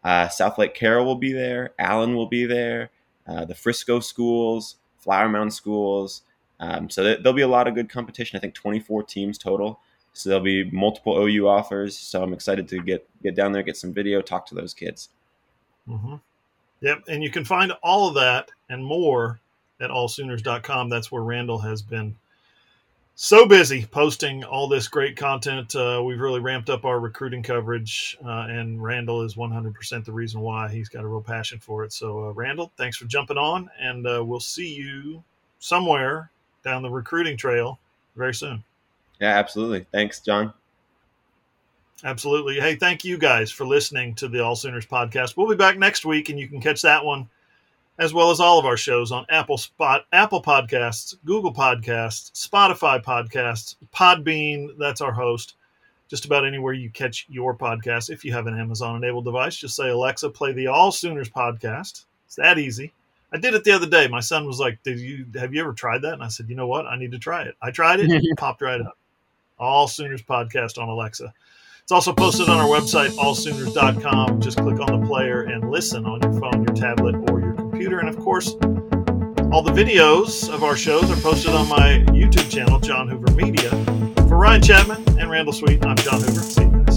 [0.03, 1.75] Uh, Southlake Carroll will be there.
[1.79, 2.91] Allen will be there.
[3.27, 6.23] Uh, the Frisco schools, Flower Mound schools.
[6.59, 8.37] Um, so th- there'll be a lot of good competition.
[8.37, 9.81] I think 24 teams total.
[10.13, 11.97] So there'll be multiple OU offers.
[11.97, 15.11] So I'm excited to get get down there, get some video, talk to those kids.
[15.89, 16.17] Mm-hmm.
[16.81, 19.41] Yep, and you can find all of that and more
[19.81, 20.89] at allsooners.com.
[20.89, 22.15] That's where Randall has been
[23.15, 25.77] so busy posting all this great content.
[25.77, 30.41] Uh, we've really ramped up our recruiting coverage, uh, and Randall is 100% the reason
[30.41, 30.69] why.
[30.69, 31.93] He's got a real passion for it.
[31.93, 35.23] So, uh, Randall, thanks for jumping on, and uh, we'll see you
[35.59, 36.31] somewhere
[36.65, 37.79] down the recruiting trail
[38.17, 38.65] very soon.
[39.21, 39.87] Yeah, absolutely.
[39.93, 40.55] Thanks, John.
[42.03, 42.59] Absolutely.
[42.59, 45.37] Hey, thank you guys for listening to the All Sooners podcast.
[45.37, 47.29] We'll be back next week, and you can catch that one
[48.01, 53.01] as well as all of our shows on Apple Spot, Apple Podcasts, Google Podcasts, Spotify
[53.05, 54.71] Podcasts, Podbean.
[54.79, 55.55] That's our host.
[56.09, 58.09] Just about anywhere you catch your podcast.
[58.09, 62.05] If you have an Amazon-enabled device, just say Alexa, play the All Sooners podcast.
[62.27, 62.91] It's that easy.
[63.33, 64.09] I did it the other day.
[64.09, 66.57] My son was like, "Did you have you ever tried that?" And I said, "You
[66.57, 66.87] know what?
[66.87, 68.11] I need to try it." I tried it.
[68.11, 68.97] it popped right up.
[69.59, 71.33] All Sooners podcast on Alexa.
[71.83, 74.41] It's also posted on our website, allsooners.com.
[74.41, 77.60] Just click on the player and listen on your phone, your tablet, or your
[77.91, 78.07] computer.
[78.07, 78.55] And of course,
[79.53, 83.71] all the videos of our shows are posted on my YouTube channel, John Hoover Media.
[84.29, 86.41] For Ryan Chapman and Randall Sweet, I'm John Hoover.
[86.41, 86.90] See you.